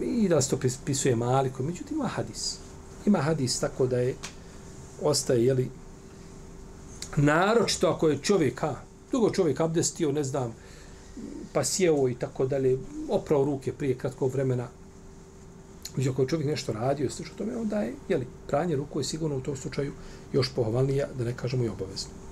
e, 0.00 0.04
i 0.04 0.28
da 0.28 0.40
se 0.42 0.50
to 0.50 0.58
pisuje 0.84 1.16
Maliko, 1.16 1.62
međutim 1.62 1.96
ima 1.96 2.08
hadis. 2.08 2.56
Ima 3.06 3.18
hadis 3.18 3.60
tako 3.60 3.86
da 3.86 3.98
je, 3.98 4.14
ostaje, 5.02 5.44
jeli, 5.44 5.70
naročito 7.16 7.88
ako 7.88 8.08
je 8.08 8.18
čovjek, 8.18 8.60
ha, 8.60 8.74
dugo 9.12 9.30
čovjek 9.30 9.60
abdestio, 9.60 10.12
ne 10.12 10.24
znam, 10.24 10.54
pa 11.52 11.64
sjeo 11.64 12.08
i 12.08 12.14
tako 12.14 12.46
dalje, 12.46 12.78
oprao 13.08 13.44
ruke 13.44 13.72
prije 13.72 13.98
kratkog 13.98 14.32
vremena, 14.32 14.68
Među 15.96 16.10
ako 16.10 16.22
je 16.22 16.28
čovjek 16.28 16.48
nešto 16.48 16.72
radio, 16.72 17.10
slično 17.10 17.34
tome, 17.38 17.56
onda 17.56 17.80
je, 17.80 17.94
jeli, 18.08 18.26
pranje 18.46 18.76
ruku 18.76 19.00
je 19.00 19.04
sigurno 19.04 19.36
u 19.36 19.40
tom 19.40 19.56
slučaju 19.56 19.92
još 20.32 20.50
pohovalnija, 20.54 21.06
da 21.18 21.24
ne 21.24 21.36
kažemo 21.36 21.64
i 21.64 21.68
obavezno 21.68 22.23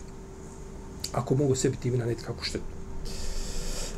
ako 1.13 1.35
mogu 1.35 1.55
sebi 1.55 1.77
time 1.77 1.99
naneti 1.99 2.25
kako 2.25 2.45
štetu. 2.45 2.65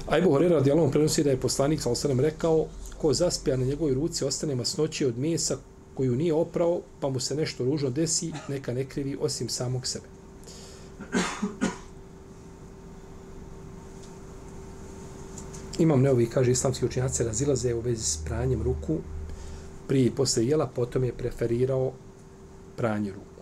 A 0.08 0.18
Ebu 0.18 0.30
Horer 0.30 0.50
radijalom 0.50 0.90
prenosi 0.90 1.24
da 1.24 1.30
je 1.30 1.40
poslanik 1.40 1.80
sa 1.80 1.90
osanem 1.90 2.20
rekao 2.20 2.66
ko 2.98 3.14
zaspija 3.14 3.56
na 3.56 3.64
njegovoj 3.64 3.94
ruci 3.94 4.24
ostane 4.24 4.54
masnoće 4.54 5.06
od 5.06 5.18
mesa 5.18 5.56
koju 5.94 6.16
nije 6.16 6.34
oprao, 6.34 6.80
pa 7.00 7.08
mu 7.08 7.20
se 7.20 7.34
nešto 7.34 7.64
ružno 7.64 7.90
desi, 7.90 8.32
neka 8.48 8.72
ne 8.74 8.84
krivi 8.84 9.16
osim 9.20 9.48
samog 9.48 9.86
sebe. 9.86 10.06
Imam 15.78 16.02
neovi, 16.02 16.26
kaže, 16.26 16.52
islamski 16.52 16.86
učinjaci 16.86 17.24
razilaze 17.24 17.74
u 17.74 17.80
vezi 17.80 18.02
s 18.02 18.18
pranjem 18.24 18.62
ruku 18.62 18.98
prije 19.88 20.06
i 20.06 20.10
posle 20.10 20.46
jela, 20.46 20.66
potom 20.66 21.04
je 21.04 21.12
preferirao 21.12 21.92
pranje 22.76 23.12
ruku. 23.12 23.33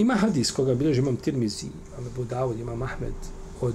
Ima 0.00 0.14
hadis 0.14 0.50
koga 0.50 0.74
bilježi 0.74 1.00
imam 1.00 1.16
Tirmizi, 1.16 1.66
imam 1.66 2.06
Abu 2.12 2.24
Dawud, 2.24 2.60
imam 2.60 2.82
Ahmed 2.82 3.14
od 3.60 3.74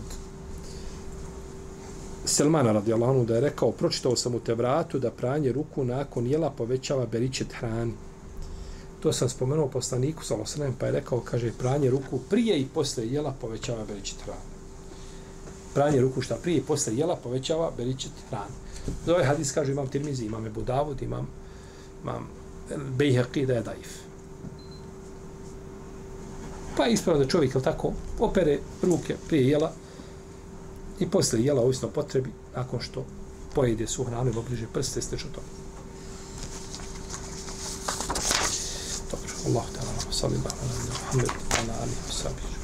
Selmana 2.26 2.72
radijallahu 2.72 3.12
anhu 3.12 3.26
da 3.26 3.36
je 3.36 3.42
rekao 3.42 3.72
pročitao 3.72 4.16
sam 4.16 4.36
u 4.36 4.40
Tevratu 4.40 5.00
da 5.00 5.12
pranje 5.12 5.52
ruku 5.52 5.84
nakon 5.84 6.28
jela 6.28 6.50
povećava 6.50 7.06
beričet 7.06 7.54
hrani. 7.54 7.94
To 9.00 9.14
sam 9.14 9.30
spomenuo 9.30 9.68
poslaniku 9.68 10.26
sa 10.26 10.36
Losanem 10.36 10.74
pa 10.80 10.86
je 10.86 10.92
rekao 10.92 11.20
kaže 11.20 11.52
pranje 11.60 11.90
ruku 11.90 12.20
prije 12.30 12.60
i 12.60 12.66
posle 12.74 13.08
jela 13.08 13.34
povećava 13.42 13.86
beričet 13.86 14.22
hrani. 14.26 14.56
Pranje 15.74 16.02
ruku 16.02 16.22
šta 16.22 16.38
prije 16.44 16.58
i 16.58 16.64
posle 16.64 16.96
jela 16.96 17.16
povećava 17.16 17.72
beričet 17.78 18.12
hrani. 18.30 18.56
Za 19.06 19.14
ovaj 19.14 19.26
hadis 19.26 19.52
kaže 19.52 19.72
imam 19.72 19.88
Tirmizi, 19.88 20.26
imam 20.26 20.46
Ebu 20.46 20.62
Dawud, 20.62 21.04
imam, 21.04 21.28
imam 22.04 22.28
Bejheqi 22.98 23.46
da 23.46 23.54
je 23.54 23.62
daif. 23.62 24.05
Pa 26.78 26.86
je 26.86 26.94
ispravno 26.94 27.24
da 27.24 27.30
čovjek, 27.30 27.64
tako, 27.64 27.94
opere 28.20 28.60
ruke 28.82 29.16
prije 29.28 29.50
jela 29.50 29.72
i 31.00 31.10
posle 31.10 31.42
jela, 31.42 31.62
ovisno 31.62 31.88
potrebi, 31.90 32.32
nakon 32.56 32.80
što 32.80 33.06
pojede 33.54 33.88
su 33.88 34.04
hranu 34.04 34.30
ili 34.30 34.40
obliže 34.40 34.68
prste, 34.74 35.02
ste 35.02 35.18
što 35.18 35.30
to. 35.30 35.42
Dobro, 39.12 39.30
Allah 39.48 39.66
te 39.74 39.80
alam, 39.80 40.12
salim 40.12 40.42
alam, 40.46 40.58
alam, 40.62 40.88
alam, 41.14 41.30
alam, 41.60 41.70
alam, 41.70 41.70
alam, 41.70 41.94
alam, 42.26 42.55